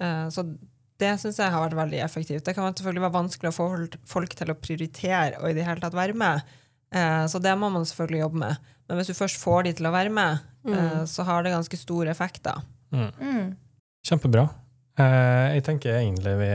Eh, 0.00 0.26
så 0.32 0.44
det 1.00 1.14
syns 1.20 1.38
jeg 1.40 1.52
har 1.52 1.64
vært 1.64 1.78
veldig 1.78 2.00
effektivt. 2.04 2.44
Det 2.44 2.54
kan 2.56 2.72
selvfølgelig 2.72 3.04
være 3.06 3.16
vanskelig 3.16 3.52
å 3.52 3.56
få 3.56 3.68
folk- 4.08 4.36
til 4.36 4.52
å 4.52 4.58
prioritere 4.58 5.40
og 5.40 5.50
i 5.50 5.56
det 5.56 5.64
hele 5.64 5.80
tatt 5.80 5.96
være 5.96 6.16
med. 6.16 6.42
Eh, 6.92 7.24
så 7.30 7.40
det 7.40 7.56
må 7.56 7.70
man 7.72 7.86
selvfølgelig 7.88 8.24
jobbe 8.24 8.42
med. 8.44 8.70
Men 8.88 8.98
hvis 8.98 9.12
du 9.12 9.14
først 9.14 9.40
får 9.40 9.64
de 9.64 9.72
til 9.78 9.86
å 9.86 9.94
være 9.94 10.10
med, 10.10 10.40
mm. 10.66 11.06
så 11.06 11.24
har 11.24 11.44
det 11.44 11.54
ganske 11.54 11.78
store 11.78 12.10
effekter. 12.10 12.58
Mm. 12.90 13.12
Mm. 13.20 13.56
Kjempebra. 14.06 14.48
Eh, 14.98 15.56
jeg 15.56 15.64
tenker 15.68 16.00
egentlig 16.00 16.34
vi, 16.40 16.50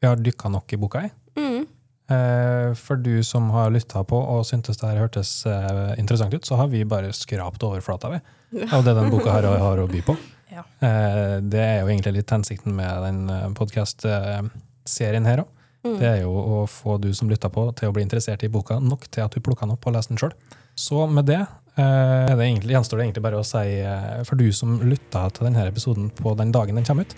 vi 0.00 0.08
har 0.08 0.22
dykka 0.22 0.52
nok 0.52 0.72
i 0.72 0.78
boka. 0.80 1.02
Jeg. 1.02 1.16
Mm. 1.36 1.66
Eh, 2.12 2.68
for 2.78 3.00
du 3.00 3.22
som 3.26 3.50
har 3.54 3.72
lytta 3.74 4.04
på 4.06 4.18
og 4.18 4.44
syntes 4.46 4.78
det 4.80 4.90
her 4.90 5.02
hørtes 5.02 5.34
eh, 5.48 5.94
interessant 6.00 6.34
ut, 6.34 6.46
så 6.46 6.58
har 6.60 6.70
vi 6.72 6.84
bare 6.88 7.12
skrapt 7.16 7.62
overflata 7.66 8.12
ved 8.12 8.72
av 8.72 8.84
det 8.84 8.94
den 8.98 9.10
boka 9.12 9.32
her 9.32 9.48
har 9.48 9.80
å 9.80 9.88
by 9.88 10.02
på. 10.04 10.16
Ja. 10.52 10.66
Eh, 10.84 11.38
det 11.40 11.64
er 11.64 11.80
jo 11.80 11.90
egentlig 11.90 12.18
litt 12.20 12.34
hensikten 12.34 12.76
med 12.76 13.06
den 13.06 13.54
podkast-serien 13.58 15.28
her 15.28 15.46
òg. 15.46 15.58
Mm. 15.82 15.96
Det 15.98 16.06
er 16.06 16.20
jo 16.22 16.30
å 16.30 16.58
få 16.70 16.96
du 17.02 17.10
som 17.16 17.30
lytter 17.30 17.50
på, 17.50 17.64
til 17.78 17.90
å 17.90 17.94
bli 17.94 18.04
interessert 18.04 18.44
i 18.46 18.50
boka 18.52 18.78
nok 18.78 19.08
til 19.10 19.24
at 19.24 19.34
du 19.34 19.42
plukker 19.42 19.66
den 19.66 19.74
opp 19.74 19.88
og 19.88 19.96
leser 19.96 20.14
den 20.14 20.20
sjøl. 20.22 20.36
Så 20.78 21.08
med 21.10 21.26
det, 21.26 21.40
eh, 21.76 21.82
er 22.30 22.36
det 22.36 22.46
egentlig, 22.46 22.76
gjenstår 22.76 23.00
det 23.00 23.06
egentlig 23.08 23.24
bare 23.26 23.40
å 23.40 23.46
si, 23.46 23.80
eh, 23.82 24.22
for 24.24 24.36
du 24.36 24.52
som 24.52 24.78
lytta 24.80 25.26
til 25.34 25.48
denne 25.48 25.66
episoden 25.66 26.10
på 26.10 26.36
den 26.38 26.52
dagen 26.52 26.76
den 26.76 26.84
kommer 26.84 27.02
ut, 27.02 27.14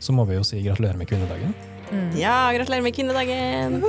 så 0.00 0.12
må 0.12 0.26
vi 0.26 0.34
jo 0.34 0.44
si 0.44 0.62
gratulerer 0.62 0.96
med 0.96 1.08
kvinnedagen. 1.08 1.54
Mm. 1.92 2.18
Ja, 2.18 2.50
gratulerer 2.56 2.82
med 2.82 2.94
kvinnedagen! 2.94 3.82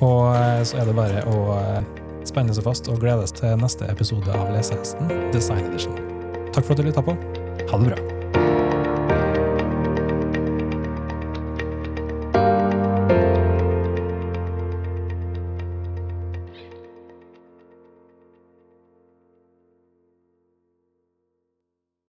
Og 0.00 0.34
eh, 0.34 0.62
så 0.66 0.78
er 0.78 0.86
det 0.86 0.98
bare 0.98 1.24
å 1.30 1.58
eh, 1.58 1.82
spenne 2.26 2.54
seg 2.54 2.66
fast 2.66 2.90
og 2.90 3.00
gledes 3.02 3.34
til 3.38 3.56
neste 3.58 3.88
episode 3.90 4.30
av 4.34 4.50
Lesehesten 4.54 5.30
Design 5.32 5.66
Edition. 5.70 5.94
Takk 6.52 6.64
for 6.64 6.74
at 6.74 6.82
du 6.82 6.90
lytta 6.90 7.04
på. 7.04 7.37
Ha 7.70 7.78
det 7.78 7.84
bra. 7.84 8.17